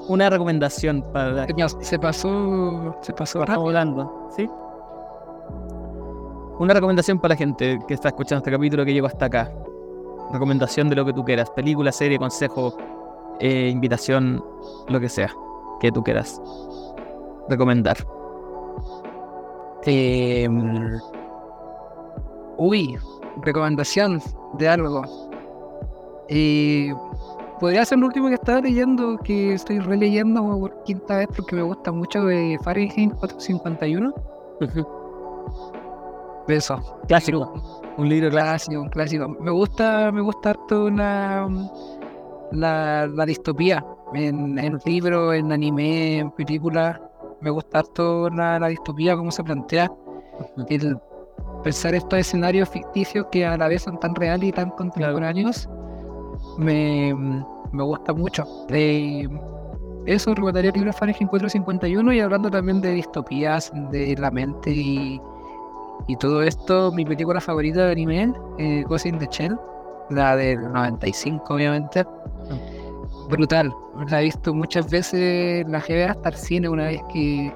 [0.07, 3.67] una recomendación para la Señor, Se pasó, se pasó rápido.
[3.67, 4.49] hablando, ¿sí?
[6.59, 9.51] Una recomendación para la gente que está escuchando este capítulo que llegó hasta acá.
[10.31, 11.49] Recomendación de lo que tú quieras.
[11.49, 12.77] Película, serie, consejo,
[13.39, 14.43] eh, invitación,
[14.87, 15.33] lo que sea
[15.79, 16.39] que tú quieras
[17.49, 17.97] recomendar.
[19.85, 20.47] Eh,
[22.57, 22.97] uy,
[23.41, 24.21] recomendación
[24.59, 25.01] de algo.
[26.29, 26.93] Eh,
[27.61, 31.61] podría ser lo último que estaba leyendo, que estoy releyendo por quinta vez porque me
[31.61, 34.13] gusta mucho de Fahrenheit 451.
[36.47, 36.99] De eso.
[37.07, 37.83] Clásico.
[37.97, 38.81] Un libro clásico.
[38.81, 39.43] Clásico, un clásico.
[39.43, 41.47] Me gusta, me gusta harto una,
[42.51, 43.85] la, la distopía
[44.15, 46.99] en, en libros, en anime, en películas.
[47.41, 49.91] Me gusta harto la, la distopía, cómo se plantea.
[50.67, 50.97] El
[51.63, 55.69] pensar estos escenarios ficticios que a la vez son tan reales y tan contemporáneos.
[56.61, 57.13] Me,
[57.73, 58.43] gusta mucho.
[58.69, 59.27] Eh,
[60.05, 65.19] eso, recomendaría el libro Fahrenheit 451 y hablando también de distopías, de la mente y,
[66.07, 69.57] y todo esto, mi película favorita de anime, eh, Ghost in the Shell,
[70.11, 72.05] la del 95 obviamente.
[73.29, 73.73] Brutal,
[74.09, 77.51] la he visto muchas veces, la llevé hasta el cine una vez que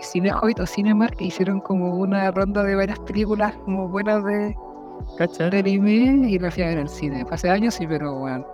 [0.00, 4.56] Cine Hobbit o Cinemark hicieron como una ronda de varias películas como buenas de,
[5.18, 5.58] ¿Cachai?
[5.58, 7.24] anime y la fui a ver en el cine.
[7.24, 8.46] Fue Hace años sí, pero bueno.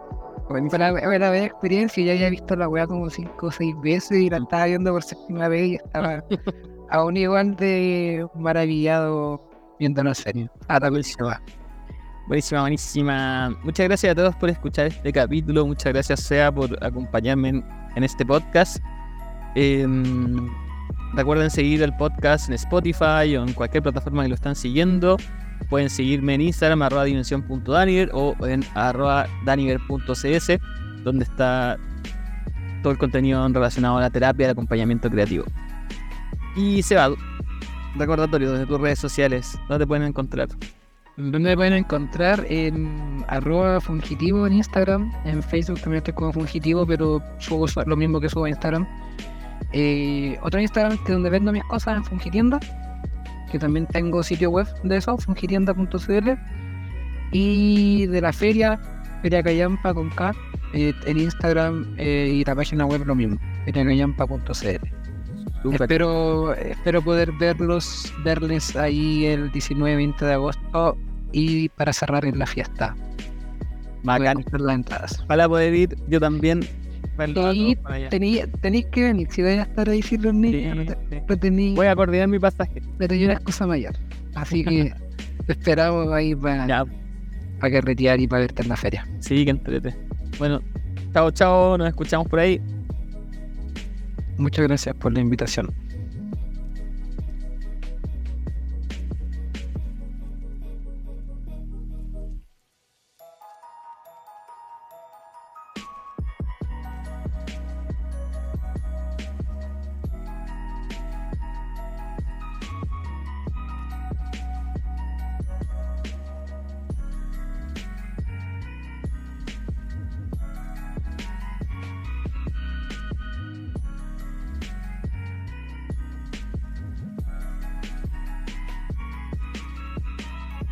[0.49, 4.19] Fue la, bella experiencia y ya había visto la weá como cinco o seis veces
[4.19, 6.23] y la estaba viendo por séptima vez y estaba
[6.91, 9.43] aún igual de maravillado
[9.81, 10.49] viendo la serie.
[10.69, 11.41] Ah, va.
[12.29, 13.57] Buenísima, buenísima.
[13.65, 15.67] Muchas gracias a todos por escuchar este capítulo.
[15.67, 17.65] Muchas gracias, Sea, por acompañarme en,
[17.97, 18.79] en este podcast.
[19.57, 20.49] Em,
[21.15, 25.17] recuerden seguir el podcast en Spotify o en cualquier plataforma que lo están siguiendo.
[25.69, 30.59] Pueden seguirme en Instagram, arroba dimensión.daniver o en arroba daniver.cs,
[31.03, 31.77] donde está
[32.83, 35.45] todo el contenido relacionado a la terapia al acompañamiento creativo.
[36.57, 37.11] Y Seba,
[37.97, 40.49] recordatorio desde tus redes sociales, ¿dónde te pueden encontrar?
[41.17, 42.45] ¿Dónde me pueden encontrar?
[42.49, 45.11] En arroba fungitivo en Instagram.
[45.25, 48.87] En Facebook también estoy como fungitivo, pero subo su- lo mismo que subo a Instagram.
[49.73, 52.61] Eh, otro Instagram que donde vendo mis cosas en Fungitienda.
[53.51, 56.31] Que también tengo sitio web de eso, fungitienda.cl.
[57.33, 58.79] Y de la feria
[59.23, 60.33] Feria Callampa con K,
[60.73, 64.53] eh, en Instagram eh, y la página web lo mismo, feriacallampa.cl.
[65.63, 65.83] Súper.
[65.83, 70.97] Espero, espero poder verlos, verles ahí el 19-20 de agosto
[71.33, 72.95] y para cerrar en la fiesta.
[74.05, 74.45] Bacán.
[74.53, 75.21] las entradas.
[75.25, 76.61] Ojalá poder ir yo también.
[77.17, 77.33] Para
[77.83, 78.09] para
[78.61, 81.17] tenéis que venir, si vais a estar ahí sin los niños, no te- Sí, sí.
[81.29, 82.83] no tenéis- Voy a coordinar mi pasaje.
[82.99, 83.95] pero hay una excusa mayor.
[84.35, 84.93] Así que
[85.49, 86.85] esperamos ahí para Ya,
[87.61, 89.07] carretear y para verte en la feria.
[89.21, 89.95] sí, que entrete.
[90.39, 90.61] Bueno,
[91.13, 91.79] chao, chao.
[91.79, 92.61] Nos escuchamos por ahí.
[94.39, 95.73] Muchas gracias por la invitación.